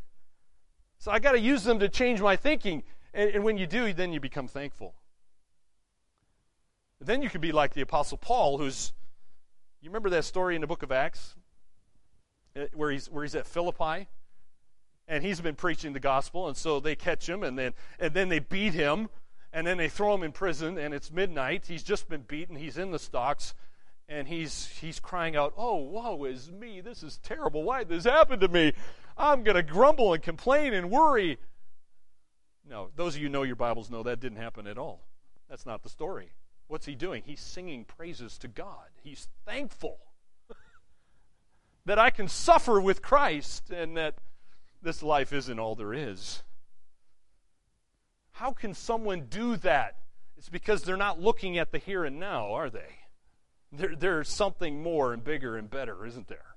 so 0.99 1.11
I 1.11 1.19
got 1.19 1.33
to 1.33 1.39
use 1.39 1.63
them 1.63 1.79
to 1.79 1.89
change 1.89 2.21
my 2.21 2.37
thinking. 2.37 2.83
And, 3.13 3.31
and 3.31 3.43
when 3.43 3.57
you 3.57 3.67
do, 3.67 3.91
then 3.91 4.13
you 4.13 4.21
become 4.21 4.47
thankful. 4.47 4.93
Then 7.01 7.21
you 7.21 7.29
could 7.29 7.41
be 7.41 7.51
like 7.51 7.73
the 7.73 7.81
Apostle 7.81 8.17
Paul, 8.17 8.57
who's, 8.57 8.93
you 9.81 9.89
remember 9.89 10.09
that 10.11 10.25
story 10.25 10.55
in 10.55 10.61
the 10.61 10.67
book 10.67 10.83
of 10.83 10.91
Acts? 10.91 11.35
Uh, 12.55 12.65
where 12.73 12.91
he's, 12.91 13.09
where 13.09 13.23
he's 13.23 13.35
at 13.35 13.47
Philippi? 13.47 14.07
And 15.07 15.23
he's 15.23 15.41
been 15.41 15.55
preaching 15.55 15.93
the 15.93 15.99
gospel, 15.99 16.47
and 16.47 16.55
so 16.55 16.79
they 16.79 16.95
catch 16.95 17.27
him, 17.27 17.43
and 17.43 17.57
then, 17.57 17.73
and 17.99 18.13
then 18.13 18.29
they 18.29 18.39
beat 18.39 18.73
him, 18.73 19.09
and 19.51 19.65
then 19.65 19.77
they 19.77 19.89
throw 19.89 20.13
him 20.13 20.23
in 20.23 20.31
prison, 20.31 20.77
and 20.77 20.93
it's 20.93 21.11
midnight. 21.11 21.65
He's 21.67 21.83
just 21.83 22.09
been 22.09 22.21
beaten, 22.21 22.55
he's 22.55 22.77
in 22.77 22.91
the 22.91 22.99
stocks, 22.99 23.53
and 24.07 24.27
he's, 24.27 24.67
he's 24.81 24.99
crying 24.99 25.35
out, 25.35 25.53
Oh, 25.57 25.77
woe 25.77 26.25
is 26.25 26.51
me. 26.51 26.81
This 26.81 27.03
is 27.03 27.17
terrible. 27.17 27.63
Why 27.63 27.79
did 27.79 27.89
this 27.89 28.05
happen 28.05 28.39
to 28.39 28.47
me? 28.47 28.73
I'm 29.17 29.43
going 29.43 29.55
to 29.55 29.63
grumble 29.63 30.13
and 30.13 30.23
complain 30.23 30.73
and 30.73 30.89
worry. 30.89 31.37
No, 32.67 32.89
those 32.95 33.15
of 33.15 33.21
you 33.21 33.29
know 33.29 33.43
your 33.43 33.55
Bibles 33.55 33.89
know 33.89 34.03
that 34.03 34.19
didn't 34.19 34.37
happen 34.37 34.67
at 34.67 34.77
all. 34.77 35.01
That's 35.49 35.65
not 35.65 35.83
the 35.83 35.89
story. 35.89 36.31
What's 36.67 36.85
he 36.85 36.93
doing? 36.93 37.23
He's 37.25 37.41
singing 37.41 37.83
praises 37.83 38.37
to 38.39 38.47
God. 38.47 38.89
He's 39.01 39.27
thankful 39.45 39.97
that 41.85 41.97
I 41.97 42.11
can 42.11 42.27
suffer 42.27 42.79
with 42.79 43.01
Christ 43.01 43.71
and 43.71 43.97
that 43.97 44.15
this 44.81 45.01
life 45.01 45.33
isn't 45.33 45.59
all 45.59 45.75
there 45.75 45.93
is. 45.93 46.43
How 48.39 48.53
can 48.53 48.73
someone 48.73 49.25
do 49.29 49.57
that? 49.57 49.97
It's 50.37 50.47
because 50.47 50.83
they're 50.83 50.95
not 50.95 51.19
looking 51.19 51.57
at 51.57 51.73
the 51.73 51.77
here 51.77 52.05
and 52.05 52.21
now, 52.21 52.53
are 52.53 52.69
they? 52.69 52.95
There, 53.73 53.93
there's 53.97 54.29
something 54.29 54.81
more 54.81 55.11
and 55.11 55.21
bigger 55.21 55.57
and 55.57 55.69
better, 55.69 56.05
isn't 56.05 56.29
there? 56.29 56.55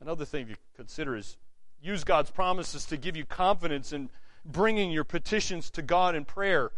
Another 0.00 0.24
thing 0.24 0.48
to 0.48 0.56
consider 0.74 1.14
is 1.14 1.36
use 1.80 2.02
God's 2.02 2.32
promises 2.32 2.86
to 2.86 2.96
give 2.96 3.16
you 3.16 3.24
confidence 3.24 3.92
in 3.92 4.10
bringing 4.44 4.90
your 4.90 5.04
petitions 5.04 5.70
to 5.70 5.80
God 5.80 6.16
in 6.16 6.24
prayer. 6.24 6.72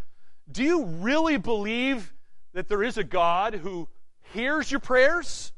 Do 0.50 0.62
you 0.62 0.84
really 0.84 1.38
believe 1.38 2.12
that 2.52 2.68
there 2.68 2.82
is 2.82 2.98
a 2.98 3.04
God 3.04 3.54
who 3.54 3.88
hears 4.34 4.70
your 4.70 4.80
prayers? 4.80 5.52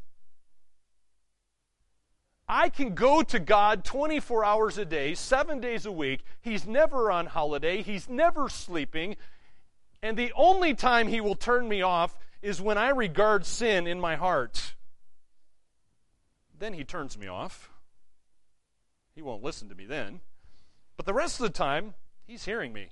I 2.55 2.69
can 2.69 2.95
go 2.95 3.21
to 3.21 3.41
God 3.41 3.85
24 3.85 4.45
hours 4.45 4.79
a 4.79 4.85
day, 4.85 5.17
seven 5.17 5.59
days 5.59 5.87
a 5.87 5.91
week. 5.91 6.21
He's 6.41 6.69
never 6.69 7.11
on 7.11 7.27
holiday, 7.27 7.83
He's 7.83 8.09
never 8.09 8.49
sleeping. 8.49 9.17
And 10.05 10.17
the 10.17 10.33
only 10.37 10.73
time 10.75 11.09
He 11.09 11.21
will 11.21 11.35
turn 11.35 11.69
me 11.69 11.83
off 11.83 12.17
is 12.43 12.61
when 12.61 12.79
I 12.79 12.91
regard 12.91 13.45
sin 13.45 13.89
in 13.89 13.99
my 13.99 14.15
heart. 14.15 14.75
Then 16.57 16.75
He 16.75 16.85
turns 16.85 17.19
me 17.19 17.27
off. 17.27 17.71
He 19.17 19.23
won't 19.23 19.43
listen 19.43 19.69
to 19.71 19.75
me 19.75 19.87
then. 19.87 20.21
But 20.97 21.07
the 21.07 21.13
rest 21.13 21.41
of 21.41 21.47
the 21.47 21.53
time, 21.53 21.95
He's 22.25 22.45
hearing 22.45 22.73
me. 22.73 22.91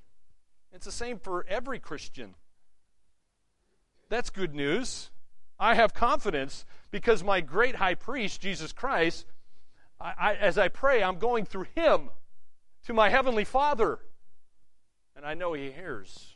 It's 0.73 0.87
the 0.87 0.91
same 0.91 1.21
for 1.21 1.47
every 1.49 1.79
Christian. 1.79 2.35
That's 4.09 4.29
good 4.29 4.57
news. 4.57 5.11
I 5.57 5.77
have 5.77 5.95
confidence 5.95 6.65
because 6.91 7.23
my 7.23 7.41
great 7.41 7.77
high 7.77 7.95
priest, 7.95 8.41
Jesus 8.41 8.73
Christ, 8.73 9.25
I, 10.03 10.15
I, 10.19 10.35
as 10.35 10.59
I 10.59 10.69
pray, 10.69 11.03
I'm 11.03 11.19
going 11.19 11.45
through 11.45 11.67
him 11.75 12.11
to 12.87 12.93
my 12.93 13.09
heavenly 13.09 13.45
Father. 13.45 14.01
And 15.15 15.25
I 15.25 15.35
know 15.35 15.53
he 15.53 15.71
hears. 15.71 16.35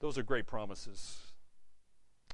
Those 0.00 0.16
are 0.16 0.22
great 0.22 0.46
promises. 0.46 1.18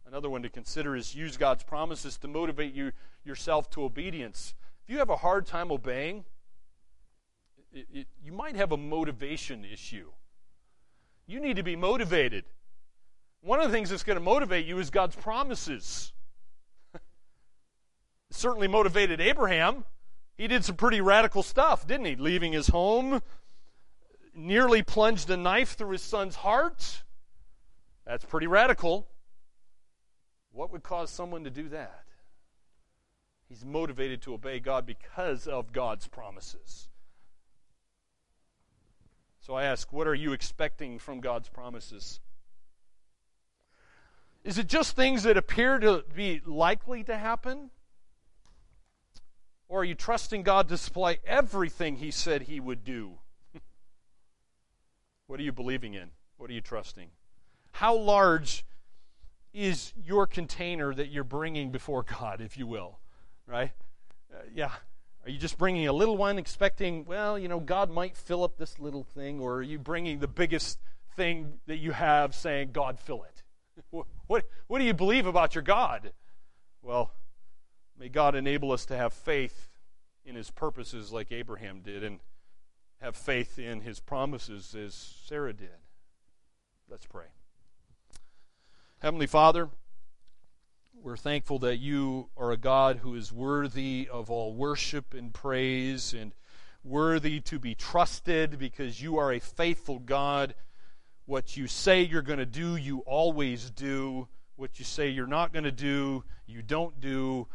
Another 0.06 0.28
one 0.28 0.42
to 0.42 0.50
consider 0.50 0.94
is 0.94 1.14
use 1.14 1.36
God's 1.36 1.62
promises 1.62 2.18
to 2.18 2.28
motivate 2.28 2.74
you 2.74 2.92
yourself 3.24 3.70
to 3.70 3.84
obedience. 3.84 4.54
If 4.84 4.90
you 4.90 4.98
have 4.98 5.10
a 5.10 5.16
hard 5.16 5.46
time 5.46 5.70
obeying, 5.70 6.24
it, 7.72 7.86
it, 7.92 8.06
you 8.22 8.32
might 8.32 8.56
have 8.56 8.72
a 8.72 8.76
motivation 8.76 9.64
issue. 9.64 10.10
You 11.26 11.40
need 11.40 11.56
to 11.56 11.62
be 11.62 11.76
motivated. 11.76 12.44
One 13.40 13.60
of 13.60 13.66
the 13.66 13.72
things 13.72 13.90
that's 13.90 14.02
going 14.02 14.18
to 14.18 14.24
motivate 14.24 14.66
you 14.66 14.78
is 14.78 14.90
God's 14.90 15.16
promises. 15.16 16.12
Certainly 18.34 18.68
motivated 18.68 19.20
Abraham. 19.20 19.84
He 20.36 20.48
did 20.48 20.64
some 20.64 20.76
pretty 20.76 21.00
radical 21.00 21.42
stuff, 21.42 21.86
didn't 21.86 22.06
he? 22.06 22.16
Leaving 22.16 22.52
his 22.52 22.68
home, 22.68 23.22
nearly 24.34 24.82
plunged 24.82 25.30
a 25.30 25.36
knife 25.36 25.76
through 25.76 25.90
his 25.90 26.02
son's 26.02 26.36
heart. 26.36 27.02
That's 28.06 28.24
pretty 28.24 28.46
radical. 28.46 29.08
What 30.52 30.72
would 30.72 30.82
cause 30.82 31.10
someone 31.10 31.44
to 31.44 31.50
do 31.50 31.68
that? 31.68 32.04
He's 33.48 33.64
motivated 33.64 34.22
to 34.22 34.34
obey 34.34 34.60
God 34.60 34.86
because 34.86 35.46
of 35.46 35.72
God's 35.72 36.08
promises. 36.08 36.88
So 39.40 39.54
I 39.54 39.64
ask, 39.64 39.92
what 39.92 40.06
are 40.06 40.14
you 40.14 40.32
expecting 40.32 40.98
from 40.98 41.20
God's 41.20 41.48
promises? 41.48 42.20
Is 44.44 44.56
it 44.56 44.68
just 44.68 44.96
things 44.96 45.24
that 45.24 45.36
appear 45.36 45.78
to 45.78 46.04
be 46.14 46.40
likely 46.46 47.04
to 47.04 47.16
happen? 47.16 47.70
Or 49.72 49.80
are 49.80 49.84
you 49.84 49.94
trusting 49.94 50.42
God 50.42 50.68
to 50.68 50.76
supply 50.76 51.16
everything 51.24 51.96
He 51.96 52.10
said 52.10 52.42
He 52.42 52.60
would 52.60 52.84
do? 52.84 53.12
what 55.28 55.40
are 55.40 55.42
you 55.42 55.50
believing 55.50 55.94
in? 55.94 56.10
What 56.36 56.50
are 56.50 56.52
you 56.52 56.60
trusting? 56.60 57.08
How 57.70 57.96
large 57.96 58.66
is 59.54 59.94
your 59.96 60.26
container 60.26 60.92
that 60.92 61.08
you're 61.08 61.24
bringing 61.24 61.70
before 61.70 62.02
God, 62.02 62.42
if 62.42 62.58
you 62.58 62.66
will? 62.66 62.98
Right? 63.46 63.70
Uh, 64.30 64.42
yeah. 64.54 64.72
Are 65.24 65.30
you 65.30 65.38
just 65.38 65.56
bringing 65.56 65.86
a 65.86 65.92
little 65.94 66.18
one, 66.18 66.36
expecting, 66.36 67.06
well, 67.06 67.38
you 67.38 67.48
know, 67.48 67.58
God 67.58 67.90
might 67.90 68.14
fill 68.14 68.44
up 68.44 68.58
this 68.58 68.78
little 68.78 69.04
thing? 69.04 69.40
Or 69.40 69.54
are 69.54 69.62
you 69.62 69.78
bringing 69.78 70.18
the 70.18 70.28
biggest 70.28 70.80
thing 71.16 71.60
that 71.66 71.78
you 71.78 71.92
have, 71.92 72.34
saying, 72.34 72.72
God, 72.72 73.00
fill 73.00 73.24
it? 73.24 73.42
what, 74.26 74.44
what 74.66 74.80
do 74.80 74.84
you 74.84 74.92
believe 74.92 75.24
about 75.24 75.54
your 75.54 75.62
God? 75.62 76.12
Well, 76.82 77.14
may 78.02 78.08
God 78.08 78.34
enable 78.34 78.72
us 78.72 78.84
to 78.86 78.96
have 78.96 79.12
faith 79.12 79.68
in 80.24 80.34
his 80.34 80.50
purposes 80.50 81.12
like 81.12 81.30
Abraham 81.30 81.82
did 81.82 82.02
and 82.02 82.18
have 83.00 83.14
faith 83.14 83.60
in 83.60 83.82
his 83.82 84.00
promises 84.00 84.74
as 84.74 84.92
Sarah 85.24 85.52
did. 85.52 85.68
Let's 86.90 87.06
pray. 87.06 87.26
Heavenly 88.98 89.28
Father, 89.28 89.68
we're 91.00 91.16
thankful 91.16 91.60
that 91.60 91.76
you 91.76 92.28
are 92.36 92.50
a 92.50 92.56
God 92.56 92.96
who 92.96 93.14
is 93.14 93.32
worthy 93.32 94.08
of 94.10 94.32
all 94.32 94.52
worship 94.52 95.14
and 95.14 95.32
praise 95.32 96.12
and 96.12 96.32
worthy 96.82 97.38
to 97.42 97.60
be 97.60 97.76
trusted 97.76 98.58
because 98.58 99.00
you 99.00 99.16
are 99.16 99.32
a 99.32 99.38
faithful 99.38 100.00
God. 100.00 100.56
What 101.26 101.56
you 101.56 101.68
say 101.68 102.02
you're 102.02 102.22
going 102.22 102.40
to 102.40 102.46
do, 102.46 102.74
you 102.74 103.04
always 103.06 103.70
do. 103.70 104.26
What 104.56 104.80
you 104.80 104.84
say 104.84 105.08
you're 105.08 105.28
not 105.28 105.52
going 105.52 105.64
to 105.64 105.70
do, 105.70 106.24
you 106.48 106.62
don't 106.62 106.98
do. 106.98 107.46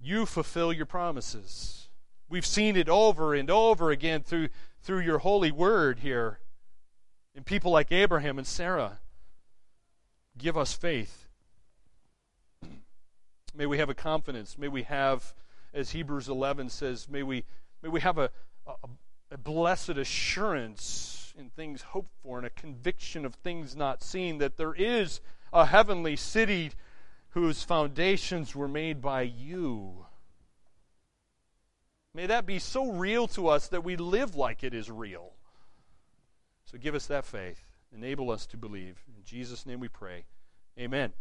You 0.00 0.26
fulfill 0.26 0.72
your 0.72 0.86
promises. 0.86 1.88
We've 2.28 2.46
seen 2.46 2.76
it 2.76 2.88
over 2.88 3.34
and 3.34 3.50
over 3.50 3.90
again 3.90 4.22
through, 4.22 4.48
through 4.82 5.00
your 5.00 5.18
holy 5.18 5.50
word 5.50 6.00
here 6.00 6.40
in 7.34 7.44
people 7.44 7.72
like 7.72 7.90
Abraham 7.90 8.38
and 8.38 8.46
Sarah. 8.46 8.98
Give 10.36 10.56
us 10.56 10.72
faith 10.72 11.28
May 13.58 13.66
we 13.66 13.78
have 13.78 13.90
a 13.90 13.94
confidence. 13.94 14.56
May 14.56 14.68
we 14.68 14.84
have, 14.84 15.34
as 15.74 15.90
Hebrews 15.90 16.28
11 16.28 16.68
says, 16.68 17.08
may 17.08 17.24
we, 17.24 17.42
may 17.82 17.88
we 17.88 18.00
have 18.00 18.16
a, 18.16 18.30
a, 18.64 18.72
a 19.32 19.36
blessed 19.36 19.90
assurance 19.90 21.34
in 21.36 21.50
things 21.50 21.82
hoped 21.82 22.12
for 22.22 22.38
and 22.38 22.46
a 22.46 22.50
conviction 22.50 23.24
of 23.24 23.34
things 23.34 23.74
not 23.74 24.00
seen 24.00 24.38
that 24.38 24.58
there 24.58 24.74
is 24.74 25.20
a 25.52 25.66
heavenly 25.66 26.14
city 26.14 26.70
whose 27.30 27.62
foundations 27.62 28.54
were 28.54 28.68
made 28.68 29.00
by 29.00 29.22
you. 29.22 30.06
May 32.14 32.26
that 32.26 32.46
be 32.46 32.58
so 32.58 32.92
real 32.92 33.28
to 33.28 33.48
us 33.48 33.68
that 33.68 33.84
we 33.84 33.96
live 33.96 34.34
like 34.34 34.64
it 34.64 34.74
is 34.74 34.90
real. 34.90 35.32
So 36.64 36.78
give 36.78 36.94
us 36.94 37.06
that 37.06 37.24
faith. 37.24 37.64
Enable 37.94 38.30
us 38.30 38.46
to 38.46 38.56
believe. 38.56 39.02
In 39.16 39.24
Jesus' 39.24 39.66
name 39.66 39.80
we 39.80 39.88
pray. 39.88 40.24
Amen. 40.78 41.12